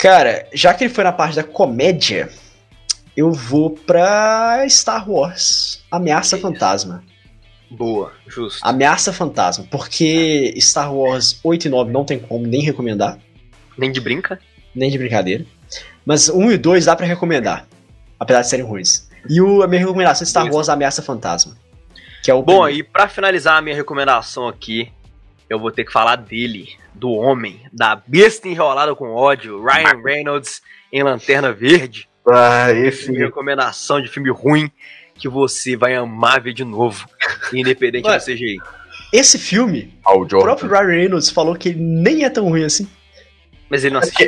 Cara, 0.00 0.46
já 0.52 0.72
que 0.72 0.84
ele 0.84 0.94
foi 0.94 1.04
na 1.04 1.12
parte 1.12 1.36
da 1.36 1.44
comédia, 1.44 2.30
eu 3.16 3.32
vou 3.32 3.70
pra 3.70 4.64
Star 4.68 5.08
Wars. 5.10 5.84
Ameaça 5.90 6.38
Fantasma. 6.38 7.04
Boa, 7.70 8.12
justo. 8.26 8.60
Ameaça 8.62 9.12
Fantasma. 9.12 9.66
Porque 9.70 10.54
Star 10.58 10.92
Wars 10.94 11.38
8 11.44 11.66
e 11.66 11.68
9 11.68 11.92
não 11.92 12.04
tem 12.04 12.18
como 12.18 12.46
nem 12.46 12.62
recomendar. 12.62 13.18
Nem 13.76 13.92
de 13.92 14.00
brinca. 14.00 14.40
Nem 14.74 14.90
de 14.90 14.96
brincadeira. 14.96 15.44
Mas 16.04 16.28
1 16.28 16.52
e 16.52 16.56
2 16.58 16.86
dá 16.86 16.96
pra 16.96 17.06
recomendar. 17.06 17.66
Apesar 18.18 18.40
de 18.40 18.48
serem 18.48 18.64
ruins. 18.64 19.08
E 19.28 19.40
o, 19.40 19.62
a 19.62 19.68
minha 19.68 19.80
recomendação 19.80 20.24
é 20.24 20.26
Star. 20.26 20.50
Wars 20.50 20.68
Ameaça 20.70 21.02
Fantasma. 21.02 21.56
Que 22.22 22.30
é 22.30 22.34
o 22.34 22.42
Bom, 22.42 22.64
primeiro. 22.64 22.78
e 22.80 22.82
pra 22.82 23.06
finalizar 23.06 23.58
a 23.58 23.62
minha 23.62 23.76
recomendação 23.76 24.48
aqui, 24.48 24.90
eu 25.50 25.58
vou 25.58 25.70
ter 25.72 25.84
que 25.84 25.92
falar 25.92 26.16
dele, 26.16 26.68
do 26.94 27.10
homem, 27.10 27.60
da 27.72 27.96
besta 27.96 28.48
enrolada 28.48 28.94
com 28.94 29.12
ódio, 29.12 29.62
Ryan 29.62 30.00
Reynolds 30.02 30.62
em 30.92 31.02
Lanterna 31.02 31.52
Verde. 31.52 32.08
Ah, 32.30 32.70
esse. 32.72 33.10
Minha 33.10 33.26
recomendação 33.26 34.00
de 34.00 34.08
filme 34.08 34.30
ruim 34.30 34.70
que 35.14 35.28
você 35.28 35.76
vai 35.76 35.94
amar 35.96 36.40
ver 36.40 36.52
de 36.54 36.64
novo, 36.64 37.06
independente 37.52 38.06
Ué. 38.06 38.16
do 38.16 38.24
CGI. 38.24 38.56
Esse 39.12 39.38
filme, 39.38 39.92
o 40.06 40.24
próprio 40.26 40.70
Ryan 40.70 40.86
Reynolds 40.86 41.30
falou 41.30 41.56
que 41.56 41.70
ele 41.70 41.80
nem 41.80 42.24
é 42.24 42.30
tão 42.30 42.44
ruim 42.48 42.64
assim. 42.64 42.88
Mas 43.68 43.84
ele 43.84 43.94
não 43.94 44.00
assistiu. 44.00 44.26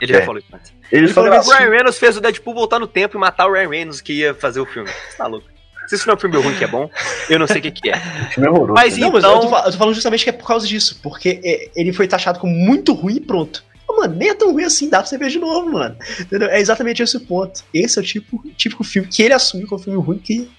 Ele 0.00 0.12
já 0.12 0.20
É. 0.20 0.24
falou 0.24 0.38
isso 0.38 0.48
antes. 0.54 0.72
Ele 0.90 1.04
Ele 1.06 1.12
falou 1.12 1.30
falou 1.30 1.42
isso. 1.42 1.50
O 1.50 1.56
Ryan 1.58 1.70
Reynolds 1.70 1.98
fez 1.98 2.16
o 2.16 2.20
Deadpool 2.20 2.54
voltar 2.54 2.78
no 2.78 2.86
tempo 2.86 3.16
e 3.16 3.20
matar 3.20 3.46
o 3.46 3.52
Ryan 3.52 3.68
Reynolds 3.68 4.00
que 4.00 4.12
ia 4.14 4.34
fazer 4.34 4.60
o 4.60 4.66
filme. 4.66 4.88
Você 4.88 5.16
tá 5.16 5.26
louco? 5.26 5.46
Se 5.92 5.96
isso 5.96 6.06
não 6.06 6.14
é 6.14 6.16
um 6.16 6.20
filme 6.20 6.38
ruim 6.38 6.56
que 6.56 6.64
é 6.64 6.66
bom, 6.66 6.88
eu 7.28 7.38
não 7.38 7.46
sei 7.46 7.58
o 7.58 7.62
que, 7.62 7.70
que 7.70 7.90
é. 7.90 8.00
horroroso. 8.38 8.72
Mas 8.72 8.96
Não, 8.96 9.12
mas 9.12 9.22
eu 9.22 9.30
tô, 9.30 9.46
então. 9.46 9.58
eu 9.58 9.72
tô 9.72 9.76
falando 9.76 9.94
justamente 9.94 10.24
que 10.24 10.30
é 10.30 10.32
por 10.32 10.46
causa 10.46 10.66
disso. 10.66 10.98
Porque 11.02 11.38
é, 11.44 11.68
ele 11.76 11.92
foi 11.92 12.08
taxado 12.08 12.38
como 12.38 12.50
muito 12.50 12.94
ruim 12.94 13.16
e 13.16 13.20
pronto. 13.20 13.62
Mas, 13.86 13.96
Mano, 13.98 14.16
nem 14.16 14.30
é 14.30 14.34
tão 14.34 14.52
ruim 14.52 14.64
assim, 14.64 14.88
dá 14.88 15.00
pra 15.00 15.06
você 15.06 15.18
ver 15.18 15.28
de 15.28 15.38
novo, 15.38 15.70
mano. 15.70 15.94
Entendeu? 16.18 16.48
É 16.48 16.58
exatamente 16.58 17.02
esse 17.02 17.14
o 17.18 17.20
ponto. 17.20 17.62
Esse 17.74 17.98
é 17.98 18.02
o 18.02 18.04
tipo, 18.04 18.42
típico 18.56 18.82
filme 18.82 19.06
que 19.06 19.22
ele 19.22 19.34
assume 19.34 19.66
como 19.66 19.82
filme 19.82 20.00
ruim 20.00 20.18
que, 20.18 20.50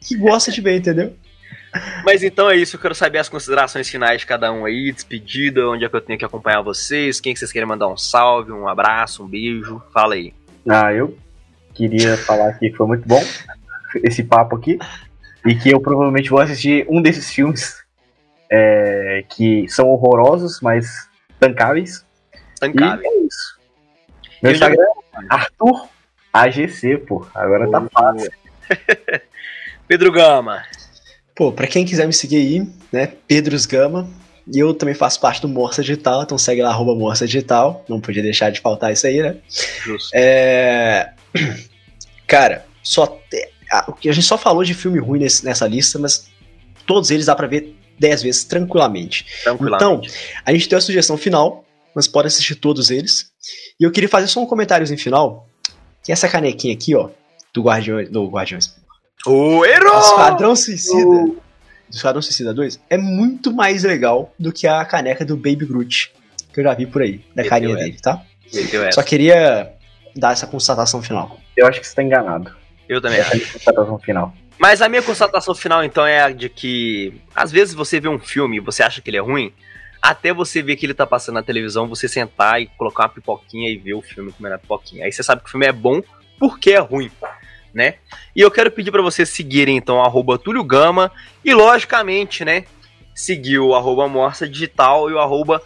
que 0.00 0.16
gosta 0.16 0.52
de 0.52 0.60
ver, 0.60 0.76
entendeu? 0.76 1.16
Mas 2.04 2.22
então 2.22 2.48
é 2.48 2.56
isso, 2.56 2.76
eu 2.76 2.80
quero 2.80 2.94
saber 2.94 3.18
as 3.18 3.28
considerações 3.28 3.88
finais 3.88 4.20
de 4.20 4.26
cada 4.26 4.52
um 4.52 4.64
aí, 4.64 4.92
despedida, 4.92 5.68
onde 5.68 5.84
é 5.84 5.88
que 5.88 5.96
eu 5.96 6.00
tenho 6.00 6.18
que 6.18 6.24
acompanhar 6.24 6.62
vocês, 6.62 7.20
quem 7.20 7.34
que 7.34 7.40
vocês 7.40 7.50
querem 7.50 7.68
mandar 7.68 7.88
um 7.88 7.96
salve, 7.96 8.52
um 8.52 8.68
abraço, 8.68 9.24
um 9.24 9.26
beijo, 9.26 9.82
fala 9.92 10.14
aí. 10.14 10.32
Ah, 10.66 10.92
eu 10.92 11.18
queria 11.74 12.16
falar 12.16 12.50
aqui 12.50 12.70
que 12.70 12.76
foi 12.76 12.86
muito 12.86 13.06
bom 13.06 13.22
esse 14.02 14.22
papo 14.24 14.56
aqui. 14.56 14.78
E 15.44 15.54
que 15.54 15.70
eu 15.70 15.80
provavelmente 15.80 16.28
vou 16.30 16.40
assistir 16.40 16.86
um 16.88 17.00
desses 17.00 17.30
filmes 17.32 17.76
é, 18.50 19.24
que 19.28 19.68
são 19.68 19.88
horrorosos, 19.88 20.60
mas 20.60 21.08
tancáveis. 21.38 22.04
Tancável. 22.58 23.04
E 23.04 23.06
é 23.06 23.26
isso. 23.26 23.58
Meu 24.42 24.52
Eu 24.52 24.56
já- 24.56 24.66
Instagram 24.66 24.84
é 24.84 25.26
Arthur 25.30 25.88
AGC, 26.32 26.98
pô. 26.98 27.26
Agora 27.34 27.70
tá 27.70 27.86
fácil. 27.92 28.30
Pedro 29.88 30.10
Gama, 30.10 30.62
Pô, 31.34 31.52
pra 31.52 31.66
quem 31.66 31.84
quiser 31.84 32.06
me 32.06 32.12
seguir 32.14 32.36
aí, 32.36 32.66
né? 32.90 33.12
Pedros 33.28 33.66
Gama. 33.66 34.08
E 34.52 34.58
eu 34.58 34.72
também 34.72 34.94
faço 34.94 35.20
parte 35.20 35.40
do 35.42 35.48
Morsa 35.48 35.82
Digital, 35.82 36.22
então 36.22 36.38
segue 36.38 36.62
lá, 36.62 36.70
arroba 36.70 36.94
Morsa 36.94 37.26
Digital. 37.26 37.84
Não 37.88 38.00
podia 38.00 38.22
deixar 38.22 38.50
de 38.50 38.60
faltar 38.60 38.90
isso 38.92 39.06
aí, 39.06 39.20
né? 39.20 39.36
Justo. 39.84 40.10
É... 40.14 41.12
Cara, 42.26 42.64
só 42.82 43.06
te... 43.06 43.50
a 43.70 44.12
gente 44.12 44.22
só 44.22 44.38
falou 44.38 44.64
de 44.64 44.74
filme 44.74 44.98
ruim 44.98 45.20
nesse, 45.20 45.44
nessa 45.44 45.66
lista, 45.66 45.98
mas 45.98 46.28
todos 46.86 47.10
eles 47.10 47.26
dá 47.26 47.34
pra 47.34 47.46
ver 47.46 47.74
10 47.98 48.22
vezes 48.22 48.44
tranquilamente. 48.44 49.26
Tranquilamente. 49.42 50.08
Então, 50.08 50.20
a 50.44 50.52
gente 50.52 50.68
tem 50.68 50.78
a 50.78 50.80
sugestão 50.80 51.16
final, 51.16 51.64
mas 51.94 52.06
pode 52.06 52.28
assistir 52.28 52.56
todos 52.56 52.90
eles. 52.90 53.30
E 53.80 53.84
eu 53.84 53.90
queria 53.90 54.08
fazer 54.08 54.28
só 54.28 54.40
um 54.40 54.46
comentáriozinho 54.46 54.98
final, 54.98 55.48
que 56.02 56.12
essa 56.12 56.28
canequinha 56.28 56.74
aqui, 56.74 56.94
ó, 56.94 57.10
do 57.52 57.62
Guardiões, 57.62 58.10
do 58.10 58.26
Guardiões, 58.28 58.74
o 59.26 59.64
herói! 59.64 59.98
Esquadrão 60.00 60.54
Suicida, 60.54 61.04
do 61.04 61.40
Esquadrão 61.90 62.22
Suicida 62.22 62.54
2, 62.54 62.80
é 62.88 62.96
muito 62.96 63.52
mais 63.52 63.82
legal 63.82 64.32
do 64.38 64.52
que 64.52 64.66
a 64.66 64.84
caneca 64.84 65.24
do 65.24 65.36
Baby 65.36 65.66
Groot, 65.66 66.12
que 66.52 66.60
eu 66.60 66.64
já 66.64 66.74
vi 66.74 66.86
por 66.86 67.02
aí, 67.02 67.18
da 67.34 67.42
Meteu 67.42 67.50
carinha 67.50 67.74
essa. 67.74 67.84
dele, 67.84 67.98
tá? 68.00 68.22
Meteu 68.52 68.84
essa. 68.84 69.00
Só 69.00 69.02
queria 69.02 69.72
dar 70.14 70.32
essa 70.32 70.46
constatação 70.46 71.02
final. 71.02 71.38
Eu 71.56 71.66
acho 71.66 71.80
que 71.80 71.88
você 71.88 71.94
tá 71.94 72.02
enganado. 72.02 72.54
Eu 72.88 73.00
também 73.00 73.18
Essa 73.18 73.34
acho. 73.34 73.44
é 73.44 73.48
a 73.48 73.52
constatação 73.52 73.98
final. 73.98 74.34
Mas 74.58 74.80
a 74.80 74.88
minha 74.88 75.02
constatação 75.02 75.54
final, 75.54 75.84
então, 75.84 76.06
é 76.06 76.22
a 76.22 76.30
de 76.30 76.48
que 76.48 77.20
às 77.34 77.52
vezes 77.52 77.74
você 77.74 78.00
vê 78.00 78.08
um 78.08 78.18
filme 78.18 78.56
e 78.56 78.60
você 78.60 78.82
acha 78.82 79.00
que 79.00 79.10
ele 79.10 79.18
é 79.18 79.20
ruim, 79.20 79.52
até 80.00 80.32
você 80.32 80.62
ver 80.62 80.76
que 80.76 80.86
ele 80.86 80.94
tá 80.94 81.06
passando 81.06 81.34
na 81.34 81.42
televisão, 81.42 81.88
você 81.88 82.08
sentar 82.08 82.60
e 82.60 82.66
colocar 82.66 83.04
uma 83.04 83.08
pipoquinha 83.10 83.68
e 83.70 83.76
ver 83.76 83.94
o 83.94 84.02
filme 84.02 84.32
comendo 84.32 84.54
a 84.54 84.58
pipoquinha. 84.58 85.04
Aí 85.04 85.12
você 85.12 85.22
sabe 85.22 85.42
que 85.42 85.48
o 85.48 85.50
filme 85.50 85.66
é 85.66 85.72
bom 85.72 86.00
porque 86.38 86.72
é 86.72 86.78
ruim, 86.78 87.10
né? 87.74 87.96
E 88.34 88.40
eu 88.40 88.50
quero 88.50 88.70
pedir 88.70 88.90
pra 88.90 89.02
vocês 89.02 89.28
seguirem, 89.28 89.76
então, 89.76 90.02
arroba 90.02 90.38
Túlio 90.38 90.64
Gama 90.64 91.10
e, 91.44 91.52
logicamente, 91.52 92.44
né, 92.44 92.64
seguir 93.14 93.58
o 93.58 93.74
arroba 93.74 94.08
Morsa 94.08 94.48
Digital 94.48 95.10
e 95.10 95.14
o 95.14 95.18
arroba 95.18 95.60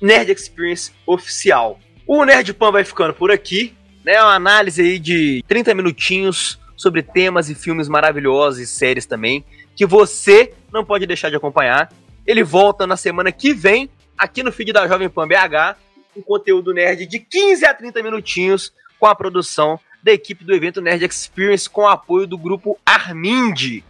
Nerd 0.00 0.30
Experience 0.30 0.92
Oficial. 1.06 1.80
O 2.06 2.24
Nerd 2.24 2.52
Pan 2.54 2.70
vai 2.70 2.84
ficando 2.84 3.14
por 3.14 3.30
aqui, 3.32 3.74
né? 4.04 4.20
Uma 4.20 4.34
análise 4.34 4.82
aí 4.82 4.98
de 4.98 5.42
30 5.48 5.74
minutinhos 5.74 6.58
sobre 6.76 7.02
temas 7.02 7.48
e 7.48 7.54
filmes 7.54 7.88
maravilhosos 7.88 8.60
e 8.60 8.66
séries 8.66 9.06
também, 9.06 9.44
que 9.74 9.86
você 9.86 10.52
não 10.72 10.84
pode 10.84 11.06
deixar 11.06 11.30
de 11.30 11.36
acompanhar. 11.36 11.92
Ele 12.26 12.44
volta 12.44 12.86
na 12.86 12.96
semana 12.96 13.32
que 13.32 13.54
vem, 13.54 13.88
aqui 14.16 14.42
no 14.42 14.52
feed 14.52 14.72
da 14.72 14.86
Jovem 14.86 15.08
Pan 15.08 15.26
BH, 15.26 15.76
um 16.16 16.22
conteúdo 16.22 16.72
nerd 16.72 17.06
de 17.06 17.18
15 17.18 17.64
a 17.66 17.74
30 17.74 18.02
minutinhos, 18.02 18.72
com 18.98 19.06
a 19.06 19.14
produção 19.14 19.78
da 20.02 20.12
equipe 20.12 20.44
do 20.44 20.54
evento 20.54 20.80
Nerd 20.80 21.04
Experience, 21.04 21.68
com 21.68 21.82
o 21.82 21.88
apoio 21.88 22.26
do 22.26 22.38
grupo 22.38 22.78
Armind. 22.86 23.82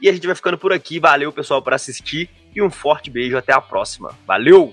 E 0.00 0.08
a 0.08 0.12
gente 0.12 0.26
vai 0.26 0.36
ficando 0.36 0.56
por 0.56 0.72
aqui. 0.72 0.98
Valeu, 0.98 1.32
pessoal, 1.32 1.60
por 1.60 1.74
assistir. 1.74 2.30
E 2.54 2.62
um 2.62 2.70
forte 2.70 3.10
beijo. 3.10 3.36
Até 3.36 3.52
a 3.52 3.60
próxima. 3.60 4.16
Valeu! 4.26 4.72